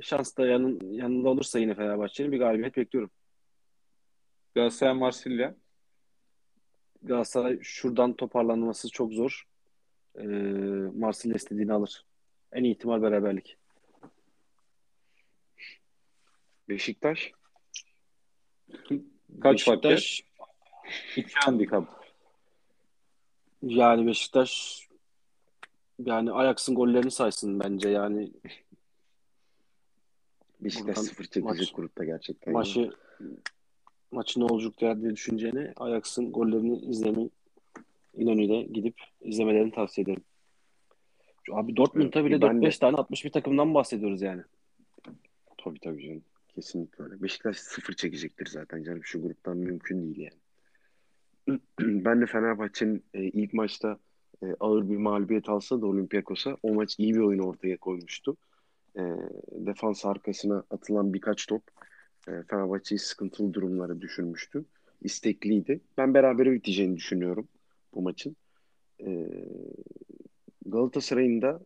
şans 0.00 0.36
da 0.36 0.46
yanın, 0.46 0.92
yanında 0.92 1.28
olursa 1.28 1.58
yine 1.58 1.74
Fenerbahçe'nin 1.74 2.32
bir 2.32 2.38
galibiyet 2.38 2.76
bekliyorum. 2.76 3.10
Galatasaray, 4.54 4.94
Marsilya. 4.94 5.54
Galatasaray 7.02 7.58
şuradan 7.62 8.12
toparlanması 8.12 8.90
çok 8.90 9.12
zor. 9.12 9.44
Ee, 10.18 10.24
Marsilya 10.94 11.36
istediğini 11.36 11.72
alır. 11.72 12.04
En 12.52 12.64
iyi 12.64 12.74
ihtimal 12.74 13.02
beraberlik. 13.02 13.56
Beşiktaş 16.68 17.32
Kaç? 19.42 19.66
Beşiktaş 19.68 20.22
İki 21.16 21.34
handikap. 21.34 22.04
yani 23.62 24.06
Beşiktaş 24.06 24.80
yani 25.98 26.32
Ajax'ın 26.32 26.74
gollerini 26.74 27.10
saysın 27.10 27.60
bence 27.60 27.88
yani 27.88 28.32
Beşiktaş 30.60 30.86
Buradan 30.96 31.02
sıfır 31.02 31.24
çekecek 31.24 31.44
maç- 31.44 31.72
grupta 31.72 32.04
gerçekten. 32.04 32.52
maçı 32.52 32.90
maçı 34.10 34.40
ne 34.40 34.44
olacak 34.44 35.00
diye 35.00 35.10
düşüneceğini 35.10 35.72
Ajax'ın 35.76 36.32
gollerini 36.32 36.78
izlemeyi 36.78 37.30
İnönü'yle 38.14 38.62
gidip 38.62 39.00
izlemelerini 39.20 39.72
tavsiye 39.72 40.02
ederim. 40.02 40.24
Abi 41.52 41.76
Dortmund'da 41.76 42.24
bile 42.24 42.42
Ben 42.42 42.62
de. 42.62 42.66
4-5 42.66 42.78
tane 42.78 42.96
atmış 42.96 43.24
bir 43.24 43.30
takımdan 43.30 43.74
bahsediyoruz 43.74 44.22
yani. 44.22 44.42
Tabii 45.64 45.78
tabii 45.80 46.06
canım. 46.06 46.22
Kesinlikle 46.54 47.04
öyle. 47.04 47.22
Beşiktaş 47.22 47.56
sıfır 47.56 47.92
çekecektir 47.92 48.46
zaten 48.46 48.82
canım. 48.82 49.04
Şu 49.04 49.22
gruptan 49.22 49.56
mümkün 49.56 50.02
değil 50.02 50.18
yani. 50.18 51.58
Ben 51.80 52.20
de 52.20 52.26
Fenerbahçe'nin 52.26 53.04
e, 53.14 53.22
ilk 53.24 53.52
maçta 53.52 53.98
e, 54.42 54.46
ağır 54.60 54.90
bir 54.90 54.96
mağlubiyet 54.96 55.48
alsa 55.48 55.80
da 55.80 55.86
Olympiakos'a 55.86 56.56
o 56.62 56.74
maç 56.74 56.94
iyi 56.98 57.14
bir 57.14 57.20
oyun 57.20 57.38
ortaya 57.38 57.76
koymuştu. 57.76 58.36
E, 58.96 59.02
defans 59.50 60.06
arkasına 60.06 60.62
atılan 60.70 61.14
birkaç 61.14 61.46
top 61.46 61.62
e, 62.28 62.42
Fenerbahçe'yi 62.50 62.98
sıkıntılı 62.98 63.54
durumlara 63.54 64.00
düşürmüştü. 64.00 64.64
İstekliydi. 65.02 65.80
Ben 65.98 66.14
berabere 66.14 66.52
biteceğini 66.52 66.96
düşünüyorum 66.96 67.48
bu 67.94 68.02
maçın. 68.02 68.36
E, 69.00 69.28
Galatasaray'ın 70.70 71.42
da 71.42 71.60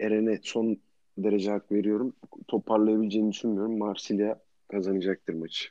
Eren'e 0.00 0.38
son 0.42 0.78
derece 1.18 1.50
hak 1.50 1.72
veriyorum. 1.72 2.16
Toparlayabileceğini 2.48 3.32
düşünmüyorum. 3.32 3.78
Marsilya 3.78 4.40
kazanacaktır 4.68 5.34
maçı. 5.34 5.68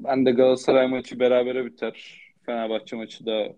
Ben 0.00 0.26
de 0.26 0.30
Galatasaray 0.30 0.86
maçı 0.86 1.20
berabere 1.20 1.64
biter. 1.64 2.22
Fenerbahçe 2.46 2.96
maçı 2.96 3.26
da 3.26 3.56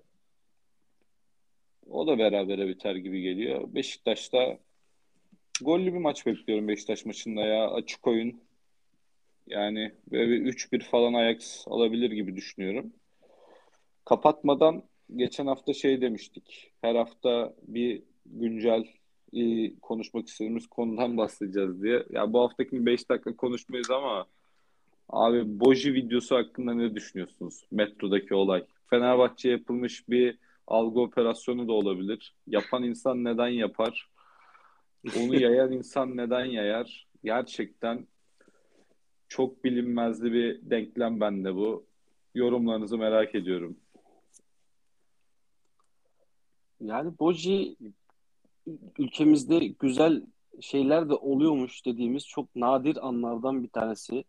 o 1.91 2.07
da 2.07 2.19
berabere 2.19 2.69
biter 2.69 2.97
gibi 2.97 3.23
geliyor. 3.23 3.75
Beşiktaş'ta 3.75 4.59
gollü 5.63 5.93
bir 5.93 5.99
maç 5.99 6.27
bekliyorum 6.27 6.69
Beşiktaş 6.69 7.05
maçında 7.05 7.41
ya. 7.41 7.71
Açık 7.71 8.07
oyun. 8.07 8.41
Yani 9.47 9.93
böyle 10.13 10.31
bir 10.31 10.53
3-1 10.53 10.85
falan 10.85 11.15
Ajax 11.15 11.65
alabilir 11.69 12.11
gibi 12.11 12.37
düşünüyorum. 12.37 12.93
Kapatmadan 14.05 14.83
geçen 15.17 15.47
hafta 15.47 15.73
şey 15.73 16.01
demiştik. 16.01 16.73
Her 16.81 16.95
hafta 16.95 17.55
bir 17.63 18.03
güncel 18.27 18.85
e, 19.33 19.73
konuşmak 19.81 20.29
istediğimiz 20.29 20.67
konudan 20.67 21.17
bahsedeceğiz 21.17 21.83
diye. 21.83 22.05
Ya 22.11 22.33
bu 22.33 22.41
haftaki 22.41 22.87
5 22.87 23.11
dakika 23.11 23.37
konuşmayız 23.37 23.91
ama 23.91 24.27
Abi 25.09 25.61
Boji 25.61 25.95
videosu 25.95 26.37
hakkında 26.37 26.75
ne 26.75 26.95
düşünüyorsunuz? 26.95 27.65
Metrodaki 27.71 28.35
olay. 28.35 28.65
Fenerbahçe 28.91 29.51
yapılmış 29.51 30.09
bir 30.09 30.39
algı 30.67 31.01
operasyonu 31.01 31.69
da 31.69 31.73
olabilir. 31.73 32.35
Yapan 32.47 32.83
insan 32.83 33.25
neden 33.25 33.49
yapar? 33.49 34.09
Onu 35.17 35.35
yayan 35.41 35.73
insan 35.73 36.17
neden 36.17 36.45
yayar? 36.45 37.07
Gerçekten 37.25 38.07
çok 39.29 39.65
bilinmezli 39.65 40.33
bir 40.33 40.71
denklem 40.71 41.21
bende 41.21 41.55
bu. 41.55 41.87
Yorumlarınızı 42.35 42.99
merak 42.99 43.35
ediyorum. 43.35 43.77
Yani 46.81 47.19
Boji 47.19 47.77
ülkemizde 48.99 49.59
güzel 49.59 50.23
şeyler 50.61 51.09
de 51.09 51.15
oluyormuş 51.15 51.87
dediğimiz 51.87 52.27
çok 52.27 52.57
nadir 52.57 53.09
anlardan 53.09 53.63
bir 53.63 53.69
tanesi 53.69 54.25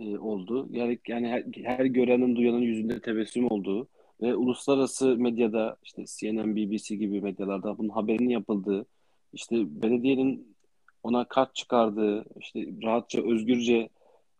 e, 0.00 0.18
oldu. 0.18 0.68
Yani, 0.70 0.98
yani 1.08 1.28
her, 1.28 1.44
her 1.64 1.84
görenin 1.84 2.36
duyanın 2.36 2.60
yüzünde 2.60 3.00
tebessüm 3.00 3.50
olduğu 3.50 3.88
ve 4.22 4.34
uluslararası 4.34 5.16
medyada 5.16 5.76
işte 5.82 6.04
CNN, 6.06 6.56
BBC 6.56 6.96
gibi 6.96 7.20
medyalarda 7.20 7.78
bunun 7.78 7.88
haberini 7.88 8.32
yapıldığı, 8.32 8.86
işte 9.32 9.82
belediyenin 9.82 10.56
ona 11.02 11.24
kart 11.24 11.54
çıkardığı, 11.54 12.24
işte 12.40 12.66
rahatça, 12.82 13.22
özgürce 13.22 13.88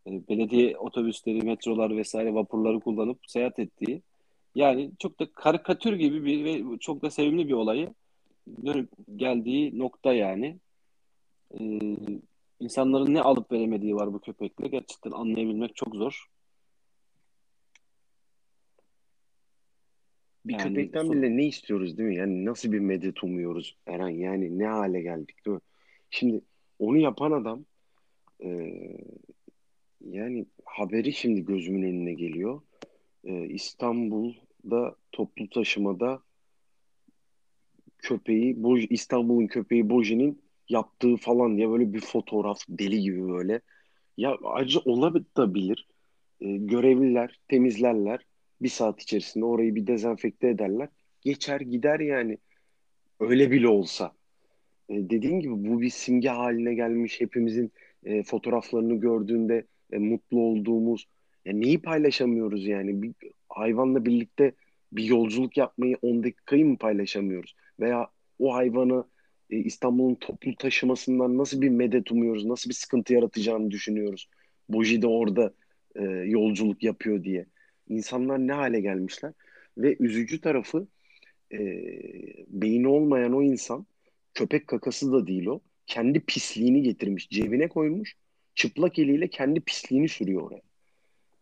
e, 0.06 0.28
belediye 0.28 0.76
otobüsleri, 0.76 1.42
metrolar 1.42 1.96
vesaire 1.96 2.34
vapurları 2.34 2.80
kullanıp 2.80 3.18
seyahat 3.26 3.58
ettiği 3.58 4.02
yani 4.56 4.90
çok 4.98 5.20
da 5.20 5.32
karikatür 5.32 5.92
gibi 5.92 6.24
bir 6.24 6.44
ve 6.44 6.78
çok 6.78 7.02
da 7.02 7.10
sevimli 7.10 7.48
bir 7.48 7.52
olayı 7.52 7.94
dönüp 8.66 8.88
geldiği 9.16 9.78
nokta 9.78 10.12
yani. 10.12 10.58
Ee, 11.60 11.80
insanların 12.60 13.14
ne 13.14 13.22
alıp 13.22 13.52
veremediği 13.52 13.96
var 13.96 14.12
bu 14.12 14.20
köpekle. 14.20 14.68
Gerçekten 14.68 15.10
anlayabilmek 15.10 15.76
çok 15.76 15.94
zor. 15.96 16.26
Bir 20.44 20.52
yani, 20.52 20.62
köpekten 20.62 21.00
son... 21.00 21.12
bile 21.12 21.36
ne 21.36 21.46
istiyoruz 21.46 21.98
değil 21.98 22.08
mi? 22.08 22.16
Yani 22.16 22.44
nasıl 22.44 22.72
bir 22.72 22.78
medet 22.78 23.24
umuyoruz 23.24 23.76
Eren? 23.86 24.08
Yani 24.08 24.58
ne 24.58 24.66
hale 24.66 25.02
geldik 25.02 25.46
değil 25.46 25.54
mi? 25.54 25.60
Şimdi 26.10 26.40
onu 26.78 26.98
yapan 26.98 27.32
adam 27.32 27.64
e, 28.44 28.72
yani 30.00 30.46
haberi 30.64 31.12
şimdi 31.12 31.44
gözümün 31.44 31.82
önüne 31.82 32.12
geliyor. 32.12 32.62
E, 33.24 33.48
İstanbul'da 34.66 34.96
toplu 35.12 35.48
taşımada 35.50 36.22
köpeği, 37.98 38.62
Boj, 38.62 38.86
İstanbul'un 38.90 39.46
köpeği 39.46 39.90
Boji'nin 39.90 40.42
yaptığı 40.68 41.16
falan 41.16 41.56
diye 41.56 41.70
böyle 41.70 41.92
bir 41.92 42.00
fotoğraf 42.00 42.58
deli 42.68 43.00
gibi 43.00 43.28
böyle. 43.28 43.60
Ya 44.16 44.36
acı 44.44 44.80
olabilir. 44.80 45.86
E, 46.40 46.56
görevliler 46.56 47.40
temizlerler. 47.48 48.20
Bir 48.62 48.68
saat 48.68 49.02
içerisinde 49.02 49.44
orayı 49.44 49.74
bir 49.74 49.86
dezenfekte 49.86 50.48
ederler. 50.48 50.88
Geçer 51.20 51.60
gider 51.60 52.00
yani. 52.00 52.38
Öyle 53.20 53.50
bile 53.50 53.68
olsa. 53.68 54.12
E, 54.88 54.94
dediğim 55.10 55.40
gibi 55.40 55.52
bu 55.52 55.80
bir 55.80 55.90
simge 55.90 56.28
haline 56.28 56.74
gelmiş. 56.74 57.20
Hepimizin 57.20 57.72
e, 58.04 58.22
fotoğraflarını 58.22 58.94
gördüğünde 59.00 59.64
e, 59.92 59.98
mutlu 59.98 60.40
olduğumuz. 60.40 61.06
Ya 61.44 61.52
neyi 61.52 61.82
paylaşamıyoruz 61.82 62.66
yani? 62.66 63.02
Bir 63.02 63.14
hayvanla 63.58 64.04
birlikte 64.04 64.52
bir 64.92 65.04
yolculuk 65.04 65.56
yapmayı 65.56 65.96
10 66.02 66.24
dakikayı 66.24 66.66
mı 66.66 66.78
paylaşamıyoruz? 66.78 67.56
Veya 67.80 68.08
o 68.38 68.54
hayvanı 68.54 69.04
e, 69.50 69.56
İstanbul'un 69.56 70.14
toplu 70.14 70.56
taşımasından 70.56 71.38
nasıl 71.38 71.60
bir 71.60 71.68
medet 71.68 72.12
umuyoruz, 72.12 72.44
nasıl 72.44 72.70
bir 72.70 72.74
sıkıntı 72.74 73.14
yaratacağını 73.14 73.70
düşünüyoruz. 73.70 74.28
Boji 74.68 75.02
de 75.02 75.06
orada 75.06 75.54
e, 75.94 76.02
yolculuk 76.04 76.82
yapıyor 76.82 77.24
diye. 77.24 77.46
İnsanlar 77.88 78.38
ne 78.38 78.52
hale 78.52 78.80
gelmişler 78.80 79.32
ve 79.78 79.96
üzücü 80.00 80.40
tarafı 80.40 80.86
e, 81.52 81.58
beyni 82.48 82.88
olmayan 82.88 83.32
o 83.32 83.42
insan 83.42 83.86
köpek 84.34 84.66
kakası 84.66 85.12
da 85.12 85.26
değil 85.26 85.46
o. 85.46 85.60
Kendi 85.86 86.20
pisliğini 86.20 86.82
getirmiş, 86.82 87.28
cebine 87.28 87.68
koymuş. 87.68 88.16
Çıplak 88.54 88.98
eliyle 88.98 89.28
kendi 89.28 89.60
pisliğini 89.60 90.08
sürüyor 90.08 90.42
oraya. 90.42 90.62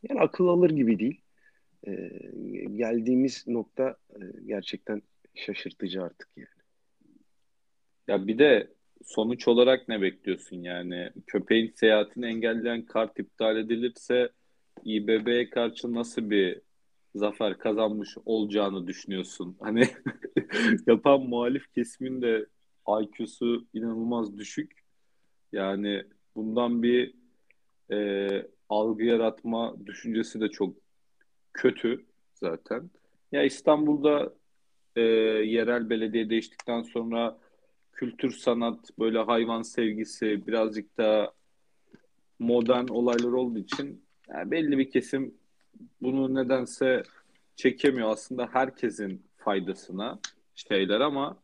Yani 0.09 0.21
akıl 0.21 0.47
alır 0.47 0.71
gibi 0.71 0.99
değil. 0.99 1.21
E, 1.87 1.93
geldiğimiz 2.77 3.45
nokta 3.47 3.97
e, 4.11 4.21
gerçekten 4.47 5.03
şaşırtıcı 5.35 6.03
artık 6.03 6.29
yani. 6.37 6.49
Ya 8.09 8.27
bir 8.27 8.39
de 8.39 8.75
sonuç 9.05 9.49
olarak 9.49 9.89
ne 9.89 10.01
bekliyorsun 10.01 10.57
yani? 10.57 11.11
Köpeğin 11.27 11.73
seyahatini 11.75 12.27
engelleyen 12.27 12.83
kart 12.83 13.19
iptal 13.19 13.57
edilirse 13.57 14.29
İBB'ye 14.85 15.51
karşı 15.51 15.95
nasıl 15.95 16.31
bir 16.31 16.61
zafer 17.15 17.59
kazanmış 17.59 18.17
olacağını 18.27 18.87
düşünüyorsun? 18.87 19.57
Hani 19.61 19.89
yapan 20.87 21.21
muhalif 21.21 21.73
kesimin 21.73 22.23
de 22.23 22.47
IQ'su 23.03 23.67
inanılmaz 23.75 24.39
düşük. 24.39 24.73
Yani 25.53 26.05
bundan 26.37 26.83
bir 26.83 27.15
e, 27.93 28.29
algı 28.69 29.05
yaratma 29.05 29.77
düşüncesi 29.87 30.41
de 30.41 30.49
çok 30.49 30.84
kötü 31.55 32.05
zaten. 32.35 32.91
Ya 33.33 33.43
İstanbul'da 33.43 34.35
e, 34.97 35.01
yerel 35.01 35.91
belediye 35.91 36.31
değiştikten 36.31 36.83
sonra 36.83 37.39
kültür 37.93 38.31
sanat, 38.31 38.99
böyle 38.99 39.19
hayvan 39.19 39.63
sevgisi, 39.63 40.47
birazcık 40.47 40.99
da 40.99 41.33
modern 42.39 42.89
olaylar 42.89 43.33
olduğu 43.33 43.59
için 43.59 44.05
yani 44.29 44.51
belli 44.51 44.79
bir 44.79 44.91
kesim 44.91 45.35
bunu 46.03 46.35
nedense 46.35 47.03
çekemiyor. 47.57 48.11
Aslında 48.11 48.49
herkesin 48.53 49.23
faydasına 49.37 50.19
şeyler 50.55 51.01
ama 51.01 51.37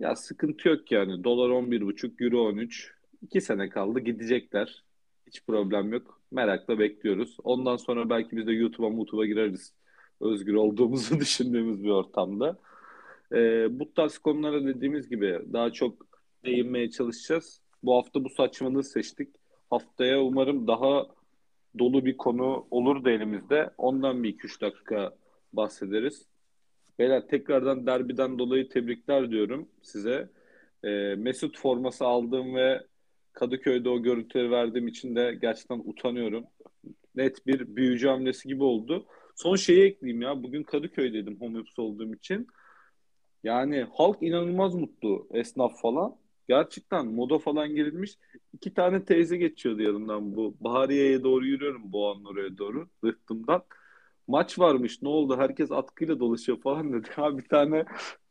ya 0.00 0.16
sıkıntı 0.16 0.68
yok 0.68 0.92
yani. 0.92 1.24
Dolar 1.24 1.50
11,5, 1.50 2.24
Euro 2.24 2.48
13. 2.48 2.92
2 3.22 3.40
sene 3.40 3.68
kaldı 3.68 4.00
gidecekler. 4.00 4.84
Hiç 5.26 5.44
problem 5.46 5.92
yok. 5.92 6.21
Merakla 6.32 6.78
bekliyoruz. 6.78 7.36
Ondan 7.44 7.76
sonra 7.76 8.10
belki 8.10 8.36
biz 8.36 8.46
de 8.46 8.52
YouTube'a 8.52 8.88
YouTube'a 8.88 9.26
gireriz. 9.26 9.74
Özgür 10.20 10.54
olduğumuzu 10.54 11.16
düşündüğümüz 11.20 11.84
bir 11.84 11.90
ortamda. 11.90 12.58
E, 13.32 13.66
bu 13.80 13.94
tarz 13.94 14.18
konulara 14.18 14.64
dediğimiz 14.66 15.08
gibi 15.08 15.40
daha 15.52 15.72
çok 15.72 16.06
değinmeye 16.44 16.90
çalışacağız. 16.90 17.60
Bu 17.82 17.96
hafta 17.96 18.24
bu 18.24 18.28
saçmalığı 18.28 18.84
seçtik. 18.84 19.28
Haftaya 19.70 20.22
umarım 20.22 20.66
daha 20.66 21.06
dolu 21.78 22.04
bir 22.04 22.16
konu 22.16 22.66
olur 22.70 23.04
da 23.04 23.10
elimizde. 23.10 23.70
Ondan 23.78 24.22
bir 24.22 24.28
iki 24.28 24.46
üç 24.46 24.60
dakika 24.60 25.12
bahsederiz. 25.52 26.26
Beyler 26.98 27.28
tekrardan 27.28 27.86
derbiden 27.86 28.38
dolayı 28.38 28.68
tebrikler 28.68 29.30
diyorum 29.30 29.68
size. 29.82 30.28
E, 30.84 31.14
Mesut 31.14 31.58
forması 31.58 32.04
aldığım 32.04 32.54
ve 32.54 32.80
Kadıköy'de 33.32 33.88
o 33.88 34.02
görüntüleri 34.02 34.50
verdiğim 34.50 34.88
için 34.88 35.16
de 35.16 35.38
gerçekten 35.40 35.82
utanıyorum. 35.84 36.44
Net 37.14 37.46
bir 37.46 37.76
büyücü 37.76 38.08
hamlesi 38.08 38.48
gibi 38.48 38.64
oldu. 38.64 39.06
Son 39.36 39.56
şeyi 39.56 39.84
ekleyeyim 39.84 40.22
ya. 40.22 40.42
Bugün 40.42 40.62
Kadıköy'deydim 40.62 41.40
home 41.40 41.58
office 41.58 41.82
olduğum 41.82 42.14
için. 42.14 42.46
Yani 43.44 43.86
halk 43.92 44.22
inanılmaz 44.22 44.74
mutlu. 44.74 45.28
Esnaf 45.30 45.80
falan. 45.80 46.16
Gerçekten 46.48 47.06
moda 47.06 47.38
falan 47.38 47.68
girilmiş. 47.74 48.18
İki 48.52 48.74
tane 48.74 49.04
teyze 49.04 49.36
geçiyordu 49.36 49.82
yanımdan 49.82 50.36
bu. 50.36 50.54
Bahariye'ye 50.60 51.22
doğru 51.22 51.46
yürüyorum 51.46 51.92
Boğa'nın 51.92 52.24
oraya 52.24 52.58
doğru. 52.58 52.88
Rıhtımdan. 53.04 53.62
Maç 54.28 54.58
varmış 54.58 55.02
ne 55.02 55.08
oldu 55.08 55.36
herkes 55.38 55.72
atkıyla 55.72 56.20
dolaşıyor 56.20 56.60
falan 56.60 56.92
dedi. 56.92 57.08
Ha 57.16 57.38
bir 57.38 57.48
tane 57.48 57.84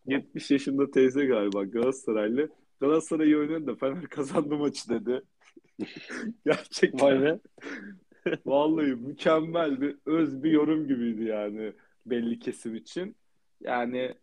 70 0.05 0.51
yaşında 0.51 0.91
teyze 0.91 1.25
galiba 1.25 1.63
Galatasaraylı. 1.63 2.49
Galatasaray 2.81 3.35
oynadı 3.35 3.67
da 3.67 3.75
Fener 3.75 4.07
kazandı 4.07 4.55
maçı 4.55 4.89
dedi. 4.89 5.21
Gerçekten. 6.45 7.07
Vay 7.07 7.21
be. 7.21 7.39
Vallahi 8.45 8.95
mükemmel 8.95 9.81
bir 9.81 9.95
öz 10.05 10.43
bir 10.43 10.51
yorum 10.51 10.87
gibiydi 10.87 11.23
yani 11.23 11.73
belli 12.05 12.39
kesim 12.39 12.75
için. 12.75 13.15
Yani 13.61 14.15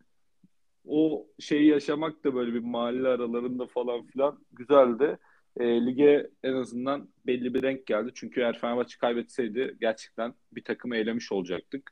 o 0.86 1.26
şeyi 1.38 1.68
yaşamak 1.68 2.24
da 2.24 2.34
böyle 2.34 2.54
bir 2.54 2.58
mahalle 2.58 3.08
aralarında 3.08 3.66
falan 3.66 4.06
filan 4.06 4.38
güzeldi. 4.52 5.18
E, 5.56 5.86
lige 5.86 6.30
en 6.42 6.52
azından 6.52 7.08
belli 7.26 7.54
bir 7.54 7.62
renk 7.62 7.86
geldi. 7.86 8.10
Çünkü 8.14 8.40
eğer 8.40 8.58
Fenerbahçe 8.58 8.98
kaybetseydi 8.98 9.76
gerçekten 9.80 10.34
bir 10.52 10.64
takımı 10.64 10.96
eylemiş 10.96 11.32
olacaktık. 11.32 11.90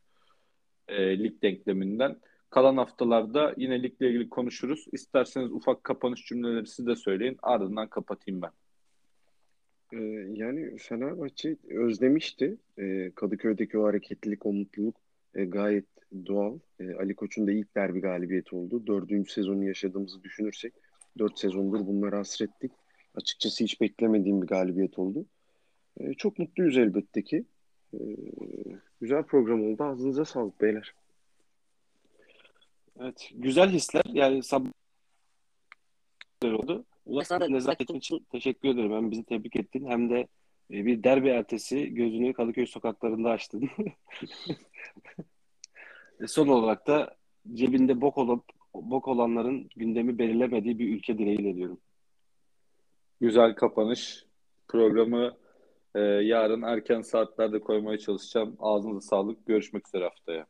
E, 0.89 1.19
lig 1.19 1.43
denkleminden. 1.43 2.21
Kalan 2.51 2.77
haftalarda 2.77 3.55
yine 3.57 3.83
ligle 3.83 4.09
ilgili 4.09 4.29
konuşuruz. 4.29 4.87
İsterseniz 4.93 5.53
ufak 5.53 5.85
kapanış 5.85 6.27
cümleleri 6.27 6.67
siz 6.67 6.87
de 6.87 6.97
söyleyin. 6.97 7.37
Ardından 7.43 7.89
kapatayım 7.89 8.43
ben. 8.43 8.51
Ee, 9.93 9.97
yani 10.33 10.77
Fenerbahçe 10.79 11.57
özlemişti. 11.69 12.57
Ee, 12.79 13.11
Kadıköy'deki 13.15 13.79
o 13.79 13.85
hareketlilik, 13.85 14.47
o 14.47 14.53
mutluluk 14.53 14.97
e, 15.35 15.45
gayet 15.45 15.87
doğal. 16.27 16.59
E, 16.81 16.95
Ali 16.95 17.15
Koç'un 17.15 17.47
da 17.47 17.53
ilk 17.53 17.75
derbi 17.75 18.01
galibiyeti 18.01 18.57
oldu. 18.57 18.87
Dördüncü 18.87 19.33
sezonu 19.33 19.65
yaşadığımızı 19.65 20.23
düşünürsek 20.23 20.75
dört 21.19 21.39
sezondur 21.39 21.87
bunları 21.87 22.17
hasrettik. 22.17 22.73
Açıkçası 23.15 23.65
hiç 23.65 23.81
beklemediğim 23.81 24.43
bir 24.43 24.47
galibiyet 24.47 24.99
oldu. 24.99 25.27
E, 26.01 26.15
çok 26.15 26.39
mutluyuz 26.39 26.79
elbette 26.79 27.23
ki. 27.23 27.45
Ee, 27.95 27.99
güzel 29.01 29.23
program 29.23 29.65
oldu. 29.65 29.85
Ağzınıza 29.85 30.25
sağlık 30.25 30.61
beyler. 30.61 30.95
Evet. 33.01 33.31
Güzel 33.35 33.71
hisler. 33.71 34.03
Yani 34.13 34.43
sabah 34.43 34.71
oldu. 36.45 36.85
Da- 37.07 37.49
nezaketin 37.49 37.95
için 37.95 38.27
teşekkür 38.33 38.69
ederim. 38.69 38.93
Hem 38.93 39.11
bizi 39.11 39.25
tebrik 39.25 39.57
ettin 39.57 39.87
hem 39.87 40.11
de 40.11 40.27
e, 40.71 40.87
bir 40.87 41.03
derbi 41.03 41.29
ertesi 41.29 41.95
gözünü 41.95 42.33
Kadıköy 42.33 42.67
sokaklarında 42.67 43.31
açtın. 43.31 43.71
E, 46.21 46.27
Son 46.27 46.49
olarak 46.49 46.87
da 46.87 47.17
cebinde 47.55 48.01
bok 48.01 48.19
olup 48.19 48.45
bok 48.75 49.09
olanların 49.09 49.69
gündemi 49.77 50.19
belirlemediği 50.19 50.79
bir 50.79 50.97
ülke 50.97 51.19
dileğiyle 51.19 51.55
diyorum. 51.55 51.81
Güzel 53.21 53.55
kapanış. 53.55 54.25
Programı 54.69 55.37
e, 55.95 56.01
yarın 56.01 56.63
erken 56.63 57.01
saatlerde 57.03 57.61
koymaya 57.61 57.99
çalışacağım. 57.99 58.57
Ağzınıza 58.61 59.01
sağlık. 59.01 59.47
Görüşmek 59.47 59.89
üzere 59.89 60.05
haftaya. 60.05 60.47